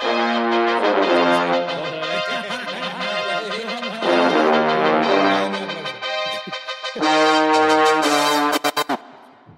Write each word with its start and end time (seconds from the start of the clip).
¿Qué 0.00 0.06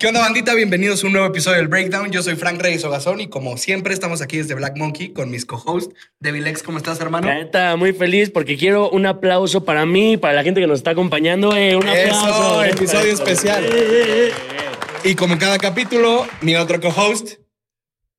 onda, 0.08 0.18
bandita? 0.18 0.52
Bienvenidos 0.54 1.04
a 1.04 1.06
un 1.06 1.12
nuevo 1.12 1.28
episodio 1.28 1.58
del 1.58 1.68
Breakdown. 1.68 2.10
Yo 2.10 2.24
soy 2.24 2.34
Frank 2.34 2.60
Reyes 2.60 2.82
Ogazón 2.82 3.20
y 3.20 3.28
como 3.28 3.56
siempre 3.56 3.94
estamos 3.94 4.20
aquí 4.20 4.38
desde 4.38 4.56
Black 4.56 4.76
Monkey 4.76 5.12
con 5.12 5.30
mis 5.30 5.46
co-hosts. 5.46 5.94
Devil 6.18 6.44
X, 6.48 6.64
¿cómo 6.64 6.78
estás, 6.78 7.00
hermano? 7.00 7.28
La 7.28 7.36
neta, 7.36 7.76
muy 7.76 7.92
feliz 7.92 8.30
porque 8.30 8.56
quiero 8.56 8.90
un 8.90 9.06
aplauso 9.06 9.64
para 9.64 9.86
mí, 9.86 10.16
para 10.16 10.34
la 10.34 10.42
gente 10.42 10.60
que 10.60 10.66
nos 10.66 10.80
está 10.80 10.90
acompañando. 10.90 11.54
Eh, 11.54 11.76
un 11.76 11.86
aplauso. 11.86 12.64
Eso, 12.64 12.66
episodio 12.76 13.12
especial. 13.12 13.64
Y 15.04 15.14
como 15.14 15.38
cada 15.38 15.58
capítulo, 15.58 16.26
mi 16.40 16.56
otro 16.56 16.80
co-host, 16.80 17.41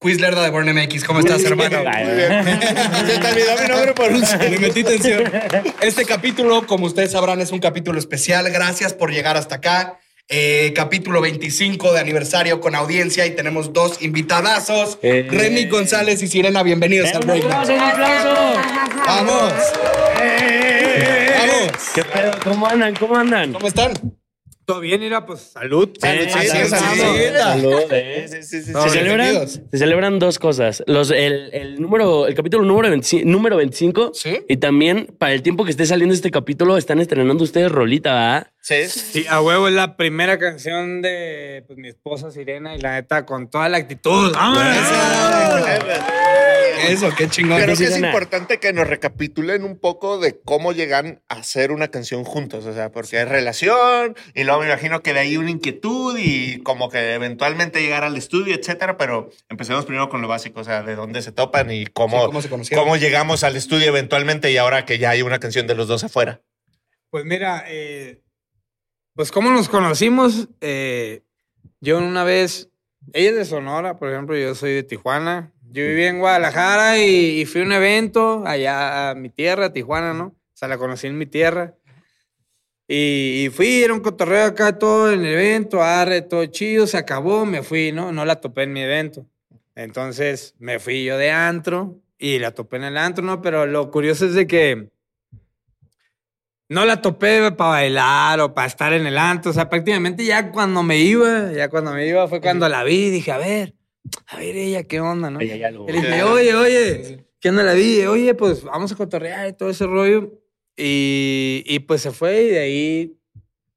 Quiz 0.03 0.19
Lerda 0.19 0.43
de 0.43 0.49
Born 0.49 0.69
MX. 0.75 1.05
¿Cómo 1.05 1.21
estás, 1.21 1.41
hermano? 1.45 1.77
Muy 1.81 2.15
bien. 2.15 2.59
Se 3.07 3.17
te 3.19 3.27
olvidó 3.27 3.57
mi 3.61 3.67
nombre 3.69 3.93
por 3.93 4.11
un 4.11 4.25
segundo. 4.25 4.59
metí 4.59 4.83
tensión. 4.83 5.31
Este 5.79 6.03
capítulo, 6.03 6.67
como 6.67 6.87
ustedes 6.87 7.13
sabrán, 7.13 7.39
es 7.39 7.51
un 7.51 7.59
capítulo 7.59 7.97
especial. 7.97 8.51
Gracias 8.51 8.93
por 8.93 9.11
llegar 9.13 9.37
hasta 9.37 9.55
acá. 9.55 9.99
Eh, 10.27 10.73
capítulo 10.75 11.21
25 11.21 11.93
de 11.93 12.01
aniversario 12.01 12.59
con 12.59 12.75
audiencia 12.75 13.25
y 13.25 13.31
tenemos 13.31 13.71
dos 13.71 14.01
invitadazos. 14.01 14.99
Eh. 15.03 15.25
Remy 15.29 15.67
González 15.69 16.21
y 16.21 16.27
Sirena, 16.27 16.63
bienvenidos 16.63 17.09
al 17.13 17.23
Un 17.23 17.29
aplauso, 17.31 17.47
Breakdown. 17.47 17.73
un 17.75 17.79
aplauso. 17.81 18.61
¡Vamos! 19.05 19.53
¡Vamos! 21.37 21.71
¿Qué 21.95 22.03
pedo? 22.03 22.31
¿Cómo 22.43 22.67
andan? 22.67 22.93
¿Cómo 22.95 23.15
andan? 23.15 23.53
¿Cómo 23.53 23.67
están? 23.67 23.93
Todo 24.65 24.79
bien, 24.79 25.01
mira, 25.01 25.25
pues 25.25 25.41
salud. 25.41 25.89
Salud, 25.99 26.25
salud. 26.29 27.73
Sí, 27.89 28.43
sí, 28.43 28.61
sí, 28.61 28.71
Se 28.73 28.89
celebran, 28.89 29.47
se 29.47 29.77
celebran 29.77 30.19
dos 30.19 30.39
cosas. 30.39 30.83
Los, 30.87 31.11
el, 31.11 31.49
el 31.53 31.81
número, 31.81 32.27
el 32.27 32.33
capítulo 32.33 32.63
número 32.63 32.89
25, 32.89 33.29
número 33.29 33.57
25 33.57 34.11
Sí. 34.13 34.39
y 34.47 34.57
también 34.57 35.07
para 35.17 35.33
el 35.33 35.41
tiempo 35.41 35.65
que 35.65 35.71
esté 35.71 35.85
saliendo 35.85 36.13
este 36.15 36.31
capítulo 36.31 36.77
están 36.77 36.99
estrenando 36.99 37.43
ustedes 37.43 37.71
rolita, 37.71 38.13
¿verdad? 38.13 38.47
Sí. 38.63 38.87
Sí, 38.87 39.25
a 39.29 39.41
huevo 39.41 39.67
es 39.67 39.73
la 39.73 39.97
primera 39.97 40.39
canción 40.39 41.01
de 41.01 41.65
pues, 41.67 41.77
mi 41.77 41.89
esposa 41.89 42.31
Sirena 42.31 42.73
y 42.75 42.79
la 42.79 42.93
neta 42.93 43.25
con 43.25 43.49
toda 43.49 43.67
la 43.67 43.75
actitud. 43.75 44.33
Eso, 46.87 47.09
qué 47.17 47.27
chingón. 47.27 47.61
Creo 47.61 47.75
que 47.75 47.83
es 47.83 47.97
importante 47.97 48.59
que 48.59 48.71
nos 48.71 48.87
recapitulen 48.87 49.65
un 49.65 49.77
poco 49.77 50.17
de 50.17 50.39
cómo 50.39 50.71
llegan 50.71 51.21
a 51.27 51.35
hacer 51.35 51.73
una 51.73 51.89
canción 51.89 52.23
juntos, 52.23 52.65
o 52.65 52.73
sea, 52.73 52.89
porque 52.89 53.21
es 53.21 53.27
relación 53.27 54.15
y 54.33 54.45
luego 54.45 54.61
me 54.61 54.67
imagino 54.67 55.03
que 55.03 55.13
de 55.13 55.19
ahí 55.19 55.35
una 55.35 55.51
inquietud 55.51 56.17
y 56.17 56.63
como 56.63 56.89
que 56.89 57.15
eventualmente 57.15 57.81
llegar 57.81 58.05
al 58.05 58.15
estudio, 58.15 58.55
etcétera, 58.55 58.95
pero 58.97 59.29
empecemos 59.49 59.83
primero 59.83 60.07
con 60.07 60.21
lo 60.21 60.29
básico, 60.29 60.61
o 60.61 60.63
sea, 60.63 60.83
de 60.83 60.95
dónde 60.95 61.21
se 61.21 61.33
topan 61.33 61.69
y 61.69 61.85
cómo, 61.85 62.17
Sí, 62.21 62.25
cómo 62.27 62.41
se 62.41 62.49
conocieron. 62.49 62.85
cómo 62.85 62.95
llegamos 62.95 63.43
al 63.43 63.57
estudio 63.57 63.87
eventualmente 63.87 64.51
y 64.51 64.57
ahora 64.57 64.85
que 64.85 64.99
ya 64.99 65.09
hay 65.09 65.21
una 65.21 65.39
canción 65.39 65.67
de 65.67 65.75
los 65.75 65.89
dos 65.89 66.05
afuera. 66.05 66.41
Pues 67.09 67.25
mira, 67.25 67.63
eh, 67.67 68.22
pues 69.15 69.31
cómo 69.31 69.49
nos 69.49 69.69
conocimos. 69.69 70.49
Eh, 70.61 71.23
yo 71.81 71.97
una 71.97 72.23
vez, 72.23 72.69
ella 73.13 73.31
es 73.31 73.35
de 73.35 73.45
Sonora, 73.45 73.97
por 73.97 74.09
ejemplo, 74.09 74.37
yo 74.37 74.55
soy 74.55 74.73
de 74.73 74.83
Tijuana. 74.83 75.51
Yo 75.71 75.83
viví 75.83 76.03
en 76.03 76.19
Guadalajara 76.19 76.99
y, 76.99 77.41
y 77.41 77.45
fui 77.45 77.61
a 77.61 77.65
un 77.65 77.71
evento 77.71 78.43
allá 78.45 79.09
a 79.09 79.15
mi 79.15 79.29
tierra, 79.29 79.73
Tijuana, 79.73 80.13
¿no? 80.13 80.25
O 80.25 80.55
sea, 80.55 80.67
la 80.67 80.77
conocí 80.77 81.07
en 81.07 81.17
mi 81.17 81.25
tierra. 81.25 81.75
Y, 82.87 83.45
y 83.45 83.49
fui, 83.49 83.81
era 83.81 83.93
un 83.93 84.01
cotorreo 84.01 84.45
acá 84.45 84.77
todo 84.77 85.11
en 85.11 85.25
el 85.25 85.33
evento, 85.33 85.81
arre, 85.81 86.21
todo 86.21 86.45
chido, 86.45 86.85
se 86.85 86.97
acabó, 86.97 87.45
me 87.45 87.63
fui, 87.63 87.91
¿no? 87.91 88.11
No 88.11 88.23
la 88.25 88.39
topé 88.39 88.63
en 88.63 88.73
mi 88.73 88.81
evento. 88.81 89.25
Entonces 89.75 90.53
me 90.59 90.79
fui 90.79 91.03
yo 91.03 91.17
de 91.17 91.31
antro 91.31 91.99
y 92.19 92.39
la 92.39 92.51
topé 92.51 92.77
en 92.77 92.83
el 92.83 92.97
antro, 92.97 93.23
¿no? 93.23 93.41
Pero 93.41 93.65
lo 93.65 93.89
curioso 93.89 94.25
es 94.25 94.33
de 94.35 94.47
que 94.47 94.89
no 96.69 96.85
la 96.85 97.01
topé 97.01 97.51
para 97.51 97.69
bailar 97.71 98.39
o 98.41 98.53
para 98.53 98.67
estar 98.67 98.93
en 98.93 99.05
el 99.05 99.17
antro. 99.17 99.51
O 99.51 99.53
sea, 99.53 99.69
prácticamente 99.69 100.25
ya 100.25 100.51
cuando 100.51 100.81
me 100.83 100.97
iba, 100.99 101.51
ya 101.53 101.69
cuando 101.69 101.91
me 101.91 102.07
iba 102.07 102.27
fue 102.27 102.41
cuando 102.41 102.67
la 102.69 102.83
vi 102.83 103.05
y 103.05 103.09
dije, 103.11 103.31
a 103.31 103.37
ver, 103.37 103.75
a 104.27 104.37
ver 104.37 104.55
ella, 104.55 104.83
¿qué 104.83 104.99
onda, 104.99 105.29
no? 105.29 105.39
Oye, 105.39 105.57
ya 105.59 105.69
lo- 105.71 105.87
Y 105.87 105.91
le 105.93 105.99
dije, 105.99 106.23
oye, 106.23 106.55
oye, 106.55 107.25
¿qué 107.39 107.49
onda 107.49 107.63
la 107.63 107.73
vi? 107.73 108.01
Oye, 108.05 108.33
pues 108.33 108.63
vamos 108.63 108.91
a 108.91 108.95
cotorrear 108.95 109.47
y 109.49 109.53
todo 109.53 109.69
ese 109.69 109.85
rollo. 109.85 110.39
Y, 110.75 111.63
y 111.67 111.79
pues 111.79 112.01
se 112.01 112.11
fue 112.11 112.43
y 112.43 112.47
de 112.49 112.59
ahí, 112.59 113.17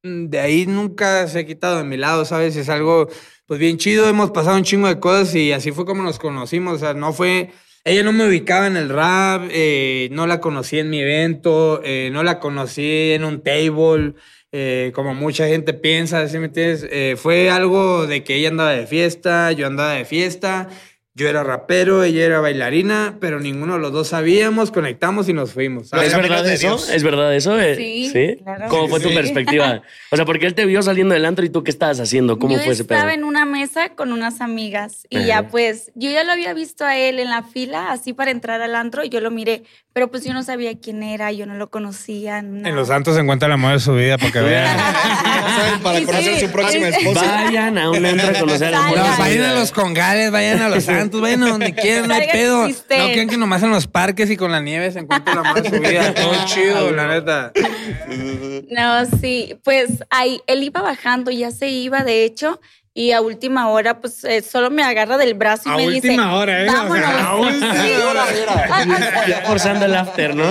de 0.03 0.39
ahí 0.41 0.67
nunca 0.67 1.27
se 1.29 1.41
ha 1.41 1.47
quitado 1.47 1.77
de 1.79 1.85
mi 1.85 1.97
lado, 1.99 2.25
¿sabes? 2.25 2.57
Es 2.57 2.69
algo, 2.71 3.09
pues 3.47 3.61
bien 3.61 3.77
chido, 3.77 4.09
hemos 4.09 4.31
pasado 4.31 4.57
un 4.57 4.63
chingo 4.65 4.89
de 4.89 4.99
cosas 4.99 5.35
y 5.35 5.53
así 5.53 5.73
fue 5.73 5.85
como 5.85 6.03
nos 6.03 6.19
conocimos. 6.19 6.75
O 6.75 6.79
sea, 6.79 6.95
no 6.95 7.13
fue, 7.13 7.51
ella 7.87 8.03
no 8.03 8.13
me 8.13 8.27
ubicaba 8.29 8.67
en 8.67 8.77
el 8.77 8.89
rap, 8.89 9.49
eh, 9.53 10.09
no 10.13 10.27
la 10.27 10.41
conocí 10.41 10.79
en 10.79 10.91
mi 10.91 11.01
evento, 11.01 11.81
eh, 11.85 12.11
no 12.13 12.23
la 12.25 12.41
conocí 12.41 13.13
en 13.13 13.25
un 13.25 13.43
table. 13.43 14.15
eh, 14.53 14.93
como 14.95 15.15
mucha 15.15 15.47
gente 15.49 15.75
piensa, 15.75 16.27
¿sí 16.29 16.39
me 16.39 16.47
entiendes? 16.47 16.87
Eh, 16.91 17.17
fue 17.19 17.51
algo 17.51 18.07
de 18.07 18.25
que 18.25 18.37
ella 18.37 18.49
andaba 18.49 18.71
de 18.73 18.87
fiesta, 18.87 19.53
yo 19.53 19.67
andaba 19.67 19.93
de 19.95 20.05
fiesta, 20.07 20.69
yo 21.17 21.31
era 21.31 21.43
rapero, 21.43 22.05
ella 22.05 22.27
era 22.27 22.41
bailarina, 22.41 23.17
pero 23.21 23.41
ninguno 23.41 23.73
de 23.73 23.79
los 23.81 23.91
dos 23.91 24.09
sabíamos, 24.09 24.71
conectamos 24.71 25.31
y 25.31 25.33
nos 25.33 25.51
fuimos. 25.51 25.91
¿Es 25.95 26.15
verdad 26.15 26.47
eso? 26.47 26.79
¿Es 26.93 27.03
verdad 27.03 27.35
eso? 27.35 27.59
Eh, 27.59 27.75
Sí, 28.13 28.39
claro. 28.43 28.67
¿Cómo 28.69 28.89
fue 28.89 29.01
tu 29.01 29.13
perspectiva? 29.15 29.81
O 30.11 30.17
sea, 30.17 30.25
porque 30.25 30.47
él 30.47 30.55
te 30.55 30.65
vio 30.67 30.83
saliendo 30.83 31.15
del 31.15 31.25
antro 31.25 31.45
y 31.45 31.49
tú 31.49 31.65
qué 31.65 31.71
estabas 31.71 31.99
haciendo? 31.99 32.39
¿Cómo 32.39 32.55
yo 32.55 32.63
fue 32.63 32.75
ese 32.75 32.85
pedo? 32.85 32.99
estaba 32.99 33.13
en 33.13 33.25
una 33.25 33.45
mesa 33.45 33.91
con 33.91 34.13
unas 34.13 34.41
amigas 34.41 35.07
y 35.11 35.17
Ajá. 35.17 35.27
ya 35.27 35.49
pues 35.49 35.91
yo 35.95 36.11
ya 36.11 36.23
lo 36.23 36.33
había 36.33 36.55
visto 36.55 36.85
a 36.85 36.97
él 36.97 37.19
en 37.19 37.29
la 37.29 37.43
fila 37.43 37.91
así 37.91 38.13
para 38.13 38.31
entrar 38.31 38.63
al 38.63 38.75
antro 38.77 39.03
y 39.05 39.09
yo 39.09 39.21
lo 39.21 39.31
miré, 39.31 39.65
pero 39.93 40.11
pues 40.11 40.25
yo 40.25 40.33
no 40.33 40.43
sabía 40.43 40.79
quién 40.79 41.03
era, 41.03 41.33
yo 41.33 41.47
no 41.47 41.55
lo 41.55 41.71
conocía. 41.71 42.39
En 42.39 42.77
Los 42.77 42.89
Santos 42.89 43.15
se 43.15 43.23
encuentra 43.23 43.47
el 43.47 43.53
amor 43.55 43.73
de 43.73 43.81
su 43.81 43.95
vida, 43.95 44.17
para 44.19 44.31
que 44.31 44.41
vean. 44.41 44.79
Para 45.83 46.01
conocer 46.05 46.35
sí. 46.35 46.47
su 46.47 46.53
próxima 46.53 46.89
esposa. 46.91 47.45
Vayan 47.45 47.79
a 47.79 47.91
un 47.91 48.05
antro 48.05 48.29
a 48.29 48.41
conocer 48.41 48.75
a 48.75 48.79
Salgan. 48.83 49.11
No, 49.11 49.19
vayan 49.19 49.45
a 49.45 49.55
los 49.55 49.73
congales, 49.73 50.31
vayan 50.31 50.61
a 50.61 50.69
los 50.69 50.87
santos, 51.07 51.21
vayan 51.21 51.43
a 51.43 51.49
donde 51.49 51.75
quieran, 51.75 52.09
no 52.09 52.15
hay 52.15 52.29
pedo. 52.29 52.69
No 52.69 52.75
crean 52.87 53.29
que 53.29 53.37
nomás 53.37 53.63
en 53.63 53.71
los 53.71 53.87
parques 53.87 54.31
y 54.31 54.37
con 54.37 54.53
la 54.53 54.61
nieve 54.61 54.91
se 54.91 55.01
encuentra 55.01 55.33
el 55.33 55.39
amor 55.39 55.63
de 55.63 55.71
su 55.71 55.81
vida. 55.81 56.15
Todo 56.15 56.35
chido, 56.47 56.91
la 56.93 57.09
neta. 57.09 57.53
No, 58.71 59.19
sí, 59.21 59.59
pues 59.65 60.05
ahí 60.11 60.41
él 60.47 60.63
iba 60.63 60.83
bajando, 60.83 61.31
ya 61.31 61.51
se 61.51 61.69
iba 61.69 62.03
de 62.03 62.25
hecho 62.25 62.61
y 62.97 63.13
a 63.13 63.21
última 63.21 63.69
hora 63.69 64.01
pues 64.01 64.25
eh, 64.25 64.41
solo 64.41 64.71
me 64.71 64.83
agarra 64.83 65.19
del 65.19 65.35
brazo 65.35 65.69
y 65.69 65.73
A 65.73 65.77
me 65.77 65.83
dice, 65.91 66.09
última 66.09 66.35
hora, 66.35 66.65
¿eh? 66.65 66.69
O 66.69 66.73
sea, 66.73 66.83
vámonos. 66.83 67.09
a 67.11 67.37
última 67.37 68.11
hora, 68.11 69.27
Ya 69.29 69.43
forzando 69.43 69.85
el 69.85 69.95
after, 69.95 70.35
¿no? 70.35 70.47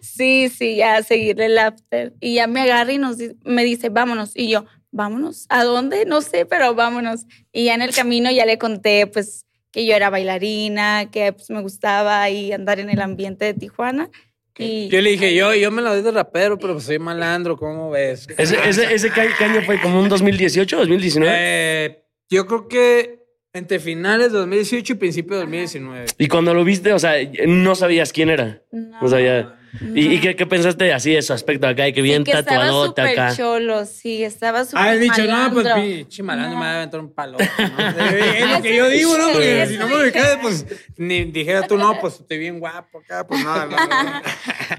Sí, 0.00 0.48
sí, 0.56 0.76
ya 0.76 1.02
seguirle 1.02 1.46
el 1.46 1.58
after. 1.58 2.12
Y 2.20 2.34
ya 2.34 2.46
me 2.46 2.60
agarra 2.60 2.92
y 2.92 2.98
nos, 2.98 3.16
me 3.44 3.64
dice, 3.64 3.88
vámonos. 3.88 4.30
Y 4.36 4.48
yo, 4.48 4.66
vámonos. 4.92 5.46
¿A 5.48 5.64
dónde? 5.64 6.06
No 6.06 6.22
sé, 6.22 6.46
pero 6.46 6.76
vámonos. 6.76 7.26
Y 7.52 7.64
ya 7.64 7.74
en 7.74 7.82
el 7.82 7.92
camino 7.92 8.30
ya 8.30 8.46
le 8.46 8.56
conté, 8.56 9.08
pues, 9.08 9.43
que 9.74 9.84
yo 9.84 9.94
era 9.96 10.08
bailarina, 10.08 11.10
que 11.10 11.32
pues, 11.32 11.50
me 11.50 11.60
gustaba 11.60 12.22
ahí 12.22 12.52
andar 12.52 12.78
en 12.80 12.88
el 12.90 13.00
ambiente 13.00 13.44
de 13.44 13.54
Tijuana. 13.54 14.08
Y 14.56 14.88
Yo 14.88 15.00
le 15.02 15.10
dije, 15.10 15.34
yo, 15.34 15.52
yo 15.52 15.72
me 15.72 15.82
la 15.82 15.90
doy 15.92 16.02
de 16.02 16.12
rapero, 16.12 16.56
pero 16.58 16.74
pues 16.74 16.84
soy 16.84 17.00
malandro, 17.00 17.56
¿cómo 17.56 17.90
ves? 17.90 18.28
¿Ese, 18.38 18.56
ese, 18.68 18.94
ese 18.94 19.10
ca- 19.10 19.26
qué 19.36 19.44
año 19.44 19.62
fue? 19.62 19.80
¿Como 19.80 19.98
un 19.98 20.08
2018 20.08 20.76
2019? 20.76 21.34
Eh, 21.36 22.04
yo 22.30 22.46
creo 22.46 22.68
que 22.68 23.18
entre 23.52 23.80
finales 23.80 24.30
de 24.30 24.38
2018 24.38 24.92
y 24.92 24.96
principio 24.96 25.34
de 25.34 25.40
2019. 25.42 26.06
Y 26.18 26.28
cuando 26.28 26.54
lo 26.54 26.62
viste, 26.62 26.92
o 26.92 26.98
sea, 27.00 27.14
no 27.48 27.74
sabías 27.74 28.12
quién 28.12 28.30
era. 28.30 28.62
no, 28.70 28.98
O 29.02 29.08
sea, 29.08 29.20
ya. 29.20 29.58
¿Y, 29.80 29.84
no. 29.84 30.12
y 30.12 30.20
qué, 30.20 30.36
qué 30.36 30.46
pensaste 30.46 30.92
así 30.92 31.12
de 31.12 31.22
su 31.22 31.32
aspecto 31.32 31.66
acá? 31.66 31.88
Y 31.88 31.92
que 31.92 32.00
Sí, 32.00 32.02
bien 32.02 32.24
que 32.24 32.30
estaba 32.30 32.60
tatuadote 32.60 33.02
súper 33.02 33.20
acá. 33.20 33.36
cholo, 33.36 33.84
sí, 33.86 34.22
estaba 34.22 34.64
súper 34.64 34.78
Ah, 34.80 34.94
he 34.94 34.98
dicho, 34.98 35.24
no, 35.24 35.52
pues 35.52 35.68
pinche 35.74 36.22
malandro 36.22 36.58
me 36.58 36.64
va 36.64 36.70
a 36.72 36.76
aventar 36.76 37.00
un 37.00 37.12
palo. 37.12 37.38
¿no? 37.38 37.44
Es 38.14 38.50
lo 38.50 38.62
que 38.62 38.76
yo 38.76 38.88
digo, 38.88 39.18
¿no? 39.18 39.32
Porque 39.32 39.66
si 39.68 39.76
no 39.78 39.88
me 39.88 40.02
ubicas, 40.02 40.38
pues 40.40 40.66
ni 40.96 41.24
dijera 41.24 41.66
tú, 41.66 41.76
no, 41.76 41.98
pues 42.00 42.20
estoy 42.20 42.38
bien 42.38 42.60
guapo 42.60 42.98
acá, 43.00 43.26
pues 43.26 43.42
nada. 43.44 43.66
no, 43.66 43.76
no, 43.76 44.02
no. 44.04 44.22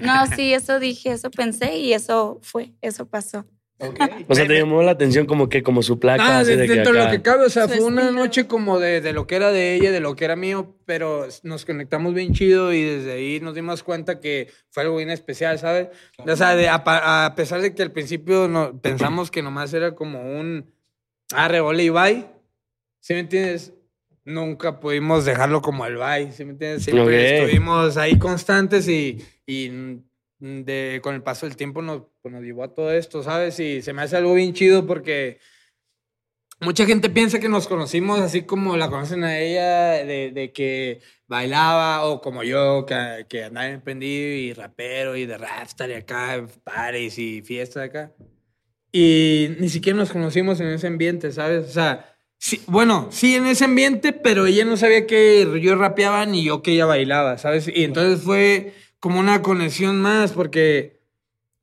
No, 0.00 0.26
sí, 0.34 0.52
eso 0.52 0.78
dije, 0.80 1.12
eso 1.12 1.30
pensé 1.30 1.76
y 1.76 1.92
eso 1.92 2.38
fue, 2.42 2.72
eso 2.80 3.06
pasó. 3.06 3.44
O 4.28 4.34
sea, 4.34 4.46
te 4.46 4.58
llamó 4.58 4.82
la 4.82 4.92
atención 4.92 5.26
como 5.26 5.48
que, 5.50 5.62
como 5.62 5.82
su 5.82 5.98
placa. 5.98 6.38
Ah, 6.38 6.44
de- 6.44 6.56
de 6.56 6.66
dentro 6.66 6.92
de 6.94 6.98
lo 7.04 7.10
que 7.10 7.20
cabe, 7.22 7.44
o 7.44 7.50
sea, 7.50 7.68
fue 7.68 7.80
una 7.84 8.10
noche 8.10 8.46
como 8.46 8.78
de, 8.78 9.02
de 9.02 9.12
lo 9.12 9.26
que 9.26 9.36
era 9.36 9.52
de 9.52 9.74
ella, 9.74 9.92
de 9.92 10.00
lo 10.00 10.16
que 10.16 10.24
era 10.24 10.34
mío, 10.34 10.74
pero 10.86 11.26
nos 11.42 11.64
conectamos 11.66 12.14
bien 12.14 12.32
chido 12.32 12.72
y 12.72 12.82
desde 12.82 13.12
ahí 13.12 13.40
nos 13.40 13.54
dimos 13.54 13.82
cuenta 13.82 14.18
que 14.18 14.50
fue 14.70 14.84
algo 14.84 14.96
bien 14.96 15.10
especial, 15.10 15.58
¿sabes? 15.58 15.88
O 16.18 16.36
sea, 16.36 16.56
de- 16.56 16.68
a, 16.70 16.82
a 17.26 17.34
pesar 17.34 17.60
de 17.60 17.74
que 17.74 17.82
al 17.82 17.92
principio 17.92 18.48
no, 18.48 18.80
pensamos 18.80 19.30
que 19.30 19.42
nomás 19.42 19.74
era 19.74 19.94
como 19.94 20.22
un 20.22 20.72
arre, 21.34 21.60
ole 21.60 21.82
y 21.84 21.90
bye, 21.90 22.26
¿sí 23.00 23.12
me 23.12 23.20
entiendes? 23.20 23.74
Nunca 24.24 24.80
pudimos 24.80 25.24
dejarlo 25.26 25.60
como 25.60 25.84
el 25.86 25.96
bye, 25.98 26.32
¿sí 26.32 26.44
me 26.44 26.52
entiendes? 26.52 26.82
Siempre 26.84 27.04
Ok. 27.04 27.40
estuvimos 27.42 27.96
ahí 27.98 28.18
constantes 28.18 28.88
y, 28.88 29.22
y 29.46 30.00
de, 30.38 31.00
con 31.02 31.14
el 31.14 31.22
paso 31.22 31.46
del 31.46 31.56
tiempo 31.56 31.82
nos, 31.82 32.02
pues, 32.22 32.34
nos 32.34 32.42
llevó 32.42 32.64
a 32.64 32.74
todo 32.74 32.92
esto, 32.92 33.22
¿sabes? 33.22 33.58
Y 33.60 33.82
se 33.82 33.92
me 33.92 34.02
hace 34.02 34.16
algo 34.16 34.34
bien 34.34 34.52
chido 34.54 34.86
porque 34.86 35.38
mucha 36.60 36.86
gente 36.86 37.10
piensa 37.10 37.38
que 37.38 37.48
nos 37.48 37.68
conocimos 37.68 38.20
así 38.20 38.42
como 38.42 38.76
la 38.76 38.88
conocen 38.88 39.24
a 39.24 39.38
ella, 39.38 40.04
de, 40.04 40.52
que 40.54 41.00
bailaba, 41.26 42.04
o 42.04 42.20
como 42.20 42.42
yo, 42.42 42.86
que, 42.86 43.26
que 43.28 43.44
andaba 43.44 43.68
emprendido 43.68 44.28
y 44.28 44.52
rapero 44.52 45.16
y 45.16 45.26
de 45.26 45.38
rapstar 45.38 45.90
y 45.90 45.94
acá, 45.94 46.46
pares 46.64 47.18
y 47.18 47.42
fiestas 47.42 47.84
acá. 47.84 48.12
Y 48.92 49.56
ni 49.58 49.68
siquiera 49.68 49.98
nos 49.98 50.12
conocimos 50.12 50.60
en 50.60 50.68
ese 50.68 50.86
ambiente, 50.86 51.32
¿sabes? 51.32 51.66
O 51.66 51.72
sea, 51.72 52.16
bueno, 52.66 53.08
sí 53.10 53.34
en 53.34 53.46
ese 53.46 53.64
ambiente, 53.64 54.12
pero 54.12 54.46
ella 54.46 54.64
no 54.64 54.76
sabía 54.76 55.06
que 55.06 55.60
yo 55.60 55.74
rapeaba 55.76 56.24
ni 56.26 56.44
yo 56.44 56.62
que 56.62 56.72
ella 56.72 56.86
bailaba, 56.86 57.38
¿sabes? 57.38 57.68
Y 57.68 57.84
entonces 57.84 58.22
fue 58.22 58.72
como 59.00 59.20
una 59.20 59.42
conexión 59.42 60.00
más, 60.00 60.32
porque 60.32 60.96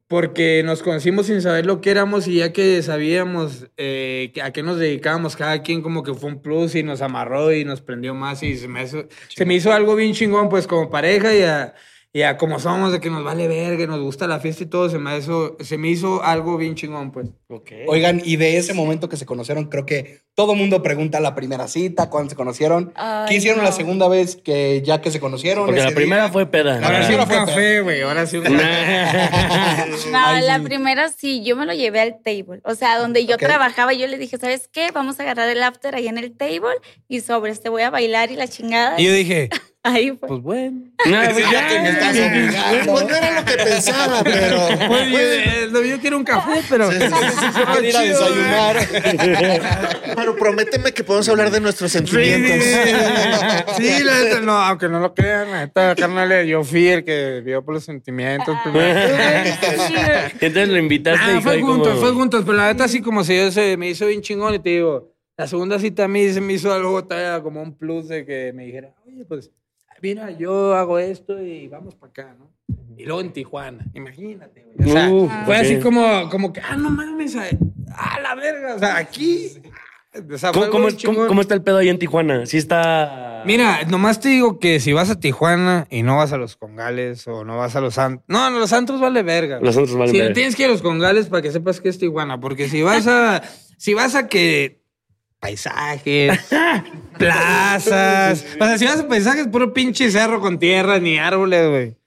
porque 0.07 0.61
nos 0.63 0.83
conocimos 0.83 1.25
sin 1.25 1.41
saber 1.41 1.65
lo 1.65 1.81
que 1.81 1.89
éramos 1.89 2.27
y 2.27 2.35
ya 2.35 2.53
que 2.53 2.83
sabíamos 2.83 3.67
eh, 3.77 4.31
a 4.43 4.51
qué 4.51 4.61
nos 4.61 4.77
dedicábamos, 4.77 5.35
cada 5.35 5.63
quien 5.63 5.81
como 5.81 6.03
que 6.03 6.13
fue 6.13 6.29
un 6.29 6.41
plus 6.41 6.75
y 6.75 6.83
nos 6.83 7.01
amarró 7.01 7.51
y 7.51 7.65
nos 7.65 7.81
prendió 7.81 8.13
más 8.13 8.43
y 8.43 8.55
se 8.55 8.67
me 8.67 8.83
hizo, 8.83 9.07
se 9.29 9.45
me 9.45 9.55
hizo 9.55 9.73
algo 9.73 9.95
bien 9.95 10.13
chingón 10.13 10.49
pues 10.49 10.67
como 10.67 10.91
pareja 10.91 11.33
y 11.33 11.41
a, 11.41 11.73
y 12.15 12.21
a 12.21 12.37
como 12.37 12.59
somos 12.59 12.91
de 12.91 12.99
que 12.99 13.09
nos 13.09 13.23
vale 13.23 13.47
verga, 13.47 13.87
nos 13.87 13.99
gusta 13.99 14.27
la 14.27 14.39
fiesta 14.39 14.63
y 14.63 14.67
todo, 14.67 14.87
se 14.87 14.99
me 14.99 15.17
hizo, 15.17 15.57
se 15.59 15.79
me 15.79 15.89
hizo 15.89 16.23
algo 16.23 16.57
bien 16.57 16.75
chingón 16.75 17.11
pues. 17.11 17.27
Oigan, 17.87 18.21
y 18.23 18.35
de 18.35 18.57
ese 18.57 18.73
momento 18.75 19.09
que 19.09 19.17
se 19.17 19.25
conocieron, 19.25 19.65
creo 19.65 19.85
que 19.87 20.21
todo 20.35 20.53
mundo 20.55 20.81
pregunta 20.83 21.19
la 21.19 21.33
primera 21.35 21.67
cita, 21.67 22.09
cuándo 22.11 22.29
se 22.29 22.35
conocieron. 22.35 22.91
Ay, 22.95 23.25
¿Qué 23.29 23.35
hicieron 23.35 23.59
no. 23.59 23.63
la 23.65 23.71
segunda 23.71 24.07
vez 24.07 24.35
que 24.35 24.81
ya 24.83 25.01
que 25.01 25.09
se 25.11 25.19
conocieron? 25.19 25.65
Porque 25.65 25.81
la 25.83 25.91
primera 25.91 26.29
fue 26.29 26.45
peda. 26.45 26.79
La 26.79 26.85
Ahora 26.87 26.99
sí 27.01 27.07
primera 27.07 27.23
un 27.23 27.29
fue 27.29 27.37
café, 27.45 27.81
güey, 27.81 28.01
ahora 28.01 28.25
sí 28.27 28.37
un 28.37 28.43
No, 28.43 28.59
Ay, 30.13 30.45
la 30.45 30.57
sí. 30.57 30.63
primera 30.63 31.09
sí, 31.09 31.43
yo 31.43 31.55
me 31.55 31.65
lo 31.65 31.73
llevé 31.73 32.01
al 32.01 32.21
table. 32.23 32.61
O 32.63 32.75
sea, 32.75 32.97
donde 32.99 33.25
yo 33.25 33.37
trabajaba, 33.37 33.93
yo 33.93 34.07
le 34.07 34.17
dije, 34.17 34.37
¿sabes 34.37 34.67
qué? 34.71 34.91
Vamos 34.93 35.19
a 35.19 35.23
agarrar 35.23 35.49
el 35.49 35.61
after 35.63 35.95
ahí 35.95 36.07
en 36.07 36.17
el 36.17 36.35
table 36.35 36.75
y 37.07 37.21
sobre 37.21 37.51
este 37.51 37.69
voy 37.69 37.81
a 37.83 37.89
bailar 37.89 38.31
y 38.31 38.35
la 38.35 38.47
chingada. 38.47 38.99
Y 38.99 39.05
yo 39.05 39.13
dije, 39.13 39.49
Ahí 39.85 40.15
fue. 40.17 40.29
pues 40.29 40.41
bueno. 40.41 40.81
No, 41.05 41.21
pues 41.33 41.37
Ya 41.37 41.51
ya, 41.51 41.67
que 41.67 41.79
me 41.81 41.89
estás 41.89 42.15
obligando. 42.15 42.91
Pues 42.93 43.05
no 43.09 43.15
era 43.15 43.31
lo 43.41 43.45
que 43.45 43.53
pensaba, 43.57 44.23
pero. 44.23 44.67
Pues 44.87 45.09
yo, 45.11 45.19
eh, 45.19 45.89
yo 45.89 45.99
quiero 45.99 46.17
un 46.17 46.23
café, 46.23 46.61
pero... 46.69 46.87
Quiero 46.89 47.83
ir 47.83 47.97
a 47.97 48.01
desayunar. 48.01 48.77
Pero 50.15 50.35
prométeme 50.35 50.91
que 50.93 51.03
podemos 51.03 51.27
hablar 51.27 51.49
de 51.51 51.59
nuestros 51.59 51.91
sentimientos. 51.91 52.63
Sí, 53.77 54.03
la 54.03 54.19
neta, 54.19 54.39
no, 54.41 54.53
aunque 54.53 54.87
no 54.87 54.99
lo 54.99 55.13
crean, 55.13 55.51
la 55.51 55.61
neta, 55.65 55.95
carnal, 55.95 56.45
yo 56.45 56.63
fui 56.63 56.87
el 56.87 57.03
que 57.03 57.41
vio 57.43 57.65
por 57.65 57.73
los 57.73 57.83
sentimientos 57.83 58.55
primero. 58.63 58.99
Entonces 60.39 60.69
lo 60.69 60.77
invitaste 60.77 61.19
Ah, 61.25 61.37
y 61.37 61.41
fue 61.41 61.53
fue 61.53 61.61
juntos, 61.61 61.87
como... 61.89 62.01
fue 62.01 62.11
juntos, 62.11 62.43
pero 62.45 62.57
la 62.57 62.67
neta 62.67 62.83
así 62.85 63.01
como 63.01 63.23
si 63.23 63.35
yo 63.35 63.51
se 63.51 63.75
me 63.77 63.89
hizo 63.89 64.05
bien 64.05 64.21
chingón 64.21 64.53
y 64.53 64.59
te 64.59 64.69
digo, 64.69 65.11
la 65.35 65.47
segunda 65.47 65.79
cita 65.79 66.03
a 66.05 66.07
mí 66.07 66.29
se 66.31 66.41
me 66.41 66.53
hizo 66.53 66.71
algo 66.71 67.03
todavía 67.03 67.41
como 67.41 67.61
un 67.61 67.75
plus 67.75 68.07
de 68.07 68.25
que 68.25 68.53
me 68.53 68.65
dijera, 68.65 68.93
oye, 69.07 69.25
pues, 69.25 69.49
mira, 70.03 70.29
yo 70.31 70.75
hago 70.75 70.99
esto 70.99 71.41
y 71.41 71.67
vamos 71.67 71.95
para 71.95 72.09
acá, 72.11 72.35
¿no? 72.37 72.51
Y 72.97 73.05
luego 73.05 73.21
en 73.21 73.33
Tijuana, 73.33 73.87
imagínate, 73.95 74.63
güey. 74.63 74.89
O 74.89 74.93
sea, 74.93 75.09
Uf, 75.09 75.31
fue 75.45 75.55
así 75.57 75.79
como, 75.79 76.29
como 76.29 76.53
que, 76.53 76.61
ah, 76.61 76.75
no 76.77 76.91
mames, 76.91 77.35
a, 77.35 77.45
a 77.95 78.19
la 78.19 78.35
verga, 78.35 78.75
o 78.75 78.79
sea, 78.79 78.97
aquí. 78.97 79.47
O 80.31 80.37
sea, 80.37 80.53
fue 80.53 80.69
¿Cómo, 80.69 80.69
algo 80.69 80.71
cómo, 80.71 80.83
cómo- 80.83 80.89
chingón. 80.91 81.27
cómo 81.27 81.41
está 81.41 81.55
el 81.55 81.63
pedo 81.63 81.77
ahí 81.79 81.89
en 81.89 81.97
Tijuana? 81.97 82.45
Sí 82.45 82.57
está... 82.59 83.41
Mira, 83.47 83.83
nomás 83.85 84.19
te 84.19 84.29
digo 84.29 84.59
que 84.59 84.79
si 84.79 84.93
vas 84.93 85.09
a 85.09 85.19
Tijuana 85.19 85.87
y 85.89 86.03
no 86.03 86.17
vas 86.17 86.31
a 86.33 86.37
los 86.37 86.55
congales 86.55 87.27
o 87.27 87.43
no 87.43 87.57
vas 87.57 87.75
a 87.75 87.81
los 87.81 87.97
antros. 87.97 88.23
No, 88.27 88.49
no, 88.51 88.59
los 88.59 88.71
antros 88.73 89.01
vale 89.01 89.23
verga. 89.23 89.59
Los 89.59 89.75
antros 89.75 89.97
valen 89.97 90.13
Sí, 90.13 90.19
verga. 90.19 90.33
tienes 90.35 90.55
que 90.55 90.61
ir 90.63 90.69
a 90.69 90.71
los 90.71 90.83
congales 90.83 91.27
para 91.29 91.41
que 91.41 91.51
sepas 91.51 91.81
que 91.81 91.89
es 91.89 91.97
Tijuana. 91.97 92.39
Porque 92.39 92.69
si 92.69 92.83
vas 92.83 93.07
a. 93.07 93.41
si 93.77 93.95
vas 93.95 94.13
a 94.15 94.27
que. 94.27 94.82
Paisajes, 95.43 96.39
plazas. 97.17 98.45
O 98.61 98.65
sea, 98.65 98.77
si 98.77 98.85
vas 98.85 99.01
a 99.01 99.07
paisajes, 99.09 99.45
puro 99.49 99.73
pinche 99.73 100.09
cerro 100.09 100.39
con 100.39 100.57
tierra 100.57 100.99
ni 100.99 101.17
árboles, 101.17 101.69
güey. 101.69 101.97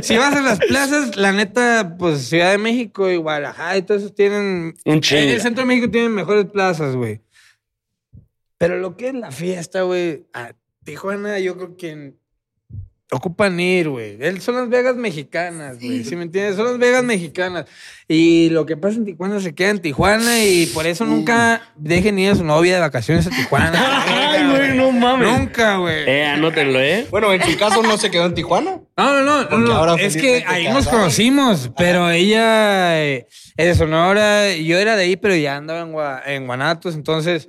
Si 0.00 0.16
vas 0.16 0.34
a 0.34 0.40
las 0.40 0.60
plazas, 0.60 1.14
la 1.14 1.32
neta, 1.32 1.96
pues 1.98 2.22
Ciudad 2.26 2.52
de 2.52 2.56
México 2.56 3.10
y 3.10 3.16
Guadalajara 3.16 3.76
y 3.76 3.82
todos 3.82 4.00
esos 4.00 4.14
tienen. 4.14 4.76
Un 4.86 5.02
En 5.10 5.28
el 5.28 5.42
centro 5.42 5.64
de 5.64 5.66
México 5.66 5.90
tienen 5.90 6.12
mejores 6.12 6.46
plazas, 6.46 6.96
güey. 6.96 7.20
Pero 8.56 8.78
lo 8.78 8.96
que 8.96 9.08
es 9.08 9.14
la 9.14 9.30
fiesta, 9.30 9.82
güey, 9.82 10.24
a 10.32 10.54
Tijuana 10.84 11.38
yo 11.40 11.58
creo 11.58 11.76
que 11.76 12.14
ocupan 13.10 13.58
ir, 13.60 13.88
güey. 13.90 14.18
Son 14.40 14.56
las 14.56 14.68
Vegas 14.68 14.96
mexicanas, 14.96 15.78
güey. 15.78 16.04
¿Sí 16.04 16.16
me 16.16 16.22
entiendes? 16.24 16.56
Son 16.56 16.64
las 16.66 16.78
Vegas 16.78 17.04
mexicanas. 17.04 17.66
Y 18.08 18.50
lo 18.50 18.66
que 18.66 18.76
pasa 18.76 18.96
en 18.96 19.04
Tijuana 19.04 19.40
se 19.40 19.54
queda 19.54 19.70
en 19.70 19.78
Tijuana 19.80 20.44
y 20.44 20.66
por 20.66 20.86
eso 20.86 21.04
nunca 21.06 21.62
dejen 21.76 22.18
ir 22.18 22.32
a 22.32 22.34
su 22.34 22.44
novia 22.44 22.74
de 22.74 22.80
vacaciones 22.80 23.26
a 23.26 23.30
Tijuana. 23.30 23.72
Ay, 24.32 24.50
güey, 24.50 24.76
no 24.76 24.90
mames. 24.90 25.28
Nunca, 25.38 25.76
güey. 25.76 26.08
Eh, 26.08 26.24
anótenlo, 26.26 26.80
¿eh? 26.80 27.06
Bueno, 27.10 27.32
en 27.32 27.42
su 27.42 27.56
caso 27.56 27.82
no 27.82 27.96
se 27.98 28.10
quedó 28.10 28.26
en 28.26 28.34
Tijuana. 28.34 28.80
No, 28.96 29.12
no, 29.12 29.22
no, 29.22 29.42
no, 29.42 29.48
Porque 29.48 29.64
no. 29.66 29.72
ahora 29.74 29.94
Es 30.02 30.16
que 30.16 30.44
ahí 30.46 30.68
nos 30.68 30.88
conocimos, 30.88 31.70
pero 31.76 32.10
ella 32.10 33.00
eh, 33.04 33.26
es 33.56 33.66
de 33.66 33.74
Sonora, 33.74 34.54
yo 34.56 34.78
era 34.78 34.96
de 34.96 35.04
ahí, 35.04 35.16
pero 35.16 35.34
ya 35.36 35.56
andaba 35.56 35.80
en, 35.80 35.92
Gua- 35.92 36.22
en 36.26 36.46
Guanatos, 36.46 36.94
entonces 36.94 37.48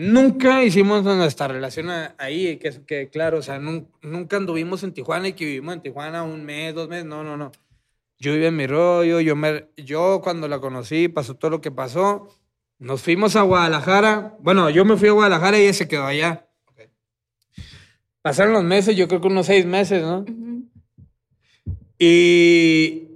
nunca 0.00 0.62
hicimos 0.62 1.02
nuestra 1.02 1.48
relación 1.48 1.88
ahí, 2.18 2.56
que, 2.58 2.68
es- 2.68 2.78
que 2.86 3.08
claro, 3.10 3.38
o 3.38 3.42
sea, 3.42 3.58
nun- 3.58 3.88
nunca 4.00 4.36
anduvimos 4.36 4.82
en 4.84 4.92
Tijuana 4.94 5.28
y 5.28 5.32
que 5.32 5.44
vivimos 5.44 5.74
en 5.74 5.82
Tijuana 5.82 6.22
un 6.22 6.44
mes, 6.44 6.72
dos 6.74 6.88
meses, 6.88 7.04
no, 7.04 7.24
no, 7.24 7.36
no. 7.36 7.50
Yo 8.20 8.32
vivía 8.32 8.48
en 8.48 8.56
mi 8.56 8.66
rollo, 8.66 9.20
yo, 9.20 9.34
me, 9.36 9.66
yo 9.76 10.20
cuando 10.22 10.46
la 10.48 10.60
conocí, 10.60 11.08
pasó 11.08 11.34
todo 11.34 11.50
lo 11.50 11.60
que 11.60 11.70
pasó, 11.72 12.28
nos 12.78 13.02
fuimos 13.02 13.34
a 13.36 13.42
Guadalajara, 13.42 14.36
bueno, 14.40 14.70
yo 14.70 14.84
me 14.84 14.96
fui 14.96 15.08
a 15.08 15.12
Guadalajara 15.12 15.58
y 15.58 15.62
ella 15.62 15.72
se 15.72 15.88
quedó 15.88 16.04
allá. 16.06 16.44
Pasaron 18.22 18.52
los 18.52 18.64
meses, 18.64 18.96
yo 18.96 19.08
creo 19.08 19.20
que 19.20 19.28
unos 19.28 19.46
seis 19.46 19.64
meses, 19.66 20.02
¿no? 20.02 20.24
Y 21.98 23.08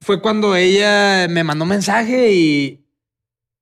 fue 0.00 0.20
cuando 0.20 0.54
ella 0.56 1.26
me 1.28 1.44
mandó 1.44 1.64
mensaje 1.64 2.32
y, 2.32 2.84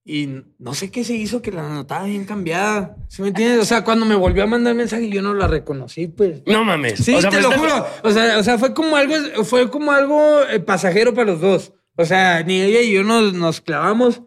y 0.09 0.45
no 0.61 0.73
sé 0.73 0.93
qué 0.93 1.03
se 1.03 1.15
hizo 1.15 1.43
que 1.43 1.51
la 1.51 1.69
notaba 1.69 2.05
bien 2.05 2.25
cambiada. 2.25 2.97
¿Sí 3.09 3.23
me 3.23 3.29
entiendes? 3.29 3.59
O 3.59 3.65
sea, 3.65 3.83
cuando 3.83 4.07
me 4.07 4.15
volvió 4.15 4.45
a 4.45 4.47
mandar 4.47 4.77
mensaje 4.77 5.09
yo 5.09 5.21
no 5.21 5.35
la 5.35 5.49
reconocí, 5.49 6.07
pues. 6.07 6.45
No 6.47 6.65
mames. 6.65 7.01
Sí, 7.01 7.13
O 7.13 7.21
sea, 7.21 7.29
te 7.29 7.39
pero 7.39 7.51
lo 7.51 7.59
juro. 7.59 7.87
O 8.05 8.11
sea, 8.13 8.39
o 8.39 8.43
sea, 8.45 8.57
fue 8.57 8.73
como 8.73 8.95
algo, 8.95 9.15
fue 9.43 9.69
como 9.69 9.91
algo 9.91 10.43
eh, 10.45 10.61
pasajero 10.61 11.13
para 11.13 11.33
los 11.33 11.41
dos. 11.41 11.73
O 11.97 12.05
sea, 12.05 12.45
ni 12.45 12.61
ella 12.61 12.83
y 12.83 12.93
yo 12.93 13.03
nos, 13.03 13.35
nos 13.35 13.61
clavamos 13.61 14.23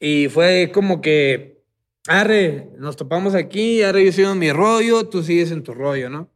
y 0.00 0.28
fue 0.28 0.72
como 0.74 1.00
que, 1.00 1.62
arre, 2.08 2.70
nos 2.76 2.96
topamos 2.96 3.36
aquí, 3.36 3.82
arre, 3.84 4.04
yo 4.06 4.10
sigo 4.10 4.32
en 4.32 4.40
mi 4.40 4.50
rollo, 4.50 5.08
tú 5.08 5.22
sigues 5.22 5.52
en 5.52 5.62
tu 5.62 5.72
rollo, 5.72 6.10
¿no? 6.10 6.32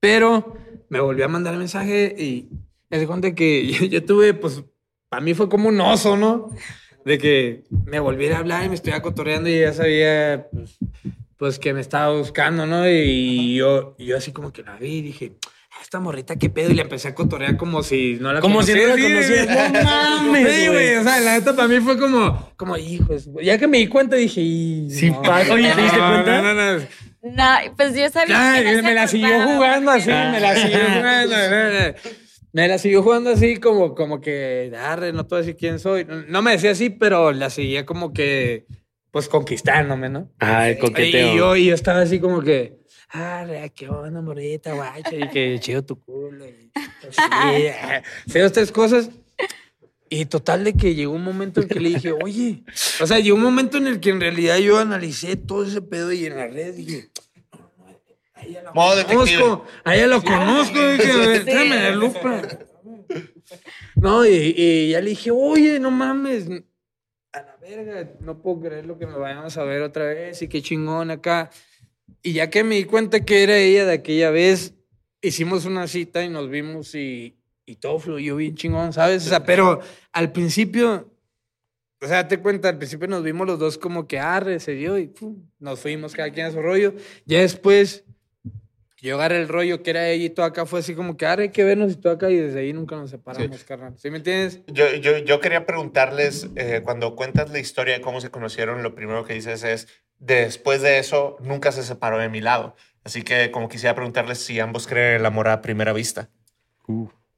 Pero 0.00 0.56
me 0.88 0.98
volvió 0.98 1.26
a 1.26 1.28
mandar 1.28 1.56
mensaje 1.56 2.12
y 2.18 2.48
me 2.90 2.98
di 2.98 3.06
cuenta 3.06 3.36
que 3.36 3.66
yo, 3.70 3.86
yo 3.86 4.04
tuve, 4.04 4.34
pues, 4.34 4.64
para 5.08 5.22
mí 5.22 5.32
fue 5.34 5.48
como 5.48 5.68
un 5.68 5.80
oso, 5.80 6.16
¿no? 6.16 6.48
De 7.04 7.18
que 7.18 7.64
me 7.86 7.98
volviera 8.00 8.36
a 8.36 8.40
hablar 8.40 8.64
y 8.64 8.68
me 8.68 8.74
estuviera 8.74 9.02
cotorreando 9.02 9.48
y 9.48 9.58
ya 9.60 9.72
sabía, 9.72 10.46
pues, 10.52 10.78
pues 11.36 11.58
que 11.58 11.74
me 11.74 11.80
estaba 11.80 12.16
buscando, 12.16 12.66
¿no? 12.66 12.88
Y 12.88 13.56
yo, 13.56 13.94
y 13.98 14.06
yo 14.06 14.16
así 14.16 14.32
como 14.32 14.52
que 14.52 14.62
la 14.62 14.76
vi 14.76 14.98
y 14.98 15.02
dije, 15.02 15.32
"Ah, 15.72 15.78
esta 15.82 15.98
morrita, 15.98 16.36
¿qué 16.36 16.48
pedo? 16.48 16.70
Y 16.70 16.74
le 16.74 16.82
empecé 16.82 17.08
a 17.08 17.14
cotorrear 17.16 17.56
como 17.56 17.82
si 17.82 18.18
no 18.20 18.32
la 18.32 18.40
Como 18.40 18.62
si 18.62 18.72
no 18.74 18.86
la 18.86 18.92
conociera. 19.02 19.68
No 19.70 19.82
mames, 19.82 20.54
Sí, 20.54 20.68
güey. 20.68 20.94
O 20.96 21.02
sea, 21.02 21.18
la 21.20 21.32
neta 21.38 21.56
para 21.56 21.66
mí 21.66 21.80
fue 21.80 21.98
como, 21.98 22.52
como, 22.56 22.76
hijos. 22.76 23.28
Ya 23.42 23.58
que 23.58 23.66
me 23.66 23.78
di 23.78 23.88
cuenta 23.88 24.14
dije, 24.14 24.40
y, 24.40 24.88
Sí, 24.88 25.10
pa- 25.10 25.40
oye, 25.50 25.72
¿te 25.74 25.82
diste 25.82 25.98
cuenta? 25.98 26.42
No, 26.42 26.54
no, 26.54 26.78
no. 26.78 26.86
No, 27.24 27.74
pues 27.76 27.94
yo 27.96 28.08
sabía 28.10 28.54
que 28.56 28.64
no 28.64 28.70
se 28.76 28.82
me 28.82 28.94
la 28.94 29.06
siguió 29.08 29.42
jugando 29.42 29.90
así, 29.92 30.08
no- 30.10 30.30
me 30.32 30.40
la 30.40 30.54
siguió 30.56 30.78
jugando. 30.78 31.36
Me 32.52 32.68
la 32.68 32.78
siguió 32.78 33.02
jugando 33.02 33.30
así 33.30 33.56
como, 33.56 33.94
como 33.94 34.20
que, 34.20 34.72
arre, 34.78 35.12
no 35.12 35.26
te 35.26 35.34
voy 35.34 35.38
a 35.38 35.46
decir 35.46 35.56
quién 35.56 35.78
soy. 35.78 36.04
No, 36.04 36.22
no 36.22 36.42
me 36.42 36.52
decía 36.52 36.72
así, 36.72 36.90
pero 36.90 37.32
la 37.32 37.48
seguía 37.48 37.86
como 37.86 38.12
que, 38.12 38.66
pues 39.10 39.28
conquistándome, 39.28 40.10
¿no? 40.10 40.30
Ay, 40.38 40.78
coqueteo. 40.78 41.34
Y 41.34 41.38
yo, 41.38 41.56
y 41.56 41.66
yo 41.66 41.74
estaba 41.74 42.02
así 42.02 42.20
como 42.20 42.42
que, 42.42 42.78
arre, 43.08 43.72
qué 43.74 43.88
onda, 43.88 44.20
morita, 44.20 44.74
guacha, 44.74 45.14
y 45.14 45.28
que 45.28 45.58
chido 45.60 45.82
tu 45.82 45.98
culo. 45.98 46.46
Y, 46.46 46.70
pues, 47.00 47.16
sí, 47.16 47.22
eh, 47.54 48.02
sí, 48.26 48.38
dos, 48.38 48.52
tres 48.52 48.70
cosas. 48.70 49.10
Y 50.10 50.26
total 50.26 50.64
de 50.64 50.74
que 50.74 50.94
llegó 50.94 51.14
un 51.14 51.24
momento 51.24 51.62
en 51.62 51.68
que 51.68 51.80
le 51.80 51.88
dije, 51.88 52.12
oye, 52.12 52.64
o 53.00 53.06
sea, 53.06 53.18
llegó 53.18 53.34
un 53.34 53.42
momento 53.42 53.78
en 53.78 53.86
el 53.86 53.98
que 53.98 54.10
en 54.10 54.20
realidad 54.20 54.58
yo 54.58 54.78
analicé 54.78 55.36
todo 55.36 55.64
ese 55.64 55.80
pedo 55.80 56.12
y 56.12 56.26
en 56.26 56.36
la 56.36 56.48
red 56.48 56.74
dije, 56.74 57.08
Modo 58.74 58.96
detective. 58.96 59.38
conozco, 59.38 59.66
a 59.84 59.94
ella 59.94 60.06
lo 60.06 60.22
conozco, 60.22 60.86
dije, 60.88 61.40
tráeme 61.40 61.76
la 61.76 61.90
lupa. 61.90 62.42
No, 63.96 64.26
y, 64.26 64.54
y 64.56 64.90
ya 64.90 65.00
le 65.00 65.10
dije, 65.10 65.30
oye, 65.30 65.78
no 65.78 65.90
mames, 65.90 66.48
a 67.32 67.42
la 67.42 67.56
verga, 67.56 68.10
no 68.20 68.42
puedo 68.42 68.60
creer 68.60 68.86
lo 68.86 68.98
que 68.98 69.06
me 69.06 69.16
vayamos 69.16 69.56
a 69.56 69.64
ver 69.64 69.82
otra 69.82 70.06
vez 70.06 70.42
y 70.42 70.48
qué 70.48 70.60
chingón 70.60 71.10
acá. 71.10 71.50
Y 72.22 72.34
ya 72.34 72.50
que 72.50 72.62
me 72.62 72.76
di 72.76 72.84
cuenta 72.84 73.24
que 73.24 73.42
era 73.42 73.56
ella 73.56 73.86
de 73.86 73.94
aquella 73.94 74.30
vez, 74.30 74.74
hicimos 75.22 75.64
una 75.64 75.86
cita 75.86 76.22
y 76.22 76.28
nos 76.28 76.50
vimos 76.50 76.94
y, 76.94 77.36
y 77.64 77.76
todo 77.76 77.98
fluyó 77.98 78.36
bien 78.36 78.54
chingón, 78.54 78.92
¿sabes? 78.92 79.26
O 79.26 79.28
sea, 79.28 79.44
pero 79.44 79.80
al 80.12 80.32
principio, 80.32 81.10
o 82.00 82.06
sea, 82.06 82.28
te 82.28 82.38
cuenta, 82.38 82.68
al 82.68 82.78
principio 82.78 83.08
nos 83.08 83.22
vimos 83.22 83.46
los 83.46 83.58
dos 83.58 83.78
como 83.78 84.06
que 84.06 84.18
arre, 84.18 84.60
se 84.60 84.72
dio 84.72 84.98
y 84.98 85.06
pum, 85.06 85.48
nos 85.58 85.80
fuimos 85.80 86.12
cada 86.12 86.30
quien 86.30 86.46
a 86.46 86.50
su 86.50 86.60
rollo. 86.60 86.94
Ya 87.24 87.40
después, 87.40 88.04
yo 89.08 89.16
agarré 89.16 89.38
el 89.40 89.48
rollo 89.48 89.82
que 89.82 89.90
era 89.90 90.08
ella 90.08 90.24
y 90.26 90.30
todo 90.30 90.46
acá, 90.46 90.64
fue 90.64 90.80
así 90.80 90.94
como 90.94 91.16
que 91.16 91.26
arre, 91.26 91.44
hay 91.44 91.48
que 91.50 91.64
vernos 91.64 91.92
y 91.92 91.96
todo 91.96 92.12
acá, 92.12 92.30
y 92.30 92.36
desde 92.36 92.60
ahí 92.60 92.72
nunca 92.72 92.96
nos 92.96 93.10
separamos, 93.10 93.64
carnal. 93.64 93.94
¿Sí 93.98 94.10
me 94.10 94.18
entiendes? 94.18 94.60
Yo, 94.68 94.94
yo, 94.94 95.18
yo 95.18 95.40
quería 95.40 95.66
preguntarles, 95.66 96.48
eh, 96.56 96.80
cuando 96.84 97.16
cuentas 97.16 97.50
la 97.50 97.58
historia 97.58 97.94
de 97.94 98.00
cómo 98.00 98.20
se 98.20 98.30
conocieron, 98.30 98.82
lo 98.82 98.94
primero 98.94 99.24
que 99.24 99.34
dices 99.34 99.64
es, 99.64 99.88
después 100.18 100.82
de 100.82 100.98
eso, 100.98 101.36
nunca 101.40 101.72
se 101.72 101.82
separó 101.82 102.18
de 102.18 102.28
mi 102.28 102.40
lado. 102.40 102.76
Así 103.04 103.22
que 103.22 103.50
como 103.50 103.68
quisiera 103.68 103.94
preguntarles 103.94 104.38
si 104.38 104.60
ambos 104.60 104.86
creen 104.86 105.14
en 105.14 105.20
el 105.20 105.26
amor 105.26 105.48
a 105.48 105.60
primera 105.60 105.92
vista. 105.92 106.30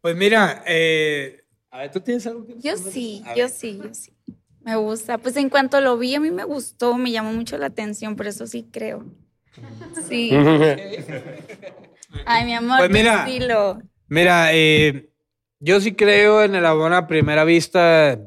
Pues 0.03 0.17
mira, 0.17 0.63
eh, 0.67 1.45
a 1.71 1.79
ver, 1.79 1.91
¿tú 1.91 2.01
tienes 2.01 2.27
algo 2.27 2.47
que 2.47 2.57
Yo 2.59 2.77
sí, 2.77 3.23
A 3.27 3.35
yo 3.35 3.45
ver. 3.45 3.51
sí, 3.51 3.81
yo 3.83 3.95
sí. 3.95 4.13
Me 4.61 4.77
gusta. 4.77 5.19
Pues 5.19 5.37
en 5.37 5.49
cuanto 5.49 5.81
lo 5.81 5.97
vi, 5.99 6.15
a 6.15 6.21
mí 6.21 6.31
me 6.31 6.45
gustó, 6.45 6.97
me 6.99 7.11
llamó 7.11 7.33
mucho 7.33 7.57
la 7.57 7.67
atención, 7.67 8.17
por 8.17 8.27
eso 8.27 8.47
sí 8.47 8.69
creo. 8.71 9.05
Sí. 10.09 10.31
Ay, 12.27 12.45
mi 12.45 12.55
amor, 12.55 12.79
Pues 12.79 12.91
mira. 12.91 13.25
dilo. 13.27 13.81
Mira, 14.09 14.49
eh, 14.53 15.09
yo 15.61 15.81
sí 15.81 15.95
creo 15.95 16.43
en 16.43 16.55
el 16.55 16.65
amor 16.67 16.93
a 16.93 17.07
primera 17.07 17.45
vista. 17.45 18.21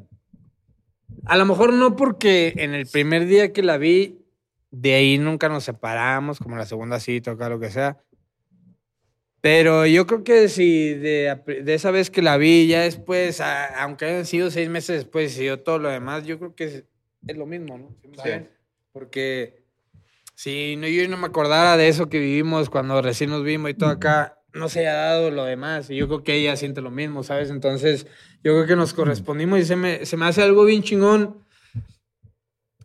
A 1.26 1.38
lo 1.38 1.46
mejor 1.46 1.74
no 1.74 1.96
porque 1.96 2.54
en 2.58 2.74
el 2.74 2.86
primer 2.88 3.26
día 3.26 3.54
que 3.54 3.62
la 3.64 3.78
vi, 3.78 4.20
de 4.72 4.96
ahí 4.96 5.18
nunca 5.18 5.50
nos 5.50 5.64
separamos, 5.64 6.40
como 6.40 6.56
la 6.56 6.66
segunda 6.66 7.00
cita 7.00 7.32
o 7.32 7.34
acá, 7.36 7.50
lo 7.50 7.60
que 7.60 7.70
sea. 7.70 7.98
Pero 9.42 9.86
yo 9.86 10.08
creo 10.08 10.24
que 10.24 10.50
si 10.50 10.94
de, 10.96 11.40
de 11.64 11.74
esa 11.74 11.92
vez 11.92 12.10
que 12.10 12.22
la 12.22 12.38
vi, 12.38 12.68
ya 12.68 12.82
después, 12.82 13.40
a- 13.40 13.84
aunque 13.84 14.06
hayan 14.06 14.26
sido 14.26 14.50
seis 14.52 14.68
meses 14.70 14.98
después, 14.98 15.32
y 15.32 15.36
siguió 15.36 15.60
todo 15.62 15.80
lo 15.80 15.90
demás, 15.90 16.26
yo 16.26 16.40
creo 16.40 16.56
que 16.56 16.64
es, 16.66 16.84
es 17.28 17.38
lo 17.38 17.46
mismo, 17.46 17.78
¿no? 17.78 17.96
¿Sí 18.02 18.08
me 18.08 18.48
Sí. 20.38 20.76
no, 20.78 20.88
yo 20.88 21.08
no 21.10 21.18
me 21.18 21.26
acordara 21.26 21.78
de 21.78 21.88
eso 21.88 22.10
que 22.10 22.20
vivimos 22.20 22.70
cuando 22.70 23.02
recién 23.02 23.32
nos 23.32 23.44
vimos 23.44 23.72
y 23.72 23.74
todo 23.74 23.90
acá, 23.90 24.38
no 24.54 24.70
se 24.70 24.82
haya 24.82 24.94
dado 24.94 25.32
lo 25.32 25.44
demás. 25.46 25.90
Y 25.90 25.96
yo 25.96 26.08
creo 26.08 26.24
que 26.24 26.36
ella 26.36 26.56
siente 26.56 26.82
lo 26.82 26.92
mismo, 26.92 27.24
¿sabes? 27.24 27.50
Entonces, 27.50 28.06
yo 28.44 28.54
creo 28.54 28.68
que 28.68 28.76
nos 28.76 28.94
correspondimos 28.94 29.60
y 29.60 29.66
se 29.66 29.76
me, 29.76 30.06
se 30.06 30.16
me 30.16 30.28
hace 30.28 30.44
algo 30.44 30.64
bien 30.64 30.84
chingón. 30.84 31.44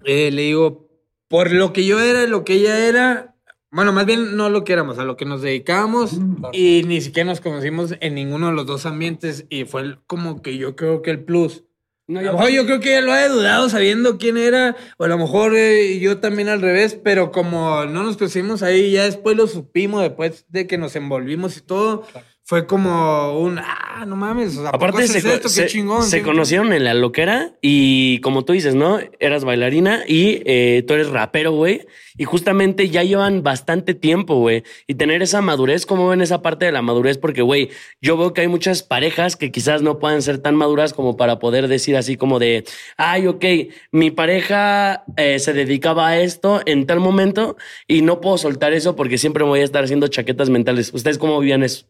Eh, 0.05 0.31
le 0.31 0.43
digo, 0.43 0.89
por 1.29 1.53
lo 1.53 1.73
que 1.73 1.85
yo 1.85 2.01
era, 2.01 2.27
lo 2.27 2.45
que 2.45 2.55
ella 2.55 2.87
era, 2.87 3.37
bueno, 3.71 3.93
más 3.93 4.07
bien 4.07 4.37
no 4.37 4.51
lo 4.51 4.65
que 4.65 4.73
éramos, 4.73 4.99
a 4.99 5.05
lo 5.05 5.17
que 5.17 5.25
nos 5.25 5.43
dedicábamos 5.43 6.19
y 6.53 6.83
ni 6.85 7.01
siquiera 7.01 7.29
nos 7.31 7.41
conocimos 7.41 7.95
en 8.01 8.15
ninguno 8.15 8.49
de 8.49 8.53
los 8.55 8.67
dos 8.67 8.87
ambientes 8.87 9.47
y 9.49 9.65
fue 9.65 9.99
como 10.07 10.43
que 10.43 10.57
yo 10.57 10.75
creo 10.75 11.03
que 11.03 11.11
el 11.11 11.25
plus. 11.25 11.65
No, 12.09 12.19
A 12.19 12.23
lo 12.23 12.33
mejor 12.33 12.51
yo 12.51 12.67
creo 12.67 12.81
que 12.81 12.91
ella 12.91 13.01
lo 13.01 13.13
ha 13.13 13.29
dudado 13.29 13.69
sabiendo 13.69 14.19
quién 14.19 14.37
era, 14.37 14.77
o 14.99 15.05
a 15.05 15.09
lo 15.09 15.19
mejor 15.19 15.55
eh, 15.55 16.01
yo 16.01 16.19
también 16.19 16.49
al 16.49 16.61
revés, 16.61 16.99
pero 17.03 17.31
como 17.31 17.85
no 17.87 18.03
nos 18.03 18.17
conocimos 18.17 18.63
ahí, 18.63 18.91
ya 18.91 19.05
después 19.05 19.37
lo 19.37 19.47
supimos, 19.47 20.03
después 20.03 20.45
de 20.49 20.67
que 20.67 20.79
nos 20.79 20.97
envolvimos 20.97 21.57
y 21.57 21.61
todo, 21.61 22.05
fue 22.45 22.67
como 22.67 23.39
un, 23.39 23.59
ah, 23.59 24.05
no 24.07 24.17
mames, 24.17 24.57
o 24.59 24.61
sea, 24.63 24.69
¿a 24.71 24.73
poco 24.73 24.85
Aparte, 24.87 25.07
se, 25.07 25.19
esto? 25.19 25.49
se- 25.49 25.63
qué 25.63 25.69
chingón. 25.69 26.03
se 26.03 26.19
¿sí? 26.19 26.25
conocieron 26.25 26.73
en 26.73 26.85
la 26.85 26.93
loquera 26.93 27.53
y 27.63 28.19
como 28.21 28.45
tú 28.45 28.53
dices, 28.53 28.75
¿no? 28.75 28.99
Eras 29.21 29.45
bailarina 29.45 30.03
y 30.07 30.43
eh, 30.45 30.83
tú 30.87 30.95
eres 30.95 31.09
rapero, 31.09 31.53
güey. 31.53 31.87
Y 32.19 32.25
justamente 32.25 32.91
ya 32.91 33.05
llevan 33.05 33.43
bastante 33.43 33.95
tiempo, 33.95 34.35
güey. 34.37 34.65
Y 34.87 34.97
tener 34.97 35.23
esa 35.23 35.41
madurez, 35.41 35.87
¿cómo 35.87 36.09
ven 36.09 36.21
esa 36.21 36.43
parte 36.43 36.67
de 36.67 36.73
la 36.73 36.83
madurez? 36.83 37.17
Porque, 37.17 37.41
güey, 37.41 37.71
yo 38.03 38.19
veo 38.19 38.35
que 38.35 38.43
hay 38.43 38.49
muchas 38.49 38.83
parejas 38.83 39.37
que 39.37 39.51
quizás 39.51 39.81
no 39.81 39.99
puedan 39.99 40.21
ser 40.21 40.37
tan 40.39 40.55
maduras 40.55 40.93
como 40.93 41.17
para 41.17 41.39
poder 41.39 41.69
decir 41.69 41.97
así 41.97 42.17
como 42.17 42.39
de, 42.39 42.65
ay, 42.99 43.29
ok, 43.29 43.45
mi 43.93 44.11
pareja 44.11 45.05
eh, 45.17 45.39
se 45.39 45.55
dedicaba 45.55 46.09
a 46.09 46.21
esto 46.21 46.61
en 46.67 46.87
tal 46.87 47.01
momento 47.01 47.57
y 47.89 48.03
no 48.03 48.21
puedo 48.21 48.37
soltar 48.37 48.75
eso 48.75 48.95
porque 48.95 49.17
siempre 49.17 49.45
voy 49.45 49.61
a 49.61 49.65
estar 49.65 49.85
haciendo 49.85 50.09
chaquetas 50.09 50.51
mentales. 50.51 50.93
¿Ustedes 50.93 51.17
cómo 51.19 51.39
vivían 51.41 51.63
eso? 51.63 51.87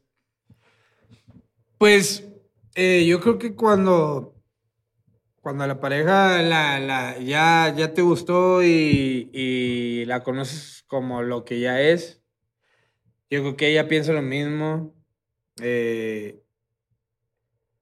Pues 1.82 2.24
eh, 2.76 3.04
yo 3.08 3.18
creo 3.18 3.38
que 3.40 3.56
cuando, 3.56 4.40
cuando 5.40 5.66
la 5.66 5.80
pareja 5.80 6.40
la, 6.40 6.78
la- 6.78 7.18
ya, 7.18 7.74
ya 7.76 7.92
te 7.92 8.02
gustó 8.02 8.62
y, 8.62 10.04
la 10.06 10.22
conoces 10.22 10.84
como 10.86 11.22
lo 11.22 11.44
que 11.44 11.58
ya 11.58 11.80
es, 11.80 12.22
yo 13.28 13.40
creo 13.40 13.56
que 13.56 13.72
ella 13.72 13.88
piensa 13.88 14.12
lo 14.12 14.22
mismo. 14.22 14.94
Eh, 15.60 16.40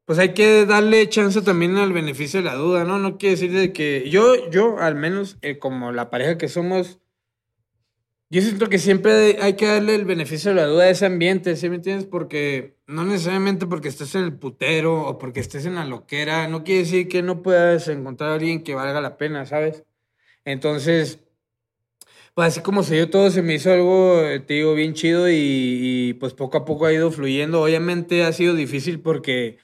pues 0.07 0.19
hay 0.19 0.33
que 0.33 0.65
darle 0.65 1.07
chance 1.11 1.43
también 1.43 1.77
al 1.77 1.93
beneficio 1.93 2.41
de 2.41 2.47
la 2.47 2.55
duda, 2.55 2.85
¿no? 2.85 2.99
No 2.99 3.19
quiere 3.19 3.35
decir 3.35 3.53
de 3.53 3.75
que 3.75 4.09
yo, 4.09 4.49
yo 4.49 4.79
al 4.79 4.95
menos 4.95 5.37
eh, 5.43 5.59
como 5.59 5.93
la 5.93 6.09
pareja 6.09 6.39
que 6.39 6.49
somos, 6.49 7.01
yo 8.31 8.43
siento 8.43 8.69
que 8.69 8.79
siempre 8.79 9.39
hay 9.43 9.55
que 9.55 9.67
darle 9.67 9.97
el 9.97 10.05
beneficio 10.05 10.51
de 10.53 10.57
la 10.57 10.67
duda 10.67 10.85
a 10.85 10.91
ese 10.91 11.05
ambiente, 11.07 11.57
¿sí 11.57 11.69
me 11.69 11.77
entiendes? 11.77 12.07
Porque 12.07 12.77
no 12.87 13.05
necesariamente 13.05 13.67
porque 13.67 13.89
estés 13.89 14.15
en 14.15 14.23
el 14.23 14.39
putero 14.39 15.03
o 15.03 15.19
porque 15.19 15.41
estés 15.41 15.67
en 15.67 15.75
la 15.75 15.85
loquera, 15.85 16.47
no 16.47 16.63
quiere 16.63 16.83
decir 16.83 17.09
que 17.09 17.23
no 17.23 17.43
puedas 17.43 17.89
encontrar 17.89 18.31
a 18.31 18.35
alguien 18.35 18.63
que 18.63 18.77
valga 18.77 19.01
la 19.01 19.17
pena, 19.19 19.47
¿sabes? 19.47 19.85
Entonces, 20.45 21.21
pues 22.35 22.49
así 22.49 22.61
como 22.63 22.83
se 22.85 22.95
dio 22.95 23.11
todo, 23.11 23.31
se 23.31 23.43
me 23.43 23.55
hizo 23.55 23.73
algo, 23.73 24.23
eh, 24.25 24.41
te 24.41 24.55
digo, 24.55 24.75
bien 24.75 24.95
chido 24.95 25.29
y, 25.29 25.35
y, 25.35 26.15
pues 26.15 26.33
poco 26.35 26.59
a 26.59 26.65
poco 26.65 26.87
ha 26.87 26.93
ido 26.93 27.11
fluyendo. 27.11 27.63
Obviamente 27.63 28.25
ha 28.25 28.33
sido 28.33 28.55
difícil 28.55 29.01
porque 29.01 29.59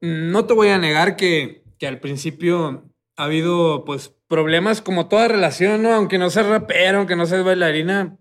mm, 0.00 0.30
no 0.30 0.46
te 0.46 0.54
voy 0.54 0.68
a 0.68 0.78
negar 0.78 1.16
que, 1.16 1.64
que 1.78 1.86
al 1.86 2.00
principio 2.00 2.93
ha 3.16 3.24
habido 3.24 3.84
pues 3.84 4.12
problemas 4.28 4.80
como 4.82 5.08
toda 5.08 5.28
relación, 5.28 5.82
¿no? 5.82 5.92
Aunque 5.94 6.18
no 6.18 6.30
seas 6.30 6.46
rapero, 6.46 6.98
aunque 6.98 7.16
no 7.16 7.26
seas 7.26 7.44
bailarina, 7.44 8.16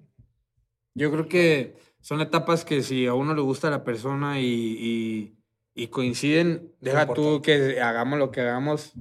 yo 0.95 1.11
creo 1.11 1.27
que 1.27 1.75
son 2.01 2.21
etapas 2.21 2.65
que 2.65 2.83
si 2.83 3.07
a 3.07 3.13
uno 3.13 3.33
le 3.33 3.41
gusta 3.41 3.69
la 3.69 3.83
persona 3.83 4.39
y, 4.39 4.45
y- 4.45 5.33
y 5.75 5.87
coinciden, 5.87 6.71
deja 6.81 7.07
tú 7.13 7.41
que 7.41 7.81
hagamos 7.81 8.19
lo 8.19 8.29
que 8.29 8.41
hagamos. 8.41 8.93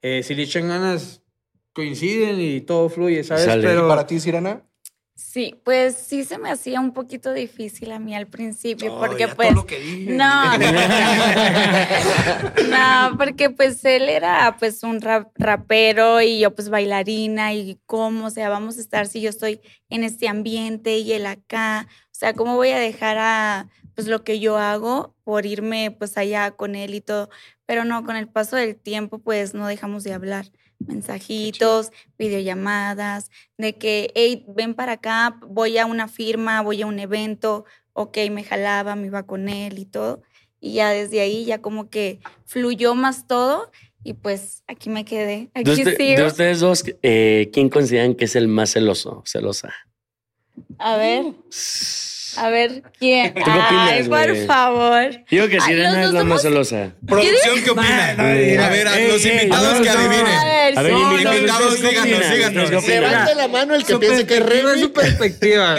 Eh, 0.00 0.22
si 0.24 0.34
le 0.34 0.42
echan 0.42 0.66
ganas, 0.68 1.22
coinciden 1.74 2.40
y 2.40 2.60
todo 2.62 2.88
fluye, 2.88 3.22
¿sabes? 3.22 3.44
Sale. 3.44 3.62
Pero 3.68 3.86
¿Para 3.86 4.06
ti, 4.06 4.18
Sirena? 4.18 4.64
Sí, 5.14 5.54
pues 5.64 5.94
sí 5.96 6.24
se 6.24 6.38
me 6.38 6.50
hacía 6.50 6.80
un 6.80 6.92
poquito 6.94 7.32
difícil 7.32 7.92
a 7.92 7.98
mí 7.98 8.14
al 8.14 8.26
principio, 8.26 8.92
No, 8.94 8.98
porque 8.98 9.20
ya 9.20 9.26
todo 9.26 9.36
pues 9.36 9.54
lo 9.54 9.66
que 9.66 9.78
dije. 9.78 10.10
no, 10.10 10.58
no, 12.68 13.16
porque 13.18 13.50
pues 13.50 13.84
él 13.84 14.08
era 14.08 14.56
pues 14.58 14.82
un 14.82 15.00
rap- 15.00 15.30
rapero 15.36 16.20
y 16.20 16.40
yo 16.40 16.54
pues 16.54 16.68
bailarina 16.70 17.52
y 17.54 17.78
cómo, 17.86 18.26
o 18.26 18.30
sea, 18.30 18.48
vamos 18.48 18.78
a 18.78 18.80
estar 18.80 19.06
si 19.06 19.20
yo 19.20 19.30
estoy 19.30 19.60
en 19.90 20.04
este 20.04 20.28
ambiente 20.28 20.98
y 20.98 21.12
él 21.12 21.26
acá, 21.26 21.86
o 22.06 22.14
sea, 22.14 22.32
cómo 22.34 22.56
voy 22.56 22.70
a 22.70 22.78
dejar 22.78 23.18
a 23.18 23.68
pues 23.94 24.06
lo 24.08 24.24
que 24.24 24.40
yo 24.40 24.56
hago 24.58 25.14
por 25.24 25.44
irme 25.44 25.90
pues 25.90 26.16
allá 26.16 26.52
con 26.52 26.74
él 26.74 26.94
y 26.94 27.00
todo, 27.00 27.28
pero 27.66 27.84
no, 27.84 28.04
con 28.04 28.16
el 28.16 28.28
paso 28.28 28.56
del 28.56 28.76
tiempo 28.76 29.18
pues 29.18 29.54
no 29.54 29.66
dejamos 29.66 30.04
de 30.04 30.14
hablar, 30.14 30.46
mensajitos, 30.86 31.90
videollamadas, 32.18 33.30
de 33.58 33.74
que, 33.76 34.10
hey, 34.14 34.44
ven 34.48 34.74
para 34.74 34.92
acá, 34.92 35.38
voy 35.46 35.78
a 35.78 35.86
una 35.86 36.08
firma, 36.08 36.60
voy 36.62 36.82
a 36.82 36.86
un 36.86 36.98
evento, 36.98 37.64
ok, 37.92 38.18
me 38.30 38.44
jalaba, 38.44 38.96
me 38.96 39.06
iba 39.06 39.22
con 39.24 39.48
él 39.48 39.78
y 39.78 39.84
todo. 39.84 40.22
Y 40.60 40.74
ya 40.74 40.90
desde 40.90 41.20
ahí 41.20 41.44
ya 41.44 41.60
como 41.60 41.90
que 41.90 42.20
fluyó 42.44 42.94
más 42.94 43.26
todo 43.26 43.70
y 44.04 44.14
pues 44.14 44.62
aquí 44.66 44.90
me 44.90 45.04
quedé, 45.04 45.50
De, 45.54 45.60
aquí 45.60 45.70
usted- 45.72 45.96
sigo. 45.96 46.20
de 46.20 46.26
ustedes 46.26 46.60
dos, 46.60 46.84
eh, 47.02 47.50
¿quién 47.52 47.68
consideran 47.68 48.14
que 48.14 48.24
es 48.26 48.36
el 48.36 48.48
más 48.48 48.72
celoso, 48.72 49.22
celosa? 49.26 49.72
A 50.78 50.96
ver, 50.96 51.26
a 52.36 52.48
ver, 52.50 52.82
¿quién? 52.98 53.34
qué 53.34 53.42
Ay, 53.46 54.02
opinas, 54.02 54.08
por 54.08 54.32
güey? 54.32 54.46
favor. 54.46 55.10
Digo 55.30 55.48
que 55.48 55.54
Ay, 55.56 55.60
Sirena 55.60 55.90
los 55.90 55.98
es 55.98 56.04
dos 56.06 56.14
la 56.14 56.24
más 56.24 56.42
somos- 56.42 56.68
celosa. 56.68 56.92
Producción, 57.06 57.62
¿qué 57.62 57.70
opina? 57.70 58.08
a 58.10 58.22
ver, 58.22 58.60
a 58.88 58.98
ey, 58.98 59.08
los 59.12 59.24
ey, 59.24 59.32
invitados 59.32 59.80
que 59.80 59.88
adivinen. 59.90 60.26
A 60.26 60.44
ver, 60.44 60.78
A 60.78 60.82
ver, 60.82 60.92
sí. 60.94 61.00
invitados, 61.00 61.36
invitados, 61.36 61.72
¿ustedes 61.74 61.80
qué 61.82 61.88
díganos, 62.02 62.14
opinan? 62.18 62.34
díganos. 62.36 62.62
¿Ustedes 62.64 62.70
qué 62.70 62.76
opinan? 62.76 63.10
Levante 63.10 63.34
la 63.34 63.48
mano 63.48 63.74
el 63.74 63.84
que 63.84 63.92
Su 63.92 64.00
piense 64.00 64.26
que 64.26 64.34
es 64.34 64.40
perspectiva 64.40 64.70
es 64.70 64.74
Remy. 64.76 64.82
su 64.82 64.92
perspectiva. 64.92 65.72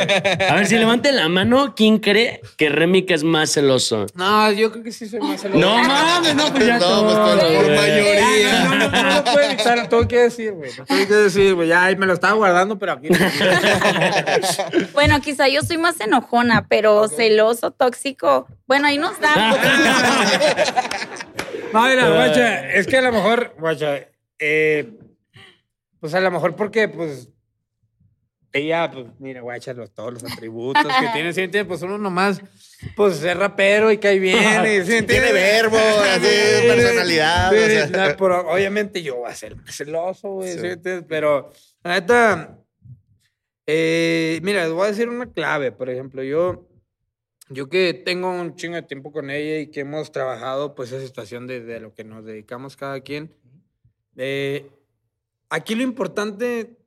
A 0.50 0.56
ver, 0.56 0.68
si 0.68 0.76
levanten 0.78 1.16
la 1.16 1.30
mano, 1.30 1.74
¿quién 1.76 1.98
cree 2.00 2.42
que 2.58 2.70
Remy 2.70 3.04
que 3.06 3.14
es 3.14 3.24
más 3.24 3.52
celoso? 3.52 4.06
No, 4.16 4.52
yo 4.52 4.72
creo 4.72 4.84
que 4.84 4.92
sí 4.92 5.08
soy 5.08 5.20
más 5.22 5.42
celoso. 5.42 5.60
No 5.60 5.78
mames, 5.84 6.36
no, 6.36 6.52
pues 6.54 6.66
ya 6.68 6.78
No, 6.78 6.86
todo, 6.86 7.04
pues, 7.06 7.18
por 7.18 7.50
güey. 7.66 7.76
mayoría. 7.78 8.64
No, 8.64 8.76
no, 8.76 8.90
no, 8.90 9.04
no 9.04 9.16
lo 9.16 9.24
puedo 9.24 9.42
evitar, 9.42 9.88
tengo 9.90 10.08
que 10.08 10.18
decir, 10.20 10.52
güey. 10.54 10.72
Lo 10.78 10.86
tengo 10.86 11.08
que 11.08 11.14
decir, 11.16 11.54
güey. 11.56 11.68
Ya, 11.70 11.84
ahí 11.86 11.96
me 11.96 12.06
lo 12.06 12.14
estaba 12.14 12.34
guardando, 12.34 12.78
pero 12.78 12.94
aquí. 12.94 13.08
Bueno, 14.94 15.20
quizá 15.22 15.48
yo 15.48 15.62
soy 15.62 15.78
más 15.78 16.00
enojona, 16.44 16.68
pero 16.68 17.08
celoso, 17.08 17.72
tóxico. 17.72 18.48
Bueno, 18.68 18.88
ahí 18.88 18.98
nos 18.98 19.20
da. 19.20 19.34
No, 21.74 21.88
mira, 21.88 22.08
guacha, 22.08 22.70
es 22.72 22.86
que 22.86 22.98
a 22.98 23.02
lo 23.02 23.12
mejor, 23.12 23.56
guacha, 23.58 24.08
eh, 24.38 24.94
pues 26.00 26.14
a 26.14 26.20
lo 26.20 26.30
mejor 26.30 26.56
porque, 26.56 26.88
pues, 26.88 27.30
ella, 28.52 28.92
pues, 28.92 29.08
mira, 29.18 29.42
voy 29.42 29.56
a 29.56 29.58
echarle 29.58 29.88
todos 29.88 30.14
los 30.14 30.24
atributos 30.24 30.86
que 30.86 31.08
tiene, 31.14 31.34
¿sí 31.34 31.40
me 31.40 31.46
entiendes? 31.46 31.68
Pues 31.68 31.82
uno 31.82 31.98
nomás, 31.98 32.40
pues, 32.96 33.24
es 33.24 33.36
rapero 33.36 33.92
y 33.92 33.98
cae 33.98 34.20
bien. 34.20 34.38
y, 34.66 34.86
¿sí 34.86 35.02
Tiene 35.08 35.34
verbo, 35.34 35.78
así, 35.78 36.26
Sí, 36.28 36.68
personalidad, 36.68 37.50
sí, 37.50 37.58
o 37.58 37.88
sea. 37.88 38.08
no, 38.10 38.18
pero 38.18 38.52
obviamente 38.52 39.02
yo 39.02 39.16
voy 39.16 39.32
a 39.32 39.36
ser 39.36 39.56
celoso, 39.68 40.30
güey, 40.30 40.54
Sí. 40.54 40.68
Pero, 41.08 41.52
la 41.84 41.94
neta, 41.96 42.60
eh, 43.66 44.40
mira, 44.44 44.64
les 44.64 44.74
voy 44.74 44.86
a 44.86 44.92
decir 44.92 45.10
una 45.10 45.32
clave, 45.32 45.72
por 45.72 45.90
ejemplo, 45.90 46.24
yo... 46.24 46.68
Yo 47.50 47.68
que 47.68 47.94
tengo 47.94 48.32
un 48.32 48.56
chingo 48.56 48.76
de 48.76 48.84
tiempo 48.84 49.12
con 49.12 49.30
ella 49.30 49.60
y 49.60 49.68
que 49.68 49.82
hemos 49.82 50.14
trabajado 50.14 50.76
pues 50.76 50.94
esa 50.94 51.06
situación 51.06 51.46
de, 51.46 51.60
de 51.60 51.82
lo 51.82 51.94
que 51.94 52.06
nos 52.06 52.24
dedicamos 52.24 52.78
cada 52.78 53.02
quien. 53.02 53.36
eh, 54.16 54.72
aquí 55.50 55.76
lo 55.76 55.84
importante 55.84 56.78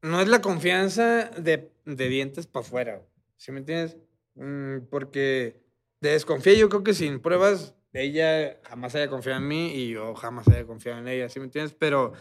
no 0.00 0.22
es 0.22 0.28
la 0.28 0.40
confianza 0.40 1.26
de, 1.38 1.70
de 1.84 2.08
dientes 2.08 2.46
para 2.46 2.64
afuera. 2.64 3.02
¿Sí 3.36 3.52
me 3.52 3.58
entiendes? 3.58 3.98
Mm, 4.36 4.86
porque 4.90 5.60
de 6.00 6.10
desconfía 6.12 6.54
yo 6.54 6.70
creo 6.70 6.82
que 6.82 6.94
sin 6.94 7.20
pruebas 7.20 7.74
ella 7.92 8.58
jamás 8.64 8.94
haya 8.94 9.08
confiado 9.08 9.38
en 9.38 9.48
mí 9.48 9.74
y 9.74 9.90
yo 9.90 10.14
jamás 10.14 10.48
haya 10.48 10.64
confiado 10.66 10.98
en 11.00 11.08
ella. 11.08 11.28
¿Sí 11.28 11.40
me 11.40 11.44
entiendes? 11.44 11.76
Pero 11.78 12.14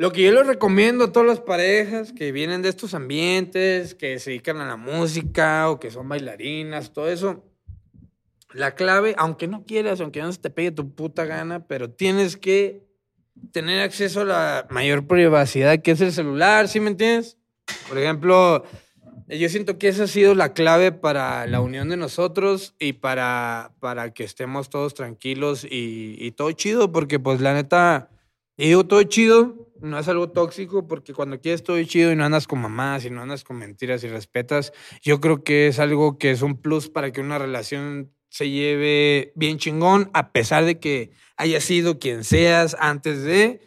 lo 0.00 0.12
que 0.12 0.22
yo 0.22 0.32
les 0.32 0.46
recomiendo 0.46 1.04
a 1.04 1.12
todas 1.12 1.28
las 1.28 1.40
parejas 1.40 2.14
que 2.14 2.32
vienen 2.32 2.62
de 2.62 2.70
estos 2.70 2.94
ambientes, 2.94 3.94
que 3.94 4.18
se 4.18 4.30
dedican 4.30 4.56
a 4.56 4.66
la 4.66 4.78
música 4.78 5.68
o 5.68 5.78
que 5.78 5.90
son 5.90 6.08
bailarinas, 6.08 6.94
todo 6.94 7.10
eso, 7.10 7.44
la 8.54 8.74
clave, 8.74 9.14
aunque 9.18 9.46
no 9.46 9.66
quieras, 9.66 10.00
aunque 10.00 10.22
no 10.22 10.32
se 10.32 10.38
te 10.38 10.48
pegue 10.48 10.70
tu 10.70 10.94
puta 10.94 11.26
gana, 11.26 11.66
pero 11.66 11.90
tienes 11.90 12.38
que 12.38 12.82
tener 13.52 13.82
acceso 13.82 14.22
a 14.22 14.24
la 14.24 14.66
mayor 14.70 15.06
privacidad 15.06 15.82
que 15.82 15.90
es 15.90 16.00
el 16.00 16.12
celular, 16.12 16.66
¿sí 16.68 16.80
me 16.80 16.88
entiendes? 16.88 17.36
Por 17.86 17.98
ejemplo, 17.98 18.64
yo 19.28 19.50
siento 19.50 19.76
que 19.76 19.88
esa 19.88 20.04
ha 20.04 20.06
sido 20.06 20.34
la 20.34 20.54
clave 20.54 20.92
para 20.92 21.46
la 21.46 21.60
unión 21.60 21.90
de 21.90 21.98
nosotros 21.98 22.74
y 22.78 22.94
para, 22.94 23.74
para 23.80 24.14
que 24.14 24.24
estemos 24.24 24.70
todos 24.70 24.94
tranquilos 24.94 25.66
y, 25.70 26.30
todo 26.38 26.52
chido, 26.52 26.90
porque 26.90 27.18
pues 27.18 27.42
la 27.42 27.52
neta, 27.52 28.08
y 28.56 28.68
digo 28.68 28.86
todo 28.86 29.02
chido, 29.02 29.69
no 29.80 29.98
es 29.98 30.08
algo 30.08 30.30
tóxico, 30.30 30.86
porque 30.86 31.12
cuando 31.12 31.40
quieres 31.40 31.62
todo 31.62 31.82
chido 31.84 32.12
y 32.12 32.16
no 32.16 32.24
andas 32.24 32.46
con 32.46 32.60
mamás 32.60 33.04
y 33.04 33.10
no 33.10 33.22
andas 33.22 33.44
con 33.44 33.58
mentiras 33.58 34.04
y 34.04 34.08
respetas, 34.08 34.72
yo 35.02 35.20
creo 35.20 35.42
que 35.42 35.68
es 35.68 35.78
algo 35.78 36.18
que 36.18 36.30
es 36.30 36.42
un 36.42 36.60
plus 36.60 36.88
para 36.88 37.12
que 37.12 37.20
una 37.20 37.38
relación 37.38 38.12
se 38.28 38.48
lleve 38.48 39.32
bien 39.34 39.58
chingón, 39.58 40.10
a 40.14 40.32
pesar 40.32 40.64
de 40.64 40.78
que 40.78 41.10
haya 41.36 41.60
sido 41.60 41.98
quien 41.98 42.24
seas 42.24 42.76
antes 42.78 43.22
de, 43.24 43.60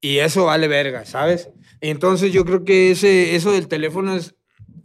y 0.00 0.18
eso 0.18 0.46
vale 0.46 0.68
verga, 0.68 1.04
¿sabes? 1.06 1.50
Entonces 1.80 2.32
yo 2.32 2.44
creo 2.44 2.64
que 2.64 2.90
ese, 2.90 3.34
eso 3.34 3.52
del 3.52 3.68
teléfono 3.68 4.14
es, 4.16 4.34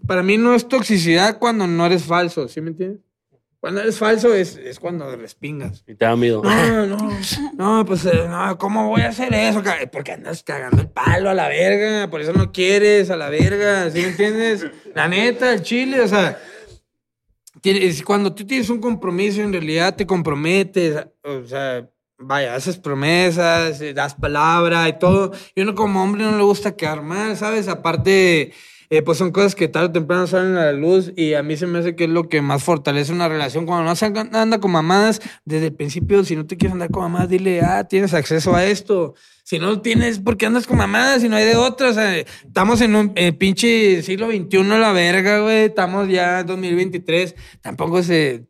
para 0.07 0.23
mí 0.23 0.37
no 0.37 0.55
es 0.55 0.67
toxicidad 0.67 1.39
cuando 1.39 1.67
no 1.67 1.85
eres 1.85 2.05
falso, 2.05 2.47
¿sí 2.47 2.61
me 2.61 2.69
entiendes? 2.69 3.06
Cuando 3.59 3.81
eres 3.81 3.97
falso 3.97 4.33
es, 4.35 4.55
es 4.55 4.79
cuando 4.79 5.13
respingas. 5.15 5.83
Y 5.87 5.95
te 5.95 6.05
da 6.05 6.15
miedo. 6.15 6.41
No, 6.43 6.85
no, 6.87 7.09
no, 7.53 7.85
pues 7.85 8.05
eh, 8.05 8.25
no, 8.27 8.57
¿cómo 8.57 8.87
voy 8.89 9.01
a 9.01 9.09
hacer 9.09 9.33
eso? 9.33 9.63
Porque 9.91 10.11
andas 10.11 10.43
cagando 10.43 10.81
el 10.81 10.89
palo 10.89 11.29
a 11.29 11.33
la 11.33 11.47
verga, 11.47 12.09
por 12.09 12.21
eso 12.21 12.33
no 12.33 12.51
quieres 12.51 13.09
a 13.09 13.17
la 13.17 13.29
verga, 13.29 13.89
¿sí 13.89 14.01
me 14.01 14.09
entiendes? 14.09 14.65
La 14.93 15.07
neta, 15.07 15.53
el 15.53 15.63
chile, 15.63 16.01
o 16.01 16.07
sea, 16.07 16.37
tienes- 17.61 18.03
cuando 18.03 18.33
tú 18.33 18.45
tienes 18.45 18.69
un 18.69 18.79
compromiso, 18.79 19.41
en 19.41 19.51
realidad 19.53 19.95
te 19.95 20.05
comprometes, 20.05 21.05
o 21.23 21.43
sea, 21.45 21.89
vaya, 22.19 22.55
haces 22.55 22.77
promesas, 22.77 23.81
das 23.93 24.15
palabra 24.15 24.87
y 24.89 24.99
todo, 24.99 25.31
y 25.55 25.61
uno 25.61 25.75
como 25.75 26.01
hombre 26.03 26.23
no 26.23 26.37
le 26.37 26.43
gusta 26.43 26.75
quedar 26.75 27.01
mal, 27.01 27.35
¿sabes? 27.37 27.67
Aparte, 27.67 28.53
eh, 28.89 29.01
pues 29.01 29.17
son 29.17 29.31
cosas 29.31 29.55
que 29.55 29.67
tarde 29.67 29.87
o 29.87 29.91
temprano 29.91 30.27
salen 30.27 30.55
a 30.55 30.65
la 30.65 30.73
luz 30.73 31.11
y 31.15 31.33
a 31.33 31.43
mí 31.43 31.57
se 31.57 31.67
me 31.67 31.79
hace 31.79 31.95
que 31.95 32.05
es 32.05 32.09
lo 32.09 32.29
que 32.29 32.41
más 32.41 32.63
fortalece 32.63 33.11
una 33.11 33.27
relación 33.27 33.65
cuando 33.65 33.83
no 33.85 33.95
se 33.95 34.05
anda 34.05 34.59
con 34.59 34.71
mamadas 34.71 35.21
desde 35.45 35.67
el 35.67 35.73
principio, 35.73 36.23
si 36.23 36.35
no 36.35 36.45
te 36.45 36.57
quieres 36.57 36.73
andar 36.73 36.89
con 36.89 37.03
mamadas, 37.03 37.29
dile, 37.29 37.61
ah, 37.61 37.83
tienes 37.83 38.13
acceso 38.13 38.55
a 38.55 38.65
esto. 38.65 39.15
Si 39.43 39.59
no 39.59 39.81
tienes, 39.81 40.19
¿por 40.19 40.35
qué 40.35 40.45
andas 40.45 40.67
con 40.67 40.77
mamadas? 40.77 41.21
Si 41.21 41.29
no 41.29 41.37
hay 41.37 41.45
de 41.45 41.55
otras. 41.55 41.97
Estamos 42.45 42.81
en 42.81 42.95
un 42.95 43.13
pinche 43.37 44.03
siglo 44.03 44.27
XXI 44.27 44.63
la 44.63 44.91
verga, 44.91 45.39
güey. 45.39 45.65
Estamos 45.65 46.09
ya 46.09 46.41
en 46.41 46.47
2023. 46.47 47.33
Tampoco 47.61 48.03
se 48.03 48.45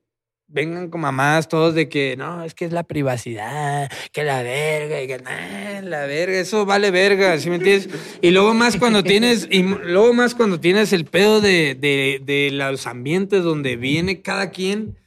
vengan 0.48 0.90
con 0.90 1.02
mamadas 1.02 1.48
todos 1.48 1.76
de 1.76 1.90
que 1.90 2.16
no, 2.18 2.44
es 2.44 2.54
que 2.54 2.66
es 2.66 2.72
la 2.72 2.84
privacidad, 2.84 3.92
que 4.12 4.24
la 4.24 4.44
verga, 4.44 5.02
y 5.02 5.08
que 5.08 5.20
nah, 5.20 5.82
la 5.82 6.06
verga, 6.06 6.40
eso 6.40 6.66
vale 6.66 6.90
verga, 6.92 7.38
¿sí 7.38 7.50
me 7.50 7.58
entiendes? 7.58 7.90
Y 8.22 8.32
luego 8.32 8.54
más 8.54 8.78
cuando 8.78 9.04
tienes, 9.04 9.48
y 9.52 9.64
luego 9.64 10.14
más 10.14 10.36
cuando 10.36 10.60
tienes 10.60 10.94
el 10.94 11.06
pedo 11.06 11.42
de, 11.42 11.76
de, 11.76 12.22
de 12.24 12.50
los 12.52 12.88
ambientes 12.88 13.44
donde 13.44 13.76
viene 13.76 14.22
cada 14.22 14.52
quien, 14.52 14.98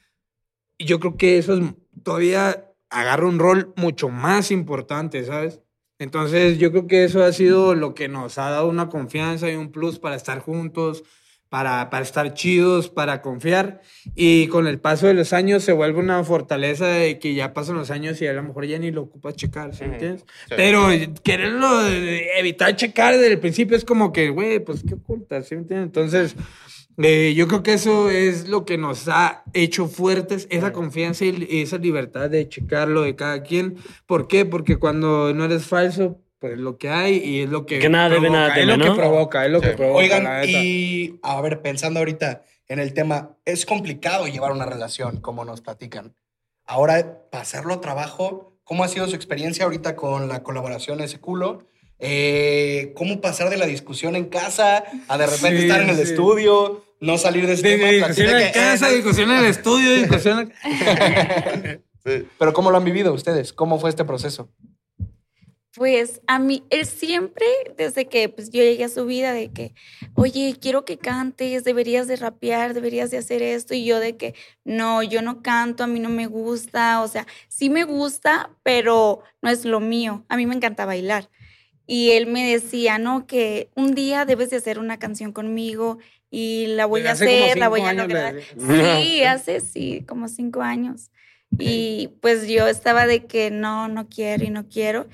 y 0.77 0.85
yo 0.85 0.99
creo 0.99 1.17
que 1.17 1.37
eso 1.37 1.55
es, 1.55 1.63
todavía 2.03 2.67
agarra 2.89 3.27
un 3.27 3.39
rol 3.39 3.73
mucho 3.75 4.09
más 4.09 4.51
importante, 4.51 5.23
¿sabes? 5.23 5.61
Entonces 5.97 6.57
yo 6.57 6.71
creo 6.71 6.87
que 6.87 7.03
eso 7.03 7.23
ha 7.23 7.31
sido 7.31 7.75
lo 7.75 7.93
que 7.93 8.07
nos 8.07 8.37
ha 8.37 8.49
dado 8.49 8.67
una 8.67 8.89
confianza 8.89 9.49
y 9.51 9.55
un 9.55 9.71
plus 9.71 9.99
para 9.99 10.15
estar 10.15 10.39
juntos, 10.39 11.03
para, 11.51 11.89
para 11.89 12.01
estar 12.01 12.33
chidos, 12.33 12.87
para 12.87 13.21
confiar. 13.21 13.81
Y 14.15 14.47
con 14.47 14.67
el 14.67 14.79
paso 14.79 15.07
de 15.07 15.13
los 15.13 15.33
años 15.33 15.65
se 15.65 15.73
vuelve 15.73 15.99
una 15.99 16.23
fortaleza 16.23 16.87
de 16.87 17.19
que 17.19 17.33
ya 17.33 17.53
pasan 17.53 17.75
los 17.75 17.91
años 17.91 18.21
y 18.21 18.27
a 18.27 18.31
lo 18.31 18.41
mejor 18.41 18.65
ya 18.67 18.79
ni 18.79 18.89
lo 18.89 19.01
ocupas 19.01 19.35
checar, 19.35 19.75
¿sí 19.75 19.83
me 19.83 19.95
entiendes? 19.95 20.23
Sí. 20.47 20.53
Pero 20.55 20.87
quererlo 21.21 21.85
evitar 22.37 22.73
checar 22.77 23.15
desde 23.15 23.33
el 23.33 23.39
principio 23.39 23.75
es 23.75 23.83
como 23.83 24.13
que, 24.13 24.29
güey, 24.29 24.63
pues 24.63 24.81
qué 24.87 24.93
ocultas, 24.93 25.49
¿sí 25.49 25.55
entiendes? 25.55 25.87
Entonces, 25.87 26.37
eh, 26.97 27.33
yo 27.35 27.49
creo 27.49 27.63
que 27.63 27.73
eso 27.73 28.09
es 28.09 28.47
lo 28.47 28.63
que 28.63 28.77
nos 28.77 29.09
ha 29.09 29.43
hecho 29.51 29.87
fuertes, 29.87 30.47
esa 30.51 30.71
confianza 30.71 31.25
y 31.25 31.61
esa 31.61 31.79
libertad 31.79 32.29
de 32.29 32.47
checarlo 32.47 33.01
de 33.01 33.17
cada 33.17 33.43
quien. 33.43 33.75
¿Por 34.05 34.29
qué? 34.29 34.45
Porque 34.45 34.77
cuando 34.77 35.33
no 35.33 35.43
eres 35.43 35.65
falso, 35.65 36.21
pues 36.41 36.53
es 36.53 36.59
lo 36.59 36.77
que 36.79 36.89
hay 36.89 37.17
y 37.23 37.41
es 37.43 37.49
lo 37.49 37.67
que 37.67 37.77
Que 37.77 37.87
nada 37.87 38.09
debe, 38.09 38.21
provoca, 38.21 38.37
nada 38.39 38.47
es 38.49 38.55
teme, 38.55 38.77
lo 38.77 38.77
¿no? 38.83 38.93
que 38.95 38.99
provoca, 38.99 39.45
es 39.45 39.51
lo 39.51 39.61
que 39.61 39.69
Sí. 39.69 39.75
provoca. 39.77 39.99
la 40.01 40.39
Oigan, 40.41 40.49
y 40.49 41.19
a 41.21 41.39
ver, 41.39 41.61
pensando 41.61 41.99
ahorita 41.99 42.43
en 42.67 42.79
el 42.79 42.93
tema, 42.95 43.37
es 43.45 43.65
complicado 43.67 44.25
llevar 44.27 44.51
una 44.51 44.65
relación, 44.65 45.21
como 45.21 45.45
nos 45.45 45.61
platican. 45.61 46.15
Ahora, 46.65 47.19
pasarlo 47.31 47.75
a 47.75 47.81
trabajo, 47.81 48.57
¿cómo 48.63 48.83
ha 48.83 48.87
sido 48.87 49.07
su 49.07 49.15
experiencia 49.15 49.65
ahorita 49.65 49.95
con 49.95 50.27
la 50.27 50.41
colaboración 50.41 50.99
Ese 51.01 51.19
Culo? 51.19 51.67
Eh, 51.99 52.93
¿Cómo 52.95 53.21
pasar 53.21 53.51
de 53.51 53.57
la 53.57 53.67
discusión 53.67 54.15
en 54.15 54.25
casa 54.25 54.83
a 55.07 55.17
de 55.19 55.27
repente 55.27 55.57
Sí, 55.59 55.63
estar 55.67 55.81
en 55.81 55.89
el 55.89 55.97
sí. 55.97 56.01
estudio, 56.01 56.83
no 56.99 57.19
salir 57.19 57.45
de 57.45 57.53
ese 57.53 57.67
De- 57.77 57.91
discusión 57.97 58.29
en 58.35 58.47
que- 58.47 58.51
casa, 58.51 58.89
eh, 58.89 58.95
discusión 58.95 59.29
en 59.29 59.37
el 59.37 59.45
estudio, 59.45 59.91
discusión... 59.95 60.51
Sí. 62.03 62.25
Pero 62.39 62.51
¿cómo 62.53 62.71
lo 62.71 62.77
han 62.77 62.83
vivido 62.83 63.13
ustedes? 63.13 63.53
¿Cómo 63.53 63.77
fue 63.79 63.91
este 63.91 64.03
proceso? 64.05 64.49
Pues 65.73 66.19
a 66.27 66.37
mí, 66.37 66.63
él 66.69 66.85
siempre, 66.85 67.45
desde 67.77 68.05
que 68.07 68.27
pues, 68.27 68.49
yo 68.51 68.61
llegué 68.61 68.83
a 68.83 68.89
su 68.89 69.05
vida, 69.05 69.31
de 69.31 69.51
que, 69.51 69.73
oye, 70.15 70.57
quiero 70.59 70.83
que 70.83 70.97
cantes, 70.97 71.63
deberías 71.63 72.07
de 72.07 72.17
rapear, 72.17 72.73
deberías 72.73 73.09
de 73.09 73.17
hacer 73.17 73.41
esto, 73.41 73.73
y 73.73 73.85
yo 73.85 73.99
de 73.99 74.17
que, 74.17 74.35
no, 74.65 75.01
yo 75.01 75.21
no 75.21 75.41
canto, 75.41 75.85
a 75.85 75.87
mí 75.87 76.01
no 76.01 76.09
me 76.09 76.27
gusta, 76.27 77.01
o 77.01 77.07
sea, 77.07 77.25
sí 77.47 77.69
me 77.69 77.85
gusta, 77.85 78.49
pero 78.63 79.23
no 79.41 79.49
es 79.49 79.63
lo 79.63 79.79
mío, 79.79 80.25
a 80.27 80.35
mí 80.35 80.45
me 80.45 80.55
encanta 80.55 80.85
bailar. 80.85 81.29
Y 81.87 82.11
él 82.11 82.27
me 82.27 82.49
decía, 82.49 82.97
no, 82.99 83.25
que 83.25 83.69
un 83.75 83.95
día 83.95 84.25
debes 84.25 84.49
de 84.49 84.57
hacer 84.57 84.77
una 84.77 84.99
canción 84.99 85.31
conmigo 85.31 85.99
y 86.29 86.67
la 86.67 86.85
voy 86.85 87.05
a 87.05 87.11
hacer, 87.11 87.57
la 87.57 87.67
voy 87.67 87.81
a 87.81 87.93
le 87.93 88.01
lograr. 88.01 88.35
Sí, 88.57 89.23
hace 89.23 89.59
sí, 89.59 90.03
como 90.07 90.27
cinco 90.27 90.61
años. 90.61 91.11
Y 91.59 92.11
pues 92.21 92.47
yo 92.47 92.67
estaba 92.67 93.05
de 93.07 93.25
que 93.25 93.51
no, 93.51 93.89
no 93.89 94.07
quiero 94.07 94.45
y 94.45 94.49
no 94.49 94.69
quiero. 94.69 95.07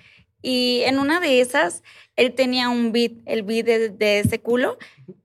Y 0.49 0.83
en 0.85 0.97
una 0.97 1.19
de 1.19 1.41
esas, 1.41 1.83
él 2.15 2.33
tenía 2.33 2.69
un 2.69 2.93
beat, 2.93 3.11
el 3.25 3.43
beat 3.43 3.65
de, 3.65 3.89
de 3.89 4.19
ese 4.19 4.39
culo. 4.39 4.77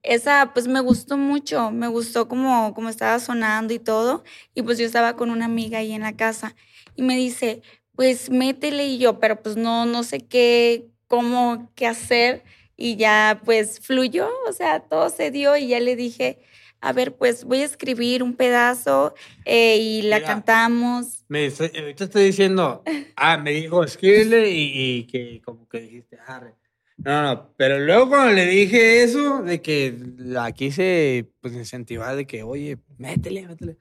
Esa, 0.03 0.51
pues 0.53 0.67
me 0.67 0.81
gustó 0.81 1.17
mucho, 1.17 1.71
me 1.71 1.87
gustó 1.87 2.27
como, 2.27 2.75
como 2.75 2.89
estaba 2.89 3.21
sonando 3.21 3.73
y 3.73 3.79
todo. 3.79 4.25
Y 4.53 4.63
pues 4.63 4.79
yo 4.79 4.85
estaba 4.85 5.15
con 5.15 5.31
una 5.31 5.45
amiga 5.45 5.79
ahí 5.79 5.93
en 5.93 6.03
la 6.03 6.17
casa 6.17 6.57
y 6.97 7.03
me 7.03 7.15
dice, 7.15 7.63
pues 7.95 8.31
métele 8.31 8.85
y 8.87 8.99
yo, 8.99 9.21
pero 9.21 9.41
pues 9.41 9.57
no, 9.57 9.87
no 9.87 10.03
sé 10.03 10.19
qué, 10.27 10.89
cómo, 11.07 11.71
qué 11.77 11.87
hacer. 11.87 12.43
Y 12.77 12.97
ya 12.97 13.43
pues 13.45 13.79
fluyó, 13.79 14.29
o 14.49 14.53
sea, 14.53 14.81
todo 14.81 15.09
se 15.09 15.31
dio 15.31 15.57
y 15.57 15.69
ya 15.69 15.79
le 15.79 15.95
dije, 15.95 16.41
a 16.83 16.93
ver, 16.93 17.15
pues 17.17 17.45
voy 17.45 17.63
a 17.63 17.65
escribir 17.65 18.23
un 18.25 18.35
pedazo 18.35 19.15
eh, 19.45 19.79
y 19.79 20.03
la 20.03 20.17
Mira. 20.17 20.29
cantamos. 20.29 21.25
Me 21.29 21.45
dice- 21.45 21.71
ahorita 21.79 22.05
estoy 22.05 22.25
diciendo, 22.25 22.83
ah, 23.17 23.39
me 23.39 23.53
dijo, 23.53 23.85
escríbele 23.85 24.51
y, 24.51 24.73
y 24.75 25.07
que 25.07 25.41
como 25.43 25.69
que 25.69 25.81
dijiste, 25.81 26.19
arre. 26.27 26.55
No, 26.99 27.23
no, 27.23 27.55
pero 27.57 27.79
luego 27.79 28.09
cuando 28.09 28.33
le 28.35 28.47
dije 28.47 29.03
eso, 29.03 29.43
de 29.43 29.63
que 29.63 29.97
la 30.19 30.51
quise 30.53 31.31
pues 31.41 31.55
incentivar, 31.55 32.15
de 32.17 32.27
que, 32.27 32.43
oye, 32.43 32.79
métele, 32.99 33.47
métele. 33.47 33.79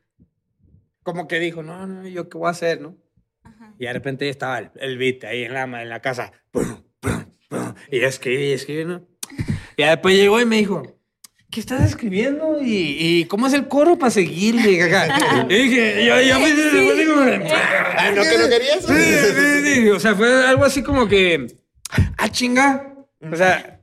Como 1.03 1.27
que 1.27 1.39
dijo, 1.39 1.63
no, 1.63 1.85
no, 1.87 2.07
yo 2.07 2.29
qué 2.29 2.37
voy 2.37 2.47
a 2.47 2.51
hacer, 2.51 2.81
¿no? 2.81 2.95
Ajá. 3.43 3.73
Y 3.79 3.85
de 3.85 3.93
repente 3.93 4.25
ya 4.25 4.31
estaba 4.31 4.59
el, 4.59 4.71
el 4.75 4.97
beat 4.99 5.23
ahí 5.23 5.43
en 5.43 5.53
la, 5.53 5.63
en 5.63 5.89
la 5.89 6.01
casa. 6.01 6.31
Pum, 6.51 6.83
pum, 6.99 7.25
pum, 7.49 7.73
y 7.91 7.99
escribe, 8.01 8.45
y 8.49 8.51
escribe, 8.53 8.85
¿no? 8.85 9.07
Y 9.75 9.83
después 9.83 10.15
llegó 10.15 10.39
y 10.39 10.45
me 10.45 10.57
dijo, 10.57 10.83
¿qué 11.51 11.59
estás 11.59 11.85
escribiendo? 11.85 12.59
¿Y, 12.61 12.95
y 12.99 13.25
cómo 13.25 13.45
es 13.47 13.53
el 13.53 13.67
coro 13.67 13.97
para 13.97 14.09
seguirle? 14.09 14.71
Y 15.49 15.53
dije, 15.53 16.05
yo, 16.05 16.21
yo 16.21 16.39
me 16.39 16.51
digo, 16.53 17.15
Ah, 17.97 18.11
¿no 18.15 18.23
que 18.23 18.37
no 18.37 18.49
querías? 18.49 18.85
Sí, 18.85 18.93
sí, 18.95 19.73
sí. 19.83 19.89
O 19.89 19.99
sea, 19.99 20.15
fue 20.15 20.45
algo 20.47 20.63
así 20.65 20.81
como 20.81 21.07
que, 21.07 21.47
ah, 22.17 22.29
chinga. 22.29 22.95
O 23.31 23.35
sea, 23.35 23.81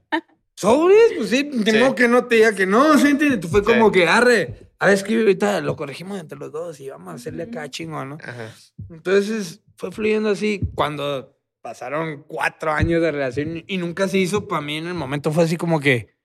sobres, 0.55 1.13
pues 1.17 1.31
sí, 1.31 1.45
tengo 1.65 1.89
Sí. 1.91 1.95
que 1.95 2.09
no 2.09 2.25
te 2.25 2.37
diga 2.37 2.55
que 2.55 2.67
no, 2.67 2.99
¿sí 2.99 3.17
Fue 3.51 3.63
como 3.63 3.87
Sí. 3.87 3.93
que, 3.93 4.09
arre, 4.09 4.71
a 4.79 4.87
ver, 4.87 4.95
escribe 4.95 5.21
ahorita, 5.23 5.61
lo 5.61 5.77
corregimos 5.77 6.19
entre 6.19 6.39
los 6.39 6.51
dos 6.51 6.81
y 6.81 6.89
vamos 6.89 7.13
a 7.13 7.17
hacerle 7.17 7.45
acá 7.45 7.69
chingón, 7.71 8.09
¿no? 8.11 8.19
Ajá. 8.23 8.53
Entonces 8.91 9.61
fue 9.77 9.93
fluyendo 9.93 10.31
así. 10.31 10.61
Cuando 10.75 11.37
pasaron 11.61 12.25
cuatro 12.27 12.73
años 12.73 13.03
de 13.03 13.13
relación 13.13 13.63
y 13.67 13.77
nunca 13.77 14.09
se 14.09 14.19
hizo, 14.19 14.49
para 14.49 14.63
mí 14.63 14.77
en 14.79 14.87
el 14.89 14.95
momento 14.95 15.31
fue 15.33 15.45
así 15.45 15.57
como 15.57 15.81
que, 15.81 16.17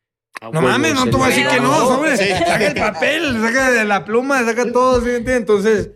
no 0.52 0.62
pues, 0.62 0.74
mames, 0.74 0.94
no 0.94 1.06
te 1.06 1.12
voy 1.12 1.24
a 1.24 1.28
decir 1.28 1.48
que 1.48 1.60
no, 1.60 1.88
sobre. 1.88 2.18
sí. 2.18 2.30
Saca 2.30 2.68
el 2.68 2.76
papel, 2.76 3.42
saca 3.42 3.72
de 3.72 3.86
la 3.86 4.04
pluma, 4.04 4.44
saca 4.44 4.72
todo, 4.72 5.02
¿sí? 5.02 5.12
Entonces, 5.28 5.92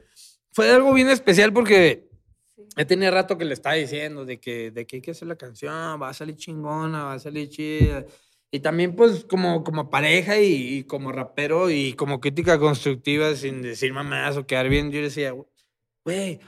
fue 0.52 0.72
algo 0.72 0.94
bien 0.94 1.10
especial 1.10 1.52
porque 1.52 2.08
ya 2.76 2.86
tenía 2.86 3.12
rato 3.12 3.38
que 3.38 3.46
le 3.46 3.54
estaba 3.54 3.76
diciendo 3.76 4.26
de 4.26 4.40
que, 4.40 4.72
de 4.72 4.86
que 4.86 4.98
hay 4.98 5.02
que 5.02 5.12
hacer 5.12 5.28
la 5.28 5.36
canción, 5.36 6.02
va 6.02 6.10
a 6.10 6.14
salir 6.14 6.36
chingona, 6.36 7.04
va 7.04 7.14
a 7.14 7.20
salir 7.20 7.50
chida. 7.50 8.06
Y 8.50 8.62
también, 8.62 8.96
pues, 8.96 9.26
como, 9.26 9.64
como 9.64 9.90
pareja 9.90 10.40
y, 10.40 10.78
y 10.78 10.84
como 10.84 11.12
rapero 11.12 11.70
y 11.70 11.94
como 11.94 12.22
crítica 12.22 12.58
constructiva, 12.58 13.36
sin 13.36 13.62
decir 13.62 13.92
mamás 13.92 14.38
o 14.38 14.48
quedar 14.48 14.70
bien, 14.70 14.92
yo 14.92 15.02
decía, 15.02 15.34
güey, 16.06 16.40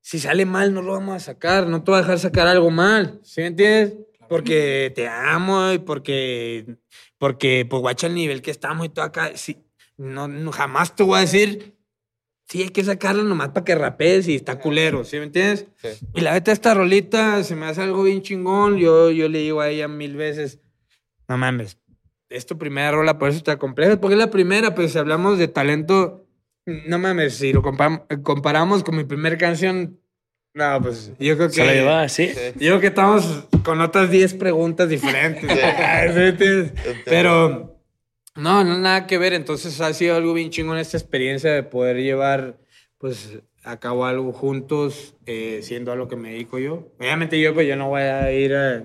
si 0.00 0.20
sale 0.20 0.46
mal, 0.46 0.72
no 0.72 0.82
lo 0.82 0.92
vamos 0.92 1.16
a 1.16 1.20
sacar, 1.20 1.66
no 1.66 1.82
te 1.82 1.90
voy 1.90 1.98
a 1.98 2.02
dejar 2.02 2.18
sacar 2.20 2.46
algo 2.46 2.70
mal, 2.70 3.20
¿sí 3.24 3.40
me 3.40 3.48
entiendes? 3.48 4.05
Porque 4.28 4.92
te 4.94 5.08
amo 5.08 5.72
y 5.72 5.78
porque, 5.78 6.76
porque, 7.18 7.66
pues, 7.68 7.80
guacha 7.80 8.06
el 8.06 8.14
nivel 8.14 8.42
que 8.42 8.50
estamos 8.50 8.86
y 8.86 8.88
todo 8.88 9.04
acá. 9.04 9.32
Sí, 9.36 9.58
no, 9.96 10.28
no, 10.28 10.52
jamás 10.52 10.94
te 10.94 11.02
voy 11.02 11.18
a 11.18 11.20
decir, 11.20 11.74
sí, 12.48 12.62
hay 12.62 12.68
que 12.68 12.84
sacarlo 12.84 13.22
nomás 13.24 13.48
para 13.48 13.64
que 13.64 13.74
rapees 13.74 14.28
y 14.28 14.34
está 14.36 14.58
culero, 14.58 15.04
¿sí 15.04 15.16
me 15.18 15.24
entiendes? 15.24 15.66
Sí. 15.76 15.88
Y 16.14 16.20
la 16.20 16.32
neta, 16.32 16.52
esta 16.52 16.74
rolita 16.74 17.42
se 17.44 17.56
me 17.56 17.66
hace 17.66 17.82
algo 17.82 18.02
bien 18.02 18.22
chingón. 18.22 18.76
Yo, 18.76 19.10
yo 19.10 19.28
le 19.28 19.38
digo 19.38 19.60
a 19.60 19.68
ella 19.68 19.88
mil 19.88 20.16
veces, 20.16 20.60
no 21.28 21.36
mames, 21.38 21.78
es 22.28 22.46
tu 22.46 22.58
primera 22.58 22.90
rola, 22.90 23.18
por 23.18 23.28
eso 23.28 23.38
está 23.38 23.58
compleja, 23.58 24.00
porque 24.00 24.14
es 24.14 24.18
la 24.20 24.30
primera, 24.30 24.74
pero 24.74 24.88
si 24.88 24.98
hablamos 24.98 25.38
de 25.38 25.48
talento, 25.48 26.26
no 26.66 26.98
mames, 26.98 27.34
si 27.34 27.52
lo 27.52 27.62
compa- 27.62 28.06
comparamos 28.22 28.82
con 28.82 28.96
mi 28.96 29.04
primera 29.04 29.38
canción, 29.38 30.00
no, 30.56 30.80
pues 30.80 31.12
yo 31.18 31.36
creo 31.36 31.48
que... 31.48 31.54
Se 31.54 31.66
la 31.66 31.74
llevaba 31.74 32.00
así. 32.00 32.32
Yo 32.54 32.70
creo 32.70 32.80
que 32.80 32.86
estamos 32.86 33.44
con 33.62 33.78
otras 33.82 34.10
10 34.10 34.34
preguntas 34.34 34.88
diferentes. 34.88 35.50
Pero 37.04 37.76
no, 38.36 38.64
no, 38.64 38.78
nada 38.78 39.06
que 39.06 39.18
ver. 39.18 39.34
Entonces 39.34 39.78
ha 39.82 39.92
sido 39.92 40.16
algo 40.16 40.32
bien 40.32 40.48
chingón 40.48 40.78
esta 40.78 40.96
experiencia 40.96 41.52
de 41.52 41.62
poder 41.62 41.98
llevar, 41.98 42.56
pues, 42.96 43.38
a 43.64 43.78
cabo 43.78 44.06
algo 44.06 44.32
juntos, 44.32 45.14
eh, 45.26 45.60
siendo 45.62 45.92
a 45.92 45.96
lo 45.96 46.08
que 46.08 46.16
me 46.16 46.30
dedico 46.30 46.58
yo. 46.58 46.88
Obviamente 46.98 47.38
yo, 47.38 47.52
pues, 47.52 47.68
yo 47.68 47.76
no 47.76 47.88
voy 47.88 48.00
a 48.00 48.32
ir 48.32 48.54
a, 48.54 48.84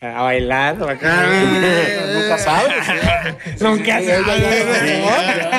a 0.00 0.22
bailar 0.22 0.80
o 0.80 0.88
acá. 0.88 1.26
Nunca 2.14 2.38
sabes. 2.38 2.72
Nunca 3.60 4.00
sabes. 4.00 4.18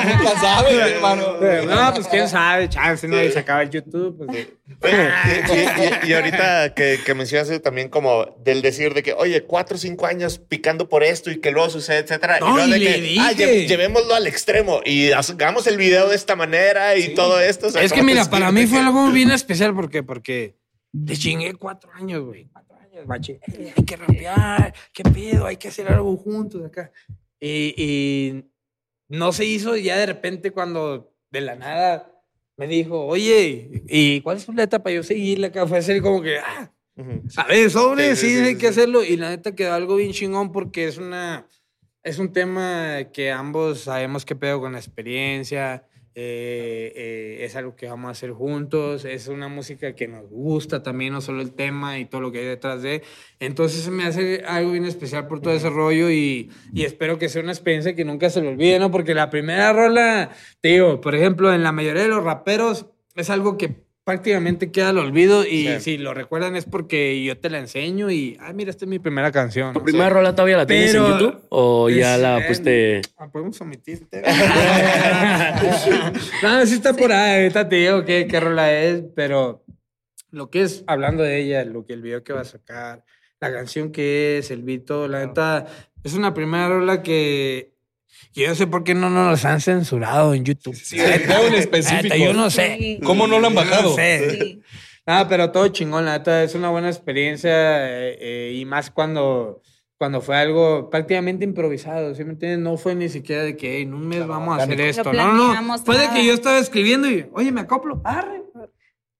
Nunca 0.08 0.40
sabes, 0.40 0.92
hermano. 0.92 1.36
No, 1.66 1.94
pues 1.94 2.08
quién 2.08 2.26
sabe, 2.26 2.70
chance, 2.70 3.06
no, 3.06 3.22
y 3.22 3.30
se 3.30 3.40
acaba 3.40 3.62
el 3.62 3.70
YouTube. 3.70 4.16
Pues, 4.26 4.48
y, 4.90 6.06
y- 6.06 6.10
y 6.10 6.12
ahorita 6.14 6.74
que, 6.74 6.98
que 7.04 7.14
mencionas 7.14 7.50
también 7.62 7.88
como 7.88 8.26
del 8.44 8.62
decir 8.62 8.94
de 8.94 9.02
que, 9.02 9.12
oye, 9.12 9.42
cuatro 9.44 9.76
o 9.76 9.78
cinco 9.78 10.06
años 10.06 10.38
picando 10.38 10.88
por 10.88 11.02
esto 11.04 11.30
y 11.30 11.40
que 11.40 11.50
luego 11.50 11.70
sucede, 11.70 11.98
etcétera. 11.98 12.38
No, 12.40 12.64
y 12.66 12.70
de 12.70 13.16
ah, 13.20 13.30
dije. 13.32 13.64
lle- 13.64 13.68
llevémoslo 13.68 14.14
al 14.14 14.26
extremo 14.26 14.80
y 14.84 15.12
hagamos 15.12 15.66
el 15.66 15.76
video 15.76 16.08
de 16.08 16.16
esta 16.16 16.36
manera 16.36 16.96
y 16.96 17.14
todo 17.14 17.40
esto. 17.40 17.66
o 17.68 17.70
sea, 17.70 17.82
Es 17.82 17.92
que 17.92 18.02
mira, 18.02 18.24
para 18.28 18.50
mí 18.52 18.62
que- 18.62 18.66
fue 18.68 18.78
algo 18.80 19.10
bien 19.12 19.30
especial 19.30 19.74
porque, 19.74 20.02
porque 20.02 20.56
le 20.92 21.16
chingué 21.16 21.54
cuatro 21.54 21.90
años, 21.94 22.22
güey. 22.24 22.48
Cuatro 22.52 22.76
años, 22.76 23.06
machi. 23.06 23.32
Eh, 23.32 23.72
Hay 23.76 23.84
que 23.84 23.96
rapear, 23.96 24.74
qué 24.92 25.02
pedo, 25.04 25.46
hay 25.46 25.56
que 25.56 25.68
hacer 25.68 25.88
algo 25.88 26.16
juntos 26.16 26.64
acá. 26.64 26.90
Y, 27.40 27.74
y 27.76 28.44
no 29.08 29.32
se 29.32 29.44
hizo 29.44 29.76
y 29.76 29.82
ya 29.84 29.96
de 29.98 30.06
repente 30.06 30.50
cuando 30.52 31.12
de 31.30 31.40
la 31.40 31.56
nada 31.56 32.11
me 32.56 32.66
dijo, 32.66 33.06
oye, 33.06 33.84
¿y 33.88 34.20
cuál 34.20 34.36
es 34.36 34.48
letra 34.48 34.82
para 34.82 34.94
yo 34.96 35.02
seguirle 35.02 35.48
acá? 35.48 35.66
Fue 35.66 35.78
así 35.78 36.00
como 36.00 36.22
que, 36.22 36.38
ah, 36.38 36.72
Ujú. 36.96 37.22
a 37.36 37.44
ver, 37.44 37.70
sobre, 37.70 38.14
Sí, 38.14 38.20
sí, 38.20 38.28
sí, 38.28 38.36
sí, 38.36 38.40
hay 38.42 38.52
sí, 38.52 38.58
que 38.58 38.66
sí. 38.66 38.66
hacerlo. 38.66 39.04
Y 39.04 39.16
la 39.16 39.30
neta 39.30 39.54
quedó 39.54 39.72
algo 39.74 39.96
bien 39.96 40.12
chingón 40.12 40.52
porque 40.52 40.86
es 40.86 40.98
una. 40.98 41.46
Es 42.04 42.18
un 42.18 42.32
tema 42.32 43.04
que 43.12 43.30
ambos 43.30 43.82
sabemos 43.82 44.24
que 44.24 44.34
pedo 44.34 44.60
con 44.60 44.72
la 44.72 44.78
experiencia. 44.78 45.86
Eh, 46.14 46.92
eh, 46.94 47.44
es 47.44 47.56
algo 47.56 47.74
que 47.74 47.86
vamos 47.86 48.08
a 48.08 48.12
hacer 48.12 48.32
juntos. 48.32 49.04
Es 49.04 49.28
una 49.28 49.48
música 49.48 49.94
que 49.94 50.08
nos 50.08 50.28
gusta 50.28 50.82
también, 50.82 51.12
no 51.12 51.20
solo 51.20 51.40
el 51.42 51.52
tema 51.52 51.98
y 51.98 52.04
todo 52.04 52.20
lo 52.20 52.32
que 52.32 52.40
hay 52.40 52.46
detrás 52.46 52.82
de. 52.82 53.02
Entonces 53.40 53.88
me 53.88 54.04
hace 54.04 54.42
algo 54.46 54.72
bien 54.72 54.84
especial 54.84 55.26
por 55.26 55.40
todo 55.40 55.54
ese 55.54 55.70
rollo 55.70 56.10
y, 56.10 56.50
y 56.72 56.84
espero 56.84 57.18
que 57.18 57.28
sea 57.28 57.42
una 57.42 57.52
experiencia 57.52 57.94
que 57.94 58.04
nunca 58.04 58.30
se 58.30 58.42
le 58.42 58.48
olvide, 58.48 58.78
¿no? 58.78 58.90
Porque 58.90 59.14
la 59.14 59.30
primera 59.30 59.72
rola, 59.72 60.30
te 60.60 60.68
digo, 60.68 61.00
por 61.00 61.14
ejemplo, 61.14 61.52
en 61.52 61.62
la 61.62 61.72
mayoría 61.72 62.02
de 62.02 62.08
los 62.08 62.24
raperos 62.24 62.86
es 63.14 63.30
algo 63.30 63.56
que 63.56 63.91
prácticamente 64.04 64.72
queda 64.72 64.88
al 64.88 64.98
olvido 64.98 65.46
y 65.46 65.68
Sí. 65.68 65.80
si 65.80 65.98
lo 65.98 66.12
recuerdan 66.12 66.56
es 66.56 66.64
porque 66.64 67.22
yo 67.22 67.38
te 67.38 67.50
la 67.50 67.58
enseño 67.58 68.10
y, 68.10 68.36
ay, 68.40 68.52
mira, 68.54 68.70
esta 68.70 68.84
es 68.84 68.88
mi 68.88 68.98
primera 68.98 69.30
canción. 69.30 69.72
¿Tu 69.74 69.82
primera 69.82 70.10
rola 70.10 70.34
todavía 70.34 70.56
la 70.56 70.66
tienes 70.66 70.94
en 70.94 71.06
YouTube? 71.06 71.40
¿O 71.50 71.88
ya 71.88 72.16
la 72.18 72.38
eh, 72.38 72.44
pusiste? 72.48 73.02
Ah, 73.16 73.30
podemos 73.30 73.60
omitirte. 73.60 74.22
no, 76.42 76.66
sí 76.66 76.74
está 76.74 76.92
por 76.94 77.12
ahí. 77.12 77.42
Ahorita 77.42 77.68
te 77.68 77.76
digo 77.76 78.04
qué, 78.04 78.26
qué 78.26 78.40
rola 78.40 78.72
es, 78.72 79.04
pero 79.14 79.64
lo 80.30 80.50
que 80.50 80.62
es 80.62 80.82
hablando 80.86 81.22
de 81.22 81.40
ella, 81.40 81.64
lo 81.64 81.86
que 81.86 81.92
el 81.92 82.02
video 82.02 82.24
que 82.24 82.32
va 82.32 82.40
a 82.40 82.44
sacar, 82.44 83.04
la 83.40 83.52
canción 83.52 83.92
que 83.92 84.38
es, 84.38 84.50
el 84.50 84.62
beat, 84.62 84.84
todo, 84.84 85.08
la 85.08 85.24
neta, 85.24 85.66
es 86.02 86.14
una 86.14 86.34
primera 86.34 86.68
rola 86.68 87.02
que 87.02 87.71
yo 88.34 88.48
no 88.48 88.54
sé 88.54 88.66
por 88.66 88.84
qué 88.84 88.94
no 88.94 89.10
nos 89.10 89.44
han 89.44 89.60
censurado 89.60 90.34
en 90.34 90.44
YouTube. 90.44 90.74
Sí, 90.74 90.98
en 90.98 91.54
específico. 91.54 92.14
Yo 92.16 92.32
no 92.32 92.50
sé. 92.50 92.76
Sí. 92.78 93.00
¿Cómo 93.04 93.26
no 93.26 93.38
lo 93.40 93.48
han 93.48 93.54
bajado? 93.54 93.90
No 93.90 93.94
sé. 93.96 94.30
Sí. 94.40 94.62
Ah, 95.06 95.26
pero 95.28 95.50
todo 95.50 95.66
chingón, 95.68 96.04
la 96.04 96.18
neta, 96.18 96.42
es 96.44 96.54
una 96.54 96.70
buena 96.70 96.88
experiencia 96.88 97.50
eh, 97.50 98.16
eh, 98.20 98.52
y 98.54 98.64
más 98.64 98.90
cuando, 98.90 99.60
cuando 99.98 100.20
fue 100.20 100.36
algo 100.36 100.90
prácticamente 100.90 101.44
improvisado, 101.44 102.14
¿sí 102.14 102.22
me 102.24 102.32
entiendes? 102.32 102.60
No 102.60 102.76
fue 102.76 102.94
ni 102.94 103.08
siquiera 103.08 103.42
de 103.42 103.56
que 103.56 103.78
"Ey, 103.78 103.82
en 103.82 103.94
un 103.94 104.06
mes 104.06 104.24
vamos 104.26 104.58
a 104.58 104.62
hacer 104.62 104.80
esto. 104.80 105.12
No, 105.12 105.32
no, 105.32 105.60
no. 105.60 105.78
Fue 105.78 105.96
de 105.98 106.04
nada. 106.04 106.14
que 106.16 106.24
yo 106.24 106.32
estaba 106.32 106.58
escribiendo 106.58 107.10
y, 107.10 107.26
oye, 107.32 107.50
me 107.50 107.62
acoplo, 107.62 108.00
arre. 108.04 108.41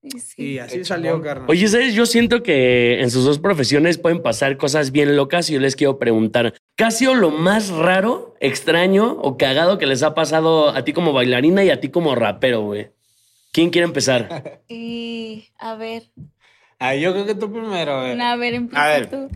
Sí, 0.02 0.18
sí. 0.20 0.42
Y 0.42 0.58
así 0.58 0.84
salió, 0.84 1.22
carnal. 1.22 1.48
Oye, 1.48 1.68
¿sabes? 1.68 1.94
Yo 1.94 2.06
siento 2.06 2.42
que 2.42 3.00
en 3.00 3.10
sus 3.10 3.24
dos 3.24 3.38
profesiones 3.38 3.98
pueden 3.98 4.20
pasar 4.20 4.56
cosas 4.56 4.90
bien 4.90 5.14
locas 5.16 5.48
y 5.48 5.54
yo 5.54 5.60
les 5.60 5.76
quiero 5.76 5.98
preguntar, 5.98 6.54
¿qué 6.76 6.84
ha 6.84 6.90
sido 6.90 7.14
lo 7.14 7.30
más 7.30 7.68
raro, 7.70 8.34
extraño 8.40 9.12
o 9.12 9.36
cagado 9.38 9.78
que 9.78 9.86
les 9.86 10.02
ha 10.02 10.14
pasado 10.14 10.70
a 10.70 10.82
ti 10.84 10.92
como 10.92 11.12
bailarina 11.12 11.62
y 11.62 11.70
a 11.70 11.80
ti 11.80 11.88
como 11.88 12.14
rapero, 12.16 12.62
güey? 12.62 12.88
¿Quién 13.52 13.70
quiere 13.70 13.86
empezar? 13.86 14.60
Y 14.68 15.48
a 15.58 15.76
ver, 15.76 16.02
Ah, 16.80 16.96
yo 16.96 17.12
creo 17.12 17.24
que 17.26 17.36
tú 17.36 17.52
primero. 17.52 18.00
güey. 18.00 18.20
a 18.20 18.34
ver, 18.36 18.62
A 18.74 18.88
ver. 18.88 19.08
tú. 19.08 19.28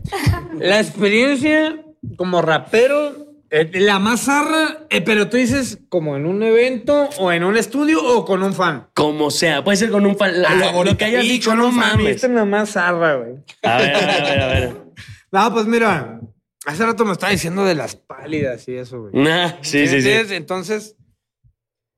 La 0.59 0.81
experiencia 0.81 1.81
como 2.17 2.41
rapero, 2.41 3.26
la 3.49 3.99
más 3.99 4.21
zarra, 4.25 4.85
eh, 4.89 5.01
pero 5.01 5.29
tú 5.29 5.37
dices 5.37 5.79
como 5.89 6.15
en 6.17 6.25
un 6.25 6.43
evento 6.43 7.09
o 7.19 7.31
en 7.31 7.43
un 7.43 7.55
estudio 7.57 8.03
o 8.03 8.25
con 8.25 8.43
un 8.43 8.53
fan. 8.53 8.87
Como 8.93 9.31
sea, 9.31 9.63
puede 9.63 9.77
ser 9.77 9.89
con 9.89 10.05
un 10.05 10.17
fan. 10.17 10.41
la- 10.41 10.49
Ah, 10.49 10.71
lo, 10.73 10.83
lo 10.83 10.97
que 10.97 11.05
hayas 11.05 11.23
y 11.23 11.29
dicho, 11.29 11.51
con 11.51 11.59
no 11.59 11.67
un 11.67 11.75
fan, 11.79 11.97
mames. 11.97 12.15
Esta 12.15 12.27
es 12.27 12.33
la 12.33 12.45
más 12.45 12.71
zarra, 12.71 13.15
güey. 13.15 13.35
A 13.63 13.77
ver, 13.77 13.95
a 13.95 13.99
ver, 13.99 14.09
a 14.21 14.23
ver, 14.29 14.41
a 14.41 14.47
ver. 14.47 14.77
No, 15.31 15.53
pues 15.53 15.65
mira, 15.65 16.21
hace 16.65 16.85
rato 16.85 17.03
me 17.03 17.11
estaba 17.11 17.31
diciendo 17.33 17.65
de 17.65 17.75
las 17.75 17.95
pálidas 17.97 18.65
y 18.69 18.75
eso, 18.75 19.01
güey. 19.01 19.13
Nah, 19.13 19.53
sí, 19.61 19.85
sí, 19.87 20.01
sí. 20.01 20.09
Entonces, 20.31 20.95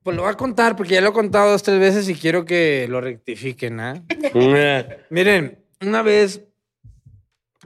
pues 0.04 0.16
lo 0.16 0.24
voy 0.24 0.32
a 0.32 0.36
contar 0.36 0.76
porque 0.76 0.96
ya 0.96 1.02
lo 1.02 1.10
he 1.10 1.14
contado 1.14 1.52
dos, 1.52 1.62
tres 1.62 1.80
veces 1.80 2.10
y 2.10 2.16
quiero 2.16 2.44
que 2.46 2.88
lo 2.90 3.02
rectifiquen, 3.02 3.80
¿ah? 3.80 4.04
Miren, 5.12 5.64
una 5.82 6.02
vez, 6.02 6.42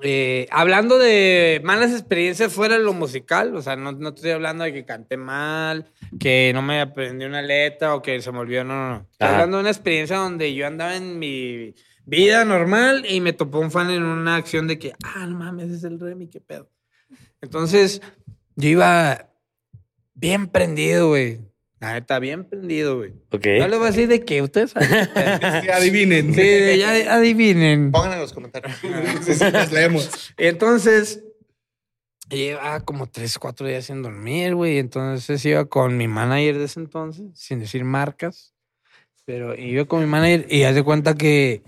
eh, 0.03 0.47
hablando 0.51 0.99
de 0.99 1.61
malas 1.63 1.91
experiencias 1.91 2.51
fuera 2.51 2.77
de 2.77 2.83
lo 2.83 2.93
musical, 2.93 3.55
o 3.55 3.61
sea, 3.61 3.75
no, 3.75 3.93
no 3.93 4.09
estoy 4.09 4.31
hablando 4.31 4.65
de 4.65 4.73
que 4.73 4.85
canté 4.85 5.15
mal, 5.15 5.85
que 6.19 6.51
no 6.53 6.61
me 6.61 6.81
aprendí 6.81 7.23
una 7.25 7.41
letra 7.41 7.95
o 7.95 8.01
que 8.01 8.21
se 8.21 8.31
me 8.31 8.39
olvidó, 8.39 8.63
no, 8.65 8.73
no, 8.75 8.89
no. 8.89 9.07
Estoy 9.09 9.27
Ajá. 9.27 9.35
hablando 9.35 9.57
de 9.57 9.61
una 9.61 9.69
experiencia 9.69 10.17
donde 10.17 10.53
yo 10.53 10.67
andaba 10.67 10.95
en 10.95 11.17
mi 11.17 11.73
vida 12.05 12.43
normal 12.43 13.05
y 13.07 13.21
me 13.21 13.33
topó 13.33 13.59
un 13.59 13.71
fan 13.71 13.89
en 13.91 14.03
una 14.03 14.35
acción 14.35 14.67
de 14.67 14.77
que, 14.77 14.93
ah, 15.03 15.25
no 15.25 15.37
mames, 15.37 15.67
ese 15.67 15.75
es 15.75 15.83
el 15.85 15.99
Remy, 15.99 16.27
qué 16.27 16.41
pedo. 16.41 16.69
Entonces, 17.41 18.01
yo 18.55 18.69
iba 18.69 19.29
bien 20.13 20.47
prendido, 20.47 21.09
güey. 21.09 21.39
Neta, 21.91 22.19
bien 22.19 22.45
prendido, 22.45 22.97
güey. 22.97 23.13
Ok. 23.31 23.45
No 23.59 23.67
le 23.67 23.77
voy 23.77 23.87
a 23.87 23.91
decir 23.91 24.07
de 24.07 24.23
qué, 24.23 24.41
ustedes. 24.41 24.73
Sí, 25.61 25.69
adivinen. 25.69 26.33
Sí, 26.33 26.77
ya 26.79 27.15
adivinen. 27.15 27.91
Pongan 27.91 28.13
en 28.13 28.19
los 28.19 28.33
comentarios. 28.33 28.75
Sí, 29.21 29.33
sí, 29.33 29.43
nos 29.51 29.71
leemos. 29.71 30.33
Entonces, 30.37 31.23
Llevaba 32.29 32.79
como 32.79 33.07
tres, 33.07 33.37
cuatro 33.37 33.67
días 33.67 33.85
sin 33.85 34.01
dormir, 34.01 34.55
güey. 34.55 34.79
Entonces 34.79 35.43
iba 35.45 35.65
con 35.65 35.97
mi 35.97 36.07
manager 36.07 36.57
de 36.57 36.65
ese 36.65 36.79
entonces, 36.79 37.25
sin 37.35 37.59
decir 37.59 37.83
marcas. 37.83 38.53
Pero 39.25 39.55
iba 39.55 39.85
con 39.85 39.99
mi 39.99 40.05
manager 40.05 40.47
y 40.49 40.63
haz 40.63 40.75
de 40.75 40.83
cuenta 40.83 41.15
que, 41.15 41.63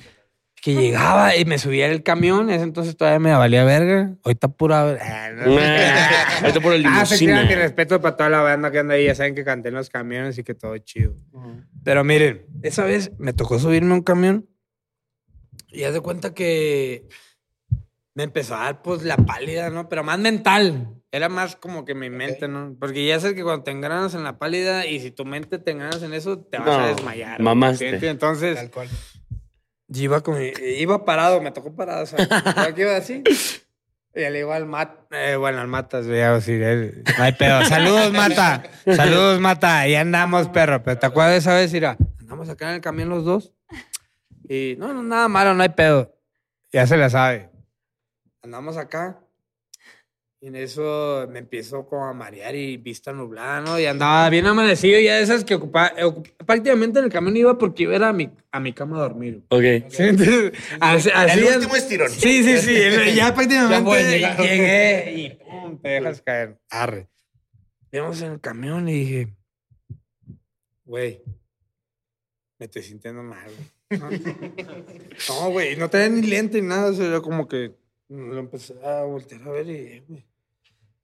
que 0.65 0.82
llegaba 0.82 1.36
y 1.36 1.45
me 1.45 1.60
subía 1.60 1.86
el 1.88 2.01
camión. 2.01 2.49
Ese 2.49 2.63
entonces 2.63 2.97
todavía 2.97 3.19
me 3.19 3.32
valía 3.34 3.63
verga. 3.63 4.15
Ahorita 4.23 4.47
pura. 4.47 4.97
Ah, 4.99 5.30
no. 5.32 5.43
Ahorita 6.41 6.60
por 6.60 6.73
el 6.73 6.84
Ah, 6.88 7.06
se 7.06 7.17
limusina. 7.17 7.43
mi 7.43 7.54
respeto 7.56 8.01
para 8.01 8.17
toda 8.17 8.30
la 8.30 8.41
banda 8.41 8.71
que 8.71 8.80
anda 8.80 8.95
ahí. 8.95 9.06
Ya 9.06 9.13
saben 9.13 9.36
que 9.36 9.43
canté 9.43 9.69
en 9.69 9.75
los 9.75 9.89
camiones 9.91 10.38
y 10.39 10.43
que 10.43 10.56
todo 10.56 10.75
chido. 10.80 11.15
Pero 11.84 12.04
miren, 12.04 12.47
esa 12.63 12.84
vez 12.84 13.12
me 13.19 13.32
tocó 13.34 13.60
subirme 13.60 13.91
a 13.91 13.95
un 13.97 14.01
camión 14.01 14.49
y 15.69 15.84
haz 15.84 15.93
de 15.93 16.01
cuenta 16.01 16.34
que 16.34 17.08
me 18.15 18.23
empezó 18.23 18.56
a 18.56 18.60
dar 18.63 18.82
pues 18.82 19.04
la 19.04 19.17
pálida, 19.17 19.69
¿no? 19.69 19.88
Pero 19.88 20.04
más 20.04 20.17
mental. 20.17 20.89
Era 21.12 21.30
más 21.30 21.56
como 21.56 21.86
que 21.86 21.93
mi 21.95 22.10
mente, 22.10 22.47
¿no? 22.47 22.75
Porque 22.80 23.06
ya 23.06 23.19
sabes 23.19 23.36
que 23.36 23.43
cuando 23.43 23.63
te 23.63 23.71
engranas 23.71 24.15
en 24.15 24.23
la 24.23 24.38
pálida 24.38 24.86
y 24.86 24.99
si 24.99 25.12
tu 25.12 25.23
mente 25.25 25.60
te 25.60 25.71
engranas 25.71 26.01
en 26.04 26.13
eso, 26.13 26.39
te 26.39 26.58
vas 26.58 26.67
a 26.67 26.82
No, 26.82 26.88
desmayar. 26.88 27.39
mamaste. 27.41 27.99
¿sí? 27.99 28.08
Entonces, 28.08 28.56
Tal 28.56 28.71
cual. 28.71 28.89
Yo 29.95 30.03
iba, 30.03 30.21
con, 30.21 30.38
iba 30.41 31.05
parado, 31.05 31.41
me 31.41 31.51
tocó 31.51 31.73
parado, 31.73 32.03
o 32.03 32.05
sea, 32.05 32.19
iba 32.75 32.95
así. 32.95 33.23
Y 34.15 34.19
le 34.19 34.31
digo 34.31 34.53
al 34.53 34.65
Mat, 34.65 34.91
eh, 35.12 35.36
bueno, 35.36 35.60
al 35.60 35.67
Matas, 35.67 36.08
voy 36.08 36.15
eh, 36.17 37.03
no 37.17 37.23
hay 37.23 37.34
pedo. 37.34 37.65
Saludos, 37.65 38.13
Mata. 38.13 38.63
Saludos, 38.86 39.41
Mata. 39.41 39.79
Ahí 39.79 39.95
andamos, 39.95 40.47
perro. 40.47 40.81
Pero 40.84 40.97
¿te 40.97 41.05
acuerdas 41.05 41.34
de 41.34 41.38
esa 41.39 41.53
vez? 41.53 41.73
Mira, 41.73 41.97
andamos 42.21 42.47
acá 42.47 42.69
en 42.69 42.75
el 42.75 42.81
camión 42.81 43.10
los 43.10 43.25
dos. 43.25 43.53
Y 44.47 44.75
no, 44.77 44.93
no, 44.93 45.03
nada 45.03 45.27
malo, 45.27 45.53
no 45.53 45.63
hay 45.63 45.69
pedo. 45.69 46.15
Ya 46.71 46.88
se 46.88 46.95
la 46.95 47.10
sabe. 47.10 47.49
Andamos 48.41 48.77
acá. 48.77 49.19
Y 50.45 50.49
en 50.49 50.58
eso 50.58 51.25
me 51.31 51.39
empiezo 51.39 51.88
como 51.88 52.05
a 52.05 52.13
marear 52.13 52.53
y 52.53 52.77
vista 52.77 53.12
nublada, 53.12 53.62
¿no? 53.62 53.79
Y 53.79 53.88
andaba 53.88 54.29
bien 54.29 54.45
amanecido, 54.45 54.99
ya 54.99 55.15
de 55.15 55.23
esas 55.23 55.43
que 55.43 55.55
ocupaba, 55.55 55.91
ocup- 55.97 56.36
prácticamente 56.45 56.99
en 56.99 57.05
el 57.05 57.12
camión 57.12 57.36
iba 57.36 57.58
porque 57.58 57.81
iba 57.81 57.93
a 57.93 57.95
ir 57.95 58.03
a 58.03 58.13
mi, 58.13 58.29
a 58.51 58.60
mi 58.60 58.71
cama 58.71 58.97
a 58.97 58.99
dormir. 58.99 59.41
Ok. 59.49 59.63
Sí, 59.89 60.03
entonces, 60.03 60.51
así, 60.79 61.10
así 61.12 61.39
El 61.39 61.45
último 61.55 61.75
estirón. 61.75 62.12
Sí, 62.12 62.43
sí, 62.43 62.58
sí. 62.60 62.75
Ya 63.15 63.34
prácticamente 63.34 64.19
Ya 64.21 64.38
llegué 64.38 65.13
y 65.15 65.29
pum, 65.31 65.81
te 65.81 65.89
dejas 65.89 66.21
caer. 66.21 66.60
Arre. 66.69 67.08
Íbamos 67.91 68.21
en 68.21 68.34
el 68.34 68.39
camión 68.39 68.88
y 68.88 68.93
dije, 68.99 69.34
güey, 70.86 71.23
me 72.60 72.67
estoy 72.67 72.84
sintiendo 72.84 73.23
mal. 73.23 73.49
güey". 73.89 74.21
No, 75.27 75.49
güey, 75.49 75.75
no 75.75 75.89
tenía 75.89 76.10
ni 76.10 76.21
lente 76.21 76.62
ni 76.62 76.67
nada. 76.67 76.91
O 76.91 76.93
sea, 76.93 77.10
yo 77.10 77.23
como 77.23 77.47
que 77.47 77.71
lo 78.10 78.38
empecé 78.38 78.75
a 78.86 79.01
voltear 79.05 79.41
a 79.41 79.49
ver 79.49 79.67
y, 79.67 80.03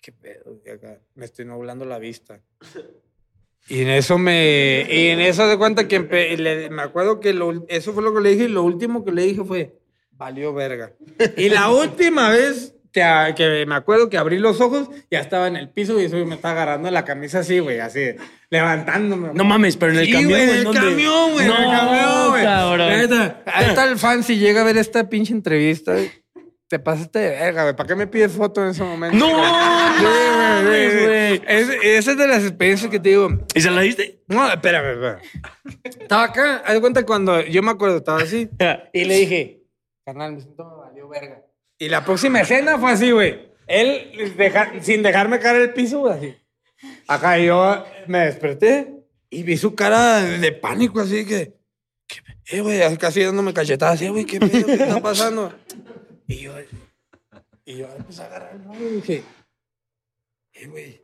qué 0.02 0.12
pedo. 0.12 0.60
Y 0.66 0.70
acá 0.70 1.00
me 1.16 1.26
estoy 1.26 1.46
nublando 1.46 1.86
la 1.86 2.00
vista. 2.00 2.40
Y 3.70 3.82
en 3.82 3.90
eso 3.90 4.18
me. 4.18 4.88
Y 4.90 5.10
en 5.10 5.22
eso 5.22 5.48
de 5.48 5.56
cuenta 5.56 5.88
que 5.88 6.02
empe- 6.02 6.36
le- 6.36 6.72
me 6.72 6.82
acuerdo 6.82 7.20
que 7.20 7.32
lo- 7.32 7.64
eso 7.70 7.94
fue 7.94 8.02
lo 8.02 8.12
que 8.12 8.20
le 8.20 8.32
dije 8.32 8.46
y 8.46 8.48
lo 8.48 8.64
último 8.64 9.06
que 9.06 9.12
le 9.12 9.22
dije 9.22 9.44
fue: 9.44 9.76
valió 10.14 10.52
verga. 10.52 10.94
Y 11.38 11.48
la 11.50 11.70
última 11.72 12.32
vez 12.32 12.74
que, 12.92 13.04
que 13.38 13.64
me 13.68 13.76
acuerdo 13.76 14.10
que 14.10 14.18
abrí 14.18 14.40
los 14.40 14.60
ojos, 14.62 14.90
ya 15.12 15.20
estaba 15.20 15.48
en 15.48 15.56
el 15.58 15.70
piso 15.70 16.02
y 16.02 16.06
eso 16.06 16.16
me 16.26 16.34
estaba 16.34 16.54
agarrando 16.54 16.90
la 16.90 17.06
camisa 17.06 17.40
así, 17.40 17.60
güey, 17.60 17.80
así, 17.80 18.02
levantándome. 18.50 19.30
No 19.36 19.44
mames, 19.44 19.78
pero 19.78 19.92
en 19.94 20.00
el 20.00 20.06
Sí, 20.08 20.12
camión. 20.12 20.30
güey, 20.32 20.42
en 20.42 20.50
¿en 20.50 20.56
el 20.56 20.64
dónde? 20.64 20.80
camión, 20.82 21.32
güey. 21.34 21.46
en 21.46 21.52
el 21.52 21.62
No, 21.62 21.70
camión, 21.72 22.30
güey. 22.32 22.46
Ahí 23.46 23.66
está 23.70 23.88
el 23.88 23.98
fan 24.00 24.24
si 24.24 24.38
llega 24.40 24.62
a 24.62 24.66
ver 24.66 24.78
esta 24.78 25.08
pinche 25.08 25.34
entrevista. 25.34 25.96
Te 26.72 26.80
pasaste 26.80 27.20
de 27.20 27.30
verga, 27.32 27.64
güey. 27.64 27.76
¿Para 27.76 27.86
qué 27.88 27.96
me 27.98 28.08
pides 28.08 28.32
foto 28.32 28.64
en 28.64 28.70
ese 28.70 28.82
momento? 28.82 29.18
No, 29.18 29.28
güey, 30.66 30.90
sí. 30.90 31.44
Es- 31.46 31.70
Esa 31.84 32.12
es 32.12 32.18
de 32.18 32.28
las 32.30 32.44
experiencias 32.44 32.90
que 32.90 32.98
te 32.98 33.10
digo. 33.10 33.28
¿Y 33.54 33.60
se 33.60 33.70
la 33.70 33.82
diste? 33.82 34.22
No, 34.28 34.50
espérame, 34.50 34.94
espérame. 34.94 35.20
Estaba 35.84 36.24
acá, 36.24 36.64
haz 36.66 36.80
cuenta 36.80 37.06
cuando 37.06 37.42
yo 37.42 37.62
me 37.62 37.72
acuerdo, 37.72 37.98
estaba 37.98 38.22
así. 38.22 38.50
Y 38.94 39.04
le 39.04 39.16
dije, 39.18 39.64
carnal, 40.06 40.32
me 40.32 40.40
siento 40.40 40.64
me 40.64 40.76
valió 40.88 41.10
verga. 41.10 41.42
Y 41.78 41.90
la 41.90 42.06
próxima 42.06 42.40
escena 42.40 42.78
fue 42.78 42.92
así, 42.94 43.12
güey. 43.12 43.52
Él, 43.68 44.34
deja- 44.38 44.72
sin 44.82 45.04
dejarme 45.04 45.40
caer 45.40 45.62
el 45.64 45.74
piso, 45.74 46.00
güey, 46.00 46.14
así. 46.14 46.36
Acá 47.06 47.38
yo 47.38 47.84
me 48.08 48.20
desperté 48.28 48.94
y 49.30 49.44
vi 49.44 49.58
su 49.58 49.76
cara 49.76 50.22
de 50.22 50.52
pánico, 50.54 51.02
así 51.02 51.26
que, 51.26 51.54
¿qué 52.08 52.22
pe- 52.22 52.56
eh, 52.58 52.62
güey, 52.62 52.98
casi 52.98 53.24
dándome 53.24 53.54
cachetadas, 53.54 53.96
así, 53.96 54.08
güey, 54.08 54.24
¿qué 54.24 54.40
pedo? 54.40 54.66
¿Qué 54.68 54.74
está 54.74 55.02
pasando? 55.02 55.54
Y 56.32 56.38
yo, 56.44 56.54
y 57.66 57.78
yo 57.78 57.88
empecé 57.98 58.22
a 58.22 58.26
agarrar 58.28 58.56
el 58.56 58.64
rollo 58.64 58.88
y 58.90 58.94
dije, 58.96 59.24
eh, 60.54 60.68
güey, 60.68 61.02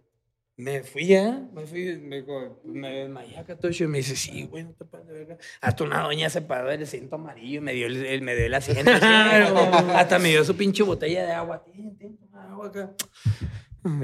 me 0.56 0.84
fui 0.84 1.06
ya, 1.06 1.48
me 1.54 1.68
fui, 1.68 1.98
me, 1.98 2.22
dijo, 2.22 2.62
me 2.63 2.90
desmayé 2.92 3.38
acá 3.38 3.58
todo 3.58 3.72
y 3.78 3.88
me 3.88 3.98
dice, 3.98 4.16
sí, 4.16 4.44
güey, 4.46 4.63
no 4.63 4.72
te 4.74 4.86
pases 4.86 5.08
de 5.08 5.13
verga. 5.13 5.38
Hasta 5.62 5.84
una 5.84 6.02
doña 6.02 6.30
se 6.30 6.42
paró 6.42 6.70
del 6.70 6.84
asiento 6.84 7.16
amarillo 7.16 7.58
y 7.58 7.62
me 7.62 7.74
dio 7.74 7.88
el, 7.88 8.06
el- 8.06 8.22
me 8.22 8.36
dio 8.36 8.46
el 8.46 8.54
asiento. 8.54 8.90
así, 8.90 9.06
hasta 9.94 10.18
me 10.18 10.30
dio 10.30 10.44
su 10.46 10.56
pinche 10.56 10.84
botella 10.84 11.26
de 11.26 11.32
agua. 11.34 11.63
Ten, 11.63 11.98
ten, 11.98 12.18
toma 12.18 12.50
agua 12.50 12.68
acá. 12.68 12.94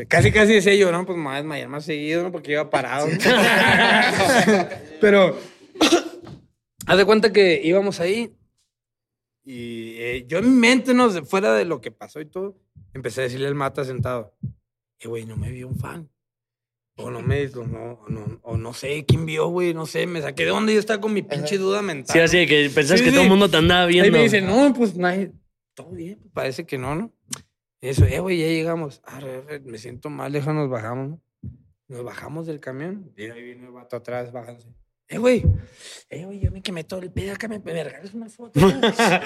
Casi, 0.08 0.32
casi 0.32 0.54
decía 0.54 0.76
yo, 0.76 0.92
no, 0.92 1.06
pues 1.06 1.18
me 1.18 1.24
voy 1.24 1.34
a 1.34 1.38
desmayar 1.38 1.70
más 1.70 1.86
seguido, 1.86 2.24
¿no? 2.24 2.32
Porque 2.32 2.52
iba 2.52 2.70
parado. 2.70 3.08
Pero, 5.02 5.38
haz 6.86 6.98
de 6.98 7.06
cuenta 7.06 7.34
que 7.34 7.62
íbamos 7.64 8.00
ahí 8.00 8.34
y 9.44 9.96
eh, 9.98 10.26
yo 10.28 10.40
en 10.40 10.46
mi 10.46 10.60
mente, 10.60 10.94
no, 10.94 11.10
sé, 11.10 11.24
fuera 11.24 11.54
de 11.54 11.66
lo 11.66 11.82
que 11.82 11.92
pasó 11.92 12.22
y 12.22 12.26
todo, 12.26 12.58
empecé 12.94 13.22
a 13.22 13.24
decirle 13.26 13.48
al 13.48 13.56
mata 13.56 13.84
sentado, 13.84 14.34
eh, 15.00 15.08
güey, 15.08 15.26
no 15.26 15.36
me 15.38 15.52
vio 15.52 15.68
un 15.68 15.78
fan. 15.78 16.10
O 16.96 17.10
no 17.10 17.22
me, 17.24 17.48
o 17.48 17.66
no, 17.66 17.94
o 17.94 18.10
no, 18.10 18.40
o 18.44 18.56
no 18.56 18.72
sé 18.74 19.04
quién 19.06 19.26
vio, 19.26 19.48
güey, 19.48 19.74
no 19.74 19.88
sé, 19.88 20.06
me 20.06 20.22
saqué 20.22 20.46
de 20.46 20.52
onda 20.52 20.72
y 20.72 20.76
yo 20.76 20.80
estaba 20.80 21.02
con 21.02 21.12
mi 21.12 21.24
pinche 21.24 21.58
duda 21.58 21.82
mental. 21.82 22.14
Sí, 22.14 22.20
así 22.20 22.38
de 22.38 22.46
que 22.46 22.70
pensás 22.70 23.00
Sí, 23.00 23.06
que 23.06 23.10
sí. 23.10 23.16
todo 23.16 23.24
el 23.24 23.30
mundo 23.32 23.50
te 23.50 23.58
andaba 23.58 23.86
Ahí 23.86 23.94
viendo. 23.94 24.12
me 24.12 24.24
dice, 24.24 24.42
no, 24.42 24.72
pues 24.76 24.96
nadie, 24.96 25.32
todo 25.74 25.90
bien, 25.90 26.20
pues, 26.20 26.32
parece 26.34 26.66
que 26.68 26.78
no, 26.78 26.94
¿no? 26.94 27.12
Eso, 27.82 28.06
eh, 28.06 28.20
güey, 28.20 28.38
ya 28.38 28.46
llegamos. 28.46 29.02
Arre, 29.06 29.38
arre, 29.38 29.60
me 29.62 29.78
siento 29.80 30.10
mal, 30.12 30.32
déjanos, 30.32 30.70
bajamos, 30.70 31.10
¿no? 31.10 31.22
Nos 31.88 32.04
bajamos 32.04 32.46
del 32.46 32.60
camión 32.60 33.12
y 33.18 33.24
ahí 33.24 33.42
viene 33.44 33.66
el 33.66 33.72
vato 33.72 33.96
atrás, 33.96 34.32
bájense. 34.32 34.70
Eh, 35.14 35.20
güey, 35.20 35.44
eh, 36.10 36.26
güey, 36.26 36.40
yo 36.40 36.50
me 36.50 36.64
quemé 36.64 36.84
todo 36.84 37.02
el 37.02 37.12
pedo 37.12 37.34
acá, 37.34 37.48
me, 37.48 37.60
me 37.60 37.84
regalas 37.84 38.16
una 38.16 38.30
foto. 38.30 38.60
¿no?" 38.60 38.68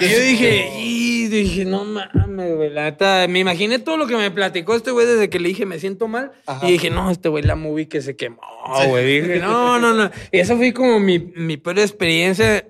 y 0.01 0.09
yo 0.09 0.19
dije, 0.19 0.69
y 0.77 1.27
dije, 1.27 1.63
no 1.63 1.85
mames, 1.85 2.55
güey, 2.57 2.69
la 2.69 2.83
neta, 2.91 3.25
me 3.29 3.39
imaginé 3.39 3.79
todo 3.79 3.95
lo 3.95 4.05
que 4.05 4.17
me 4.17 4.29
platicó 4.29 4.75
este 4.75 4.91
güey 4.91 5.07
desde 5.07 5.29
que 5.29 5.39
le 5.39 5.47
dije, 5.47 5.65
me 5.65 5.79
siento 5.79 6.09
mal. 6.09 6.33
Ajá. 6.45 6.67
Y 6.67 6.73
dije, 6.73 6.89
no, 6.89 7.09
este 7.09 7.29
güey 7.29 7.43
la 7.43 7.55
movie 7.55 7.87
que 7.87 8.01
se 8.01 8.17
quemó, 8.17 8.41
güey. 8.89 9.21
Dije, 9.21 9.39
no, 9.39 9.79
no, 9.79 9.93
no. 9.93 10.11
Y 10.33 10.39
esa 10.39 10.57
fue 10.57 10.73
como 10.73 10.99
mi, 10.99 11.19
mi 11.19 11.55
peor 11.55 11.79
experiencia. 11.79 12.65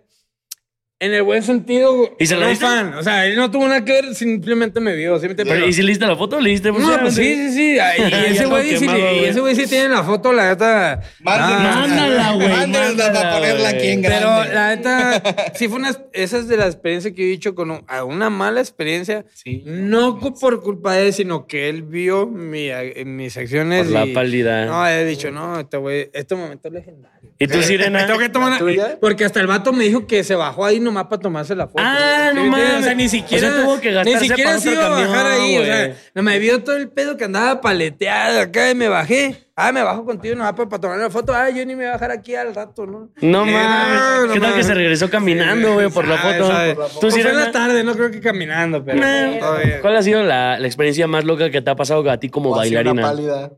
En 0.99 1.13
el 1.13 1.21
buen 1.21 1.43
sentido. 1.43 2.15
¿Y 2.17 2.25
se 2.25 2.35
la 2.35 2.45
no 2.45 2.49
diste? 2.49 2.65
fan. 2.65 2.95
O 2.95 3.03
sea, 3.03 3.27
él 3.27 3.35
no 3.35 3.51
tuvo 3.51 3.67
nada 3.67 3.85
que 3.85 3.91
ver, 3.91 4.15
simplemente 4.15 4.79
me 4.79 4.95
vio. 4.95 5.19
¿sí 5.19 5.25
me 5.25 5.31
entiendes? 5.31 5.53
Pero, 5.55 5.67
¿Y 5.67 5.73
si 5.73 5.83
le 5.83 5.89
diste 5.89 6.07
la 6.07 6.15
foto? 6.15 6.39
¿Le 6.39 6.49
diste 6.49 6.71
No, 6.71 6.99
pues 7.01 7.13
sí, 7.13 7.35
sí, 7.35 7.51
sí. 7.53 7.79
Ay, 7.79 7.99
Y 8.29 8.31
ese 8.33 8.45
güey 8.47 8.69
sí, 8.75 8.79
quemado, 8.79 8.97
y 8.97 9.01
güey. 9.01 9.25
ese 9.25 9.39
güey 9.39 9.55
sí 9.55 9.67
tiene 9.67 9.89
la 9.89 10.03
foto, 10.03 10.33
la 10.33 10.49
neta. 10.49 11.01
Ah, 11.23 11.83
mándala, 11.87 12.31
güey, 12.33 12.47
Mándenla 12.49 13.13
para 13.13 13.13
mándala, 13.13 13.35
ponerla 13.37 13.69
aquí 13.69 13.87
en 13.89 14.01
grande. 14.01 14.25
Pero 14.25 14.53
la 14.55 14.75
neta, 14.75 15.51
sí 15.53 15.67
fue 15.67 15.77
una. 15.77 15.91
Esa 16.13 16.39
es 16.39 16.47
de 16.47 16.57
la 16.57 16.65
experiencia 16.65 17.11
que 17.13 17.21
yo 17.21 17.27
he 17.27 17.31
dicho 17.31 17.53
con 17.53 17.69
un- 17.69 17.83
a 17.87 18.03
una 18.03 18.31
mala 18.31 18.59
experiencia. 18.59 19.23
Sí. 19.35 19.61
No 19.67 20.19
cu- 20.19 20.33
por 20.39 20.63
culpa 20.63 20.93
de 20.93 21.05
él, 21.07 21.13
sino 21.13 21.45
que 21.45 21.69
él 21.69 21.83
vio 21.83 22.25
mi, 22.25 22.69
eh, 22.71 23.03
mis 23.05 23.37
acciones. 23.37 23.83
Por 23.83 23.91
la 23.93 24.05
y- 24.07 24.13
pálida. 24.15 24.65
No, 24.65 24.87
he 24.87 25.05
dicho, 25.05 25.29
no, 25.29 25.59
este 25.59 25.77
güey, 25.77 26.09
este 26.11 26.33
momento 26.33 26.69
es 26.69 26.73
legendario. 26.73 27.17
¿Y 27.39 27.45
tú, 27.45 27.61
Sirena? 27.61 28.07
Tengo 28.07 28.17
que 28.17 28.29
tomar 28.29 28.53
¿La 28.53 28.57
tuya? 28.57 28.97
Porque 28.99 29.23
hasta 29.23 29.39
el 29.39 29.45
vato 29.45 29.71
me 29.71 29.83
dijo 29.83 30.07
que 30.07 30.23
se 30.23 30.33
bajó 30.33 30.65
ahí 30.65 30.79
nomás 30.87 31.05
para 31.05 31.21
tomarse 31.21 31.55
la 31.55 31.67
foto. 31.67 31.83
Ah, 31.85 32.29
¿Sí 32.31 32.35
no 32.35 32.43
mames. 32.45 32.73
O 32.79 32.81
sea, 32.81 32.93
ni 32.95 33.05
O 33.05 33.09
siquiera. 33.09 33.51
sea, 33.53 33.61
tuvo 33.63 33.79
que 33.79 33.89
ni 33.89 33.93
gastarse 33.95 34.19
siquiera 34.27 34.49
para 34.51 34.59
se 34.61 34.71
iba 34.73 34.85
a 34.85 34.89
bajar 34.89 35.07
camión, 35.25 35.41
ahí. 35.43 35.57
O 35.59 35.65
sea, 35.65 35.95
no 36.15 36.23
me 36.23 36.39
vio 36.39 36.63
todo 36.63 36.75
el 36.75 36.89
pedo 36.89 37.15
que 37.17 37.25
andaba 37.25 37.61
paleteado 37.61 38.39
acá 38.41 38.71
y 38.71 38.75
me 38.75 38.87
bajé. 38.87 39.43
Ah, 39.55 39.71
me 39.71 39.81
bajo 39.81 40.05
contigo 40.05 40.35
nomás 40.35 40.53
para, 40.53 40.69
para 40.69 40.81
tomar 40.81 40.97
la 40.99 41.09
foto. 41.09 41.33
Ah, 41.33 41.49
yo 41.49 41.65
ni 41.65 41.75
me 41.75 41.83
voy 41.83 41.85
a 41.87 41.91
bajar 41.93 42.11
aquí 42.11 42.35
al 42.35 42.53
rato, 42.53 42.85
¿no? 42.85 43.09
No 43.21 43.43
Eh, 43.45 43.51
mames. 43.51 44.27
no 44.27 44.33
¿Qué 44.33 44.39
tal 44.39 44.53
que 44.53 44.63
se 44.63 44.73
regresó 44.75 45.09
caminando, 45.09 45.73
güey, 45.73 45.89
por 45.89 46.07
la 46.07 46.21
Sabe, 46.21 46.75
foto? 46.75 46.87
¿Tú, 46.93 46.99
Pues 47.01 47.13
fue 47.21 47.29
en 47.31 47.37
la 47.37 47.51
tarde, 47.51 47.83
no 47.83 47.93
creo 47.95 48.11
que 48.11 48.19
caminando, 48.21 48.83
pero. 48.85 48.99
Nah. 48.99 49.39
todo 49.39 49.57
bien. 49.57 49.79
¿Cuál 49.81 49.95
ha 49.97 50.03
sido 50.03 50.21
la, 50.23 50.59
la 50.59 50.67
experiencia 50.67 51.07
más 51.07 51.23
loca 51.25 51.49
que 51.49 51.61
te 51.61 51.69
ha 51.71 51.75
pasado 51.75 52.07
a 52.09 52.17
ti 52.17 52.29
como 52.29 52.51
O 52.51 52.55
bailarina? 52.55 53.01
pálida. 53.01 53.51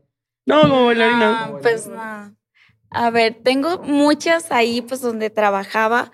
No, 0.46 0.62
como 0.62 0.86
bailarina. 0.86 1.44
Ah, 1.44 1.52
pues 1.60 1.86
no. 1.86 2.34
A 2.92 3.10
ver, 3.10 3.36
tengo 3.44 3.78
muchas 3.84 4.50
ahí, 4.50 4.80
pues 4.82 5.00
donde 5.02 5.28
trabajaba, 5.30 6.10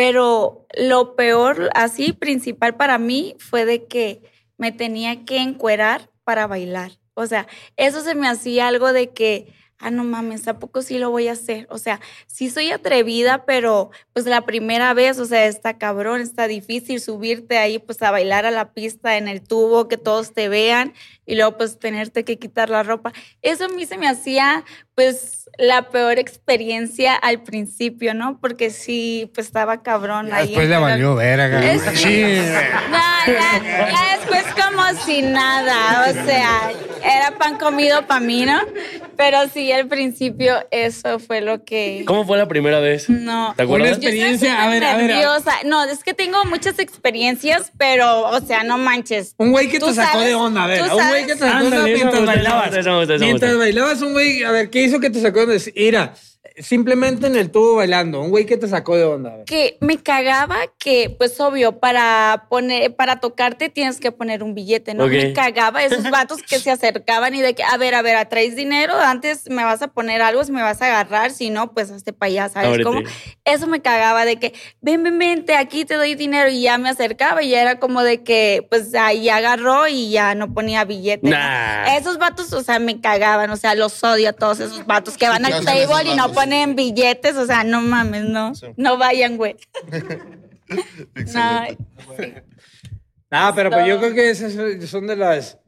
pero 0.00 0.66
lo 0.78 1.14
peor, 1.14 1.68
así, 1.74 2.14
principal 2.14 2.74
para 2.74 2.96
mí 2.96 3.36
fue 3.38 3.66
de 3.66 3.84
que 3.84 4.22
me 4.56 4.72
tenía 4.72 5.26
que 5.26 5.36
encuerar 5.36 6.08
para 6.24 6.46
bailar. 6.46 6.92
O 7.12 7.26
sea, 7.26 7.46
eso 7.76 8.00
se 8.00 8.14
me 8.14 8.26
hacía 8.26 8.68
algo 8.68 8.94
de 8.94 9.10
que 9.10 9.52
ah, 9.80 9.90
no 9.90 10.04
mames, 10.04 10.46
¿a 10.48 10.58
poco 10.58 10.80
sí 10.80 10.98
lo 10.98 11.10
voy 11.10 11.28
a 11.28 11.32
hacer? 11.32 11.66
O 11.70 11.78
sea, 11.78 12.00
sí 12.26 12.48
soy 12.50 12.70
atrevida, 12.70 13.44
pero 13.44 13.90
pues 14.12 14.26
la 14.26 14.42
primera 14.42 14.94
vez, 14.94 15.18
o 15.18 15.26
sea, 15.26 15.46
está 15.46 15.78
cabrón, 15.78 16.20
está 16.20 16.46
difícil 16.46 17.00
subirte 17.00 17.58
ahí 17.58 17.78
pues 17.78 18.00
a 18.02 18.10
bailar 18.10 18.46
a 18.46 18.50
la 18.50 18.72
pista 18.72 19.16
en 19.16 19.28
el 19.28 19.42
tubo, 19.42 19.88
que 19.88 19.96
todos 19.96 20.32
te 20.32 20.48
vean 20.48 20.94
y 21.30 21.36
luego 21.36 21.56
pues 21.56 21.78
tenerte 21.78 22.24
que 22.24 22.38
quitar 22.38 22.68
la 22.70 22.82
ropa. 22.82 23.12
Eso 23.42 23.64
a 23.66 23.68
mí 23.68 23.86
se 23.86 23.96
me 23.98 24.08
hacía 24.08 24.64
pues 24.94 25.48
la 25.58 25.88
peor 25.90 26.18
experiencia 26.18 27.14
al 27.14 27.42
principio, 27.42 28.12
¿no? 28.14 28.38
Porque 28.40 28.70
sí, 28.70 29.30
pues 29.34 29.46
estaba 29.46 29.82
cabrón 29.82 30.32
ahí. 30.32 30.48
Después 30.48 30.68
le 30.68 30.76
valió 30.76 31.14
verga. 31.14 31.72
Es- 31.72 31.82
Sí. 31.98 32.22
no, 32.90 32.98
ya, 33.26 33.62
ya 33.62 34.16
después 34.18 34.44
como 34.62 34.82
si 35.04 35.22
nada, 35.22 36.06
o 36.08 36.12
sea, 36.26 36.70
era 37.02 37.38
pan 37.38 37.56
comido 37.58 38.06
para 38.06 38.20
mí, 38.20 38.44
¿no? 38.44 38.58
Pero 39.16 39.38
sí, 39.52 39.70
al 39.72 39.86
principio 39.86 40.54
eso 40.70 41.18
fue 41.18 41.40
lo 41.40 41.64
que... 41.64 42.04
¿Cómo 42.06 42.24
fue 42.26 42.38
la 42.38 42.48
primera 42.48 42.80
vez? 42.80 43.08
No. 43.08 43.54
¿Te 43.56 43.62
acuerdas? 43.64 43.90
Soy 43.96 43.96
experiencia, 43.98 44.62
a 44.62 44.68
ver, 44.68 44.84
a 44.84 44.96
ver, 44.96 45.12
a-. 45.12 45.40
No, 45.64 45.84
es 45.84 46.02
que 46.04 46.14
tengo 46.14 46.44
muchas 46.46 46.78
experiencias, 46.78 47.72
pero, 47.76 48.22
o 48.28 48.40
sea, 48.40 48.62
no 48.64 48.78
manches. 48.78 49.34
Un 49.38 49.50
güey 49.52 49.68
que 49.68 49.78
te 49.78 49.92
sacó 49.92 50.12
sabes- 50.18 50.26
de 50.26 50.34
onda, 50.34 50.64
a 50.64 50.66
ver. 50.66 50.82
Un 50.82 51.08
güey 51.08 51.19
que 51.26 51.34
te 51.34 51.38
sacó 51.40 51.58
de 51.58 51.64
onda 51.66 51.76
Ándale, 51.76 51.76
eso 51.76 51.82
me 51.82 51.94
mientras 51.94 52.20
gusta, 52.20 52.34
bailabas. 52.34 52.76
eso 52.76 52.90
me 52.90 52.98
gusta, 52.98 53.14
eso 53.14 53.20
me 53.20 53.26
Mientras 53.26 53.50
gusta. 53.52 53.64
bailabas, 53.64 54.02
un 54.02 54.12
güey, 54.12 54.42
a 54.44 54.50
ver, 54.50 54.70
¿qué 54.70 54.82
hizo 54.82 55.00
que 55.00 55.10
te 55.10 55.20
sacó? 55.20 55.46
Mira, 55.76 56.14
simplemente 56.58 57.26
en 57.26 57.36
el 57.36 57.50
tubo 57.50 57.76
bailando, 57.76 58.20
un 58.20 58.30
güey 58.30 58.46
que 58.46 58.56
te 58.56 58.66
sacó 58.66 58.96
de 58.96 59.04
onda. 59.04 59.44
que 59.44 59.76
me 59.80 59.98
cagaba 59.98 60.56
que, 60.78 61.14
pues 61.16 61.38
obvio, 61.40 61.78
para 61.80 62.46
poner, 62.48 62.94
para 62.96 63.20
tocarte 63.20 63.68
tienes 63.68 64.00
que 64.00 64.10
poner 64.10 64.42
un 64.42 64.54
billete, 64.54 64.94
¿no? 64.94 65.06
Me 65.06 65.32
cagaba 65.32 65.84
esos 65.84 66.02
vatos 66.10 66.42
que 66.42 66.58
se 66.58 66.70
acercaban 66.70 67.34
y 67.34 67.42
de 67.42 67.54
que, 67.54 67.62
a 67.62 67.76
ver, 67.76 67.94
a 67.94 68.02
ver, 68.02 68.26
¿traes 68.28 68.56
dinero? 68.56 68.94
Antes 68.94 69.50
me 69.50 69.64
vas 69.64 69.82
a 69.82 69.88
poner 69.88 70.22
algo, 70.22 70.42
si 70.44 70.52
me 70.52 70.62
vas 70.62 70.80
a 70.80 70.86
agarrar, 70.86 71.30
si 71.30 71.50
no, 71.50 71.72
pues 71.72 71.90
hazte 71.90 72.12
para 72.12 72.28
allá, 72.28 72.48
¿sabes 72.48 72.68
Ábrete. 72.68 72.84
cómo? 72.84 73.00
Eso 73.44 73.66
me 73.66 73.82
cagaba 73.82 74.24
de 74.24 74.36
que, 74.36 74.54
ven, 74.80 75.02
ven, 75.02 75.18
vente, 75.18 75.56
aquí 75.56 75.84
te 75.84 75.94
doy 75.94 76.14
dinero 76.14 76.48
y 76.50 76.62
ya 76.62 76.78
me 76.78 76.88
acercaba 76.88 77.42
y 77.42 77.50
ya 77.50 77.60
era 77.60 77.78
como 77.78 78.02
de 78.02 78.22
que, 78.22 78.66
pues 78.70 78.94
ahí 78.94 79.28
agarró 79.28 79.88
y 79.88 80.10
ya 80.10 80.34
no 80.34 80.54
ponía 80.54 80.84
billete. 80.84 81.30
Esos 81.98 82.16
vatos, 82.18 82.52
o 82.54 82.62
sea, 82.62 82.78
me 82.78 83.00
cagaban, 83.00 83.50
o 83.50 83.56
sea, 83.56 83.74
los 83.74 84.02
odio 84.02 84.30
a 84.30 84.32
todos 84.32 84.60
esos 84.60 84.86
vatos 84.86 85.18
que 85.18 85.28
van 85.28 85.44
¿Qué 85.44 85.52
al 85.52 85.64
table 85.64 86.10
y 86.10 86.14
no 86.16 86.29
vatos? 86.30 86.44
ponen 86.44 86.74
billetes, 86.76 87.36
o 87.36 87.46
sea, 87.46 87.62
no 87.64 87.80
mames, 87.80 88.24
no, 88.24 88.54
Sí. 88.54 88.66
no 88.76 88.96
vayan, 88.98 89.36
güey. 89.36 89.56
No. 91.34 91.66
No, 93.32 93.52
pero 93.56 93.70
pues 93.70 93.86
yo 93.86 93.98
creo 93.98 94.14
que 94.14 94.30
esas 94.30 94.52
son 94.88 95.06
de 95.08 95.16
las 95.16 95.58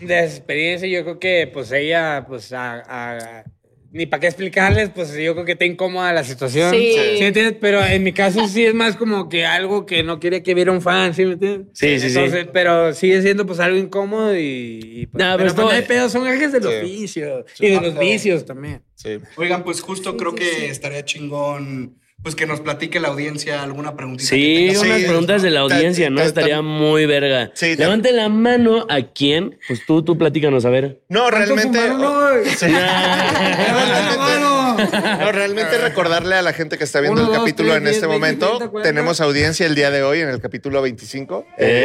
de 0.00 0.06
las 0.22 0.36
experiencias. 0.36 0.90
Yo 0.90 1.02
creo 1.02 1.18
que 1.18 1.50
pues 1.52 1.72
ella, 1.72 2.24
pues 2.28 2.52
a, 2.52 2.82
a- 2.86 3.44
ni 3.92 4.06
para 4.06 4.20
qué 4.20 4.26
explicarles, 4.26 4.90
pues 4.90 5.14
yo 5.16 5.32
creo 5.34 5.44
que 5.44 5.52
está 5.52 5.64
incómoda 5.64 6.12
la 6.12 6.24
situación. 6.24 6.70
Sí. 6.72 6.94
me 7.20 7.26
entiendes? 7.28 7.56
Pero 7.60 7.84
en 7.84 8.02
mi 8.02 8.12
caso 8.12 8.46
sí 8.48 8.64
es 8.64 8.74
más 8.74 8.96
como 8.96 9.28
que 9.28 9.46
algo 9.46 9.86
que 9.86 10.02
no 10.02 10.20
quería 10.20 10.42
que 10.42 10.54
viera 10.54 10.72
un 10.72 10.82
fan, 10.82 11.14
¿sí 11.14 11.24
me 11.24 11.32
entiendes? 11.34 11.68
Sí, 11.72 11.98
sí, 12.00 12.10
sí. 12.10 12.18
Entonces, 12.18 12.48
Pero 12.52 12.92
sigue 12.94 13.22
siendo 13.22 13.46
pues 13.46 13.60
algo 13.60 13.76
incómodo 13.78 14.36
y, 14.36 14.80
y, 14.82 15.06
pues, 15.06 15.24
No, 15.24 15.30
pero 15.30 15.36
pero, 15.36 15.48
esto- 15.48 15.62
pues, 15.62 15.74
no 15.74 15.80
hay 15.80 15.86
pedo, 15.86 16.08
son 16.08 16.24
gajes 16.24 16.52
del 16.52 16.62
Sí. 16.62 16.68
oficio 16.68 17.44
y 17.60 17.68
de 17.70 17.80
los 17.80 17.98
vicios 17.98 18.44
también. 18.44 18.82
Sí. 18.94 19.18
Oigan, 19.36 19.64
pues 19.64 19.80
justo 19.80 20.16
creo 20.16 20.34
que 20.34 20.68
estaría 20.70 21.04
chingón 21.04 21.98
pues 22.22 22.34
que 22.34 22.46
nos 22.46 22.60
platique 22.60 22.98
la 22.98 23.08
audiencia 23.08 23.62
alguna 23.62 23.94
preguntita. 23.94 24.28
Sí, 24.30 24.66
que 24.68 24.72
tenga. 24.72 24.80
unas 24.86 24.98
Sí, 25.00 25.04
preguntas 25.06 25.42
de 25.42 25.50
la 25.50 25.56
ta- 25.68 25.74
audiencia, 25.76 26.10
¿no? 26.10 26.16
ta- 26.16 26.22
ta- 26.22 26.28
Estaría 26.28 26.60
muy 26.62 27.06
verga. 27.06 27.52
Sí, 27.54 27.76
Levante 27.76 28.10
la 28.12 28.28
mano 28.28 28.84
a 28.88 29.02
quién. 29.02 29.58
Pues 29.68 29.86
tú, 29.86 30.02
tú 30.02 30.18
platícanos, 30.18 30.64
a 30.64 30.70
ver. 30.70 31.00
No, 31.08 31.30
realmente. 31.30 31.78
fumaron 31.78 32.04
hoy? 32.38 32.44
Sí. 32.56 32.66
¡Levanta 32.66 34.00
la 34.10 34.16
mano! 34.18 34.76
No, 35.20 35.32
realmente 35.32 35.78
recordarle 35.78 36.34
a 36.34 36.42
la 36.42 36.52
gente 36.52 36.76
que 36.78 36.84
está 36.84 37.00
viendo 37.00 37.20
Uno, 37.20 37.30
el 37.30 37.36
dos, 37.36 37.44
capítulo 37.44 37.68
tres, 37.70 37.78
en 37.78 37.84
diez, 37.84 37.96
este 37.96 38.08
momento. 38.08 38.72
Tenemos 38.82 39.20
audiencia 39.20 39.64
el 39.66 39.74
día 39.74 39.90
de 39.90 40.02
hoy 40.02 40.20
en 40.20 40.28
el 40.28 40.40
capítulo 40.40 40.82
25. 40.82 41.46
¡Eh! 41.58 41.84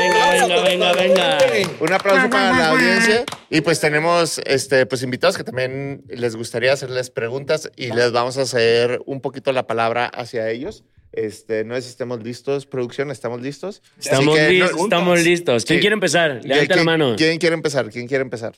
Venga, 0.00 0.30
venga, 0.62 0.92
venga, 0.92 1.38
venga. 1.38 1.70
Un 1.80 1.92
aplauso 1.92 2.28
para 2.30 2.52
la 2.52 2.68
audiencia. 2.70 3.24
Y 3.54 3.60
pues 3.60 3.78
tenemos 3.78 4.40
este, 4.46 4.84
pues 4.86 5.02
invitados 5.04 5.36
que 5.36 5.44
también 5.44 6.02
les 6.08 6.34
gustaría 6.34 6.72
hacerles 6.72 7.10
preguntas 7.10 7.70
y 7.76 7.92
les 7.92 8.10
vamos 8.10 8.36
a 8.36 8.42
hacer 8.42 9.00
un 9.06 9.20
poquito 9.20 9.52
la 9.52 9.66
palabra 9.66 10.06
hacia 10.06 10.50
ellos. 10.50 10.82
Este, 11.12 11.62
no 11.64 11.76
sé 11.76 11.82
si 11.82 11.88
estamos 11.90 12.22
listos, 12.24 12.66
producción, 12.66 13.12
¿estamos 13.12 13.40
listos? 13.40 13.80
Estamos, 14.00 14.34
que 14.34 14.42
no- 14.42 14.48
listos, 14.50 14.80
estamos 14.80 15.22
listos. 15.22 15.64
¿Quién 15.64 15.78
Sí. 15.78 15.80
quiere 15.82 15.94
empezar? 15.94 16.40
Levanta 16.42 16.54
la 16.56 16.74
¿Quién- 16.74 16.84
mano. 16.84 17.14
¿Quién 17.16 17.38
quiere 17.38 17.54
empezar? 17.54 17.88
¿Quién 17.90 18.08
quiere 18.08 18.22
empezar? 18.22 18.54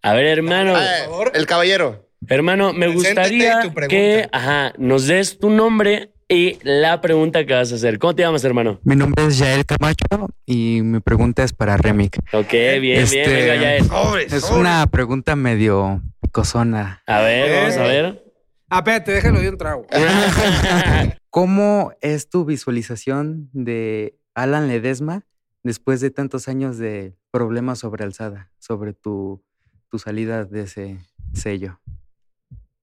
A 0.00 0.14
ver, 0.14 0.24
hermano. 0.26 0.74
Ah, 0.74 0.86
favor. 1.04 1.32
el 1.34 1.44
caballero. 1.46 2.08
Hermano, 2.26 2.72
me 2.72 2.88
Preséntate 2.90 3.30
gustaría 3.30 3.60
que 3.88 4.28
ajá, 4.32 4.72
nos 4.78 5.06
des 5.06 5.38
tu 5.38 5.50
nombre 5.50 6.12
y 6.28 6.58
la 6.62 7.00
pregunta 7.00 7.44
que 7.46 7.54
vas 7.54 7.72
a 7.72 7.76
hacer. 7.76 7.98
¿Cómo 7.98 8.14
te 8.14 8.22
llamas, 8.22 8.44
hermano? 8.44 8.80
Mi 8.84 8.96
nombre 8.96 9.26
es 9.26 9.38
Yael 9.38 9.64
Camacho 9.64 10.04
y 10.44 10.80
mi 10.82 11.00
pregunta 11.00 11.42
es 11.42 11.52
para 11.52 11.76
Remic. 11.76 12.18
Ok, 12.32 12.50
bien, 12.52 12.80
bien, 12.82 13.02
Este, 13.02 13.26
venga, 13.26 13.56
ya 13.56 13.74
es. 13.76 14.50
Una 14.50 14.86
pregunta 14.86 15.36
medio 15.36 16.02
picosona. 16.20 17.02
A 17.06 17.20
ver, 17.20 17.62
vamos 17.62 17.76
a 17.78 17.82
ver. 17.84 18.24
Ah, 18.68 18.78
espérate, 18.78 19.12
déjalo 19.12 19.40
de 19.40 19.48
un 19.48 19.56
trago. 19.56 19.86
¿Cómo 21.30 21.92
es 22.02 22.28
tu 22.28 22.44
visualización 22.44 23.48
de 23.52 24.18
Alan 24.34 24.68
Ledesma 24.68 25.24
después 25.62 26.00
de 26.02 26.10
tantos 26.10 26.48
años 26.48 26.76
de 26.76 27.16
problemas 27.30 27.78
sobre 27.78 28.04
alzada, 28.04 28.50
sobre 28.58 28.92
tu, 28.92 29.42
tu 29.90 29.98
salida 29.98 30.44
de 30.44 30.62
ese 30.62 30.98
sello? 31.32 31.80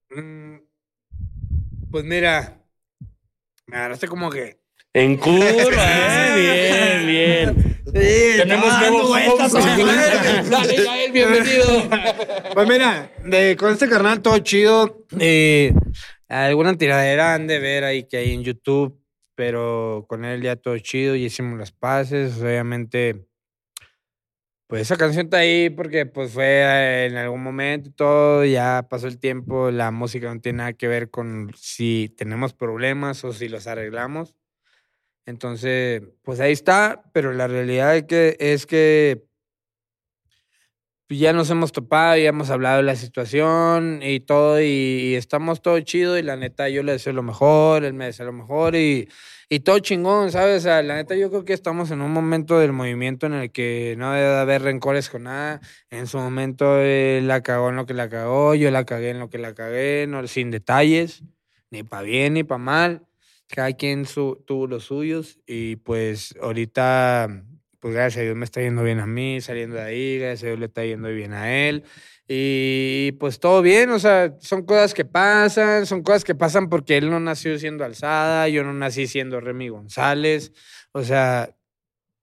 Mm, 0.10 0.56
Pues 1.92 2.04
mira, 2.04 2.58
me 3.68 3.78
agarraste 3.78 4.08
como 4.08 4.30
que. 4.30 4.60
En 4.94 5.18
curva, 5.18 5.46
eh, 6.38 7.04
bien, 7.04 7.56
bien. 7.56 7.82
Tenemos 8.38 8.80
nuevo. 8.80 9.38
Dale, 10.50 10.76
Yael, 10.84 11.12
bienvenido. 11.12 11.84
Pues 12.54 12.68
mira, 12.68 13.12
de, 13.26 13.56
con 13.58 13.74
este 13.74 13.90
carnal 13.90 14.22
todo 14.22 14.38
chido. 14.40 15.06
eh, 15.20 15.74
alguna 16.30 16.78
tiradera 16.78 17.34
han 17.34 17.48
de 17.48 17.60
ver 17.60 17.84
ahí 17.84 18.08
que 18.08 18.18
hay 18.18 18.34
en 18.34 18.44
YouTube, 18.44 18.98
pero 19.36 20.06
con 20.08 20.24
él 20.24 20.42
ya 20.42 20.56
todo 20.56 20.78
chido, 20.80 21.16
ya 21.16 21.26
hicimos 21.26 21.60
las 21.60 21.72
paces. 21.72 22.42
Obviamente, 22.42 23.26
pues 24.68 24.82
esa 24.84 24.98
canción 24.98 25.28
está 25.28 25.38
ahí 25.38 25.70
porque 25.70 26.06
pues 26.06 26.32
fue 26.32 27.06
en 27.06 27.18
algún 27.18 27.44
momento 27.44 27.90
y 27.90 27.92
todo, 27.92 28.46
ya 28.46 28.88
pasó 28.90 29.08
el 29.08 29.20
tiempo, 29.20 29.72
la 29.72 29.92
música 29.92 30.34
no 30.34 30.42
tiene 30.42 30.58
nada 30.58 30.74
que 30.74 30.88
ver 30.88 31.10
con 31.10 31.52
si 31.56 32.14
tenemos 32.18 32.54
problemas 32.54 33.24
o 33.24 33.34
si 33.34 33.48
los 33.48 33.68
arreglamos. 33.68 34.36
Entonces, 35.28 36.04
pues 36.24 36.40
ahí 36.40 36.52
está, 36.52 37.04
pero 37.14 37.34
la 37.34 37.48
realidad 37.48 37.96
es 37.96 38.04
que, 38.04 38.38
es 38.40 38.66
que 38.66 39.25
ya 41.10 41.34
nos 41.34 41.50
hemos 41.52 41.72
topado, 41.72 42.18
ya 42.18 42.30
hemos 42.30 42.50
hablado 42.50 42.78
de 42.78 42.84
la 42.84 42.96
situación 42.96 44.00
y 44.04 44.20
todo, 44.22 44.62
y, 44.62 44.66
y 44.66 45.16
estamos 45.16 45.62
todo 45.62 45.80
chido, 45.82 46.18
y 46.18 46.24
la 46.24 46.36
neta 46.38 46.70
yo 46.70 46.84
le 46.84 46.94
deseo 46.94 47.14
lo 47.14 47.24
mejor, 47.24 47.84
él 47.86 47.94
me 47.94 48.06
desea 48.06 48.26
lo 48.26 48.34
mejor, 48.34 48.76
y, 48.76 49.08
y 49.50 49.60
todo 49.60 49.80
chingón, 49.80 50.32
¿sabes? 50.32 50.66
La 50.66 50.82
neta 50.82 51.16
yo 51.16 51.30
creo 51.30 51.46
que 51.46 51.54
estamos 51.54 51.92
en 51.92 52.02
un 52.02 52.12
momento 52.12 52.58
del 52.60 52.72
movimiento 52.74 53.28
en 53.28 53.34
el 53.34 53.52
que 53.52 53.96
no 53.98 54.12
debe 54.14 54.36
haber 54.38 54.64
rencores 54.64 55.10
con 55.10 55.24
nada. 55.24 55.62
En 55.92 56.08
su 56.08 56.18
momento 56.18 56.80
él 56.80 57.28
la 57.28 57.42
cagó 57.42 57.70
en 57.70 57.76
lo 57.76 57.86
que 57.86 57.94
la 57.94 58.10
cagó, 58.10 58.56
yo 58.56 58.72
la 58.72 58.86
cagué 58.86 59.12
en 59.12 59.20
lo 59.20 59.30
que 59.30 59.38
la 59.38 59.54
cagué, 59.54 60.06
no, 60.08 60.26
sin 60.28 60.50
detalles, 60.52 61.24
ni 61.70 61.84
para 61.84 62.04
bien 62.04 62.34
ni 62.34 62.44
para 62.44 62.58
mal 62.60 63.06
cada 63.48 63.74
quien 63.74 64.06
su- 64.06 64.44
tuvo 64.48 64.66
los 64.68 64.86
suyos 64.86 65.40
y 65.46 65.76
pues 65.78 66.36
ahorita, 66.42 67.44
pues 67.86 67.94
gracias 67.94 68.22
a 68.22 68.24
Dios 68.24 68.36
me 68.36 68.46
está 68.46 68.62
yendo 68.62 68.82
bien 68.82 69.00
a 69.00 69.06
mí, 69.06 69.40
saliendo 69.42 69.76
de 69.76 69.84
ahí, 69.84 70.18
gracias 70.18 70.42
a 70.42 70.48
Dios 70.48 70.60
le 70.60 70.66
está 70.66 70.84
yendo 70.84 71.08
bien 71.10 71.34
a 71.34 71.56
él. 71.56 71.84
Y 72.28 73.12
pues 73.20 73.40
todo 73.40 73.62
bien, 73.62 73.92
o 73.92 74.00
sea, 74.00 74.34
son 74.42 74.66
cosas 74.66 74.96
que 74.96 75.06
pasan, 75.06 75.86
son 75.86 76.02
cosas 76.02 76.24
que 76.24 76.34
pasan 76.34 76.68
porque 76.68 76.98
él 76.98 77.12
no 77.12 77.20
nació 77.20 77.60
siendo 77.60 77.86
alzada, 77.86 78.50
yo 78.50 78.64
no 78.64 78.74
nací 78.74 79.06
siendo 79.06 79.40
Remy 79.40 79.70
González, 79.70 80.52
o 80.94 81.04
sea, 81.04 81.56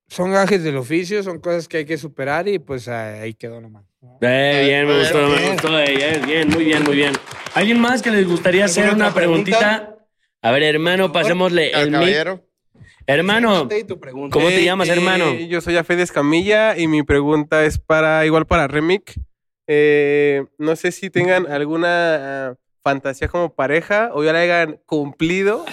son 0.09 0.33
gajes 0.33 0.65
del 0.65 0.79
oficio, 0.79 1.23
son 1.23 1.39
cosas 1.39 1.69
que 1.69 1.77
hay 1.77 1.85
que 1.85 1.97
superar 1.97 2.49
y 2.49 2.59
pues 2.59 2.89
ahí 2.89 3.33
quedó 3.35 3.61
nomás. 3.61 3.85
Eh, 4.21 4.65
bien, 4.67 4.89
me 4.89 4.99
gustó, 4.99 5.29
me 5.29 5.49
gustó. 5.49 5.79
eh, 5.79 6.21
bien, 6.27 6.49
muy 6.49 6.65
bien, 6.65 6.83
muy 6.83 6.97
bien. 6.97 7.13
¿Alguien 7.55 7.79
más 7.79 8.03
que 8.03 8.11
les 8.11 8.27
gustaría 8.27 8.65
hacer 8.65 8.87
¿Alguna 8.87 9.07
una 9.07 9.15
preguntita? 9.15 9.97
A 10.43 10.51
ver, 10.51 10.65
hermano, 10.65 11.13
pasémosle 11.13 11.71
el 11.71 11.93
mic. 11.93 12.52
Hermano. 13.07 13.69
¿cómo 14.31 14.49
te 14.49 14.61
Eh, 14.61 14.65
llamas, 14.65 14.89
eh, 14.89 14.93
hermano? 14.93 15.35
Yo 15.35 15.61
soy 15.61 15.77
Afede 15.77 16.03
Escamilla 16.03 16.77
y 16.79 16.87
mi 16.89 17.03
pregunta 17.03 17.65
es 17.65 17.79
para 17.79 18.25
igual 18.27 18.47
para 18.47 18.69
Remic. 18.69 19.15
Eh, 19.67 20.45
no 20.59 20.77
sé 20.77 20.93
si 20.93 21.11
tengan 21.11 21.47
alguna 21.51 22.49
ah, 22.51 22.55
fantasía 22.83 23.29
como 23.29 23.55
pareja 23.55 24.11
o 24.13 24.23
ya 24.25 24.33
la 24.33 24.41
hayan 24.41 24.79
cumplido 24.87 25.65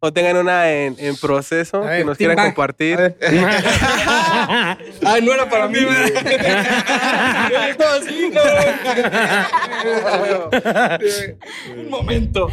o 0.00 0.12
tengan 0.12 0.36
una 0.36 0.70
en, 0.72 0.96
en 0.98 1.16
proceso 1.16 1.80
ver, 1.80 1.98
que 2.00 2.04
nos 2.04 2.16
quieran 2.18 2.36
Back. 2.36 2.46
compartir. 2.46 2.98
Ay, 3.20 5.22
no 5.22 5.32
era 5.32 5.48
para 5.48 5.68
mí. 5.68 5.78
Un 11.76 11.90
momento. 11.90 12.48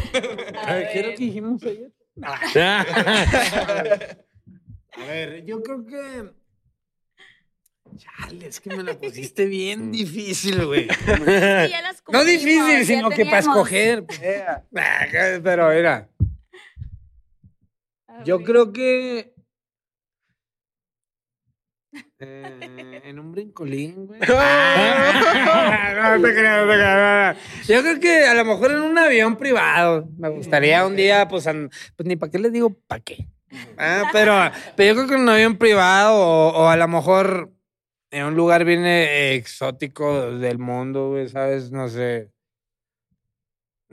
A 0.65 0.73
ver, 0.73 0.89
¿qué 0.91 0.99
es 0.99 1.05
lo 1.05 1.11
que 1.11 1.17
dijimos 1.17 1.63
ayer? 1.63 1.91
A 2.21 2.39
ver, 5.05 5.45
yo 5.45 5.61
creo 5.61 5.85
que. 5.85 6.31
Chale, 7.97 8.47
es 8.47 8.59
que 8.59 8.75
me 8.75 8.83
la 8.83 8.93
pusiste 8.99 9.45
bien 9.45 9.91
difícil, 9.91 10.65
güey. 10.65 10.87
Sí, 11.05 11.71
ya 11.71 11.81
las 11.81 12.03
No 12.11 12.23
difícil, 12.23 12.85
sino 12.85 13.09
que 13.09 13.25
para 13.25 13.39
escoger. 13.39 14.05
Pero 15.43 15.69
mira, 15.69 16.09
A 18.07 18.23
yo 18.23 18.41
creo 18.43 18.71
que. 18.71 19.34
Eh, 22.27 23.01
en 23.05 23.19
un 23.19 23.31
brincolín, 23.31 24.07
güey. 24.07 24.19
No 25.95 26.21
te 26.21 26.33
creo, 26.33 26.65
no 26.65 26.71
te 26.71 26.77
creo. 26.77 27.33
Yo 27.67 27.81
creo 27.81 27.99
que 27.99 28.25
a 28.25 28.33
lo 28.33 28.45
mejor 28.45 28.71
en 28.71 28.81
un 28.81 28.97
avión 28.97 29.35
privado. 29.37 30.07
Me 30.17 30.29
gustaría 30.29 30.85
un 30.85 30.95
día, 30.95 31.27
pues, 31.27 31.47
an- 31.47 31.69
pues 31.95 32.07
ni 32.07 32.15
para 32.15 32.31
qué 32.31 32.39
les 32.39 32.51
digo, 32.51 32.75
para 32.87 33.01
qué. 33.01 33.27
Ah, 33.77 34.03
pero, 34.11 34.33
pero 34.75 34.89
yo 34.93 34.95
creo 34.95 35.07
que 35.07 35.15
en 35.15 35.21
un 35.21 35.29
avión 35.29 35.57
privado 35.57 36.15
o, 36.15 36.49
o 36.63 36.67
a 36.67 36.75
lo 36.75 36.87
mejor 36.87 37.51
en 38.11 38.25
un 38.25 38.35
lugar 38.35 38.65
bien 38.65 38.85
exótico 38.85 40.31
del 40.37 40.57
mundo, 40.59 41.09
güey, 41.09 41.27
¿sabes? 41.29 41.71
No 41.71 41.87
sé. 41.89 42.29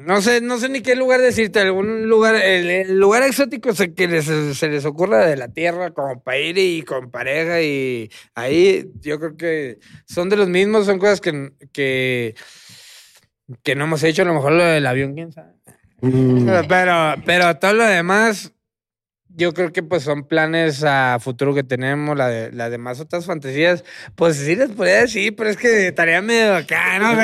No 0.05 0.21
sé, 0.23 0.41
no 0.41 0.59
sé 0.59 0.69
ni 0.69 0.81
qué 0.81 0.95
lugar 0.97 1.21
decirte, 1.21 1.61
algún 1.61 2.09
lugar, 2.09 2.35
el, 2.37 2.69
el 2.71 2.99
lugar 2.99 3.23
exótico 3.23 3.73
se- 3.75 3.95
que 3.95 4.09
les- 4.09 4.25
se 4.57 4.69
les 4.69 4.85
ocurra 4.85 5.27
de 5.27 5.37
la 5.37 5.49
tierra 5.49 5.93
como 5.93 6.23
para 6.23 6.39
ir 6.39 6.59
y 6.59 6.83
con 6.83 7.11
pareja 7.11 7.61
y 7.63 8.11
ahí 8.35 8.91
yo 9.01 9.19
creo 9.19 9.37
que 9.37 9.79
son 10.07 10.29
de 10.29 10.37
los 10.37 10.49
mismos, 10.49 10.87
son 10.87 10.99
cosas 10.99 11.21
que, 11.21 11.53
que, 11.73 12.35
que 13.63 13.75
no 13.75 13.85
hemos 13.85 14.03
hecho, 14.03 14.23
a 14.23 14.27
lo 14.27 14.35
mejor 14.35 14.53
lo 14.53 14.65
del 14.65 14.87
avión, 14.87 15.15
quién 15.15 15.33
sabe. 15.33 15.53
Mm. 16.01 16.49
Pero, 16.69 17.15
pero 17.25 17.57
todo 17.59 17.75
lo 17.75 17.85
demás, 17.87 18.53
yo 19.35 19.53
creo 19.53 19.73
que 19.73 19.83
pues 19.83 20.03
son 20.03 20.25
planes 20.25 20.85
a 20.85 21.19
futuro 21.21 21.55
que 21.55 21.63
tenemos, 21.63 22.17
la 22.17 22.29
de, 22.29 22.53
las 22.53 22.71
demás 22.71 23.01
otras 23.01 23.27
fantasías, 23.27 23.85
pues 24.15 24.37
sí 24.37 24.57
les 24.57 24.71
podría 24.71 25.01
decir, 25.03 25.35
pero 25.35 25.51
es 25.51 25.57
que 25.57 25.89
estaría 25.89 26.21
medio 26.21 26.55
acá, 26.55 26.99
¿no? 26.99 27.15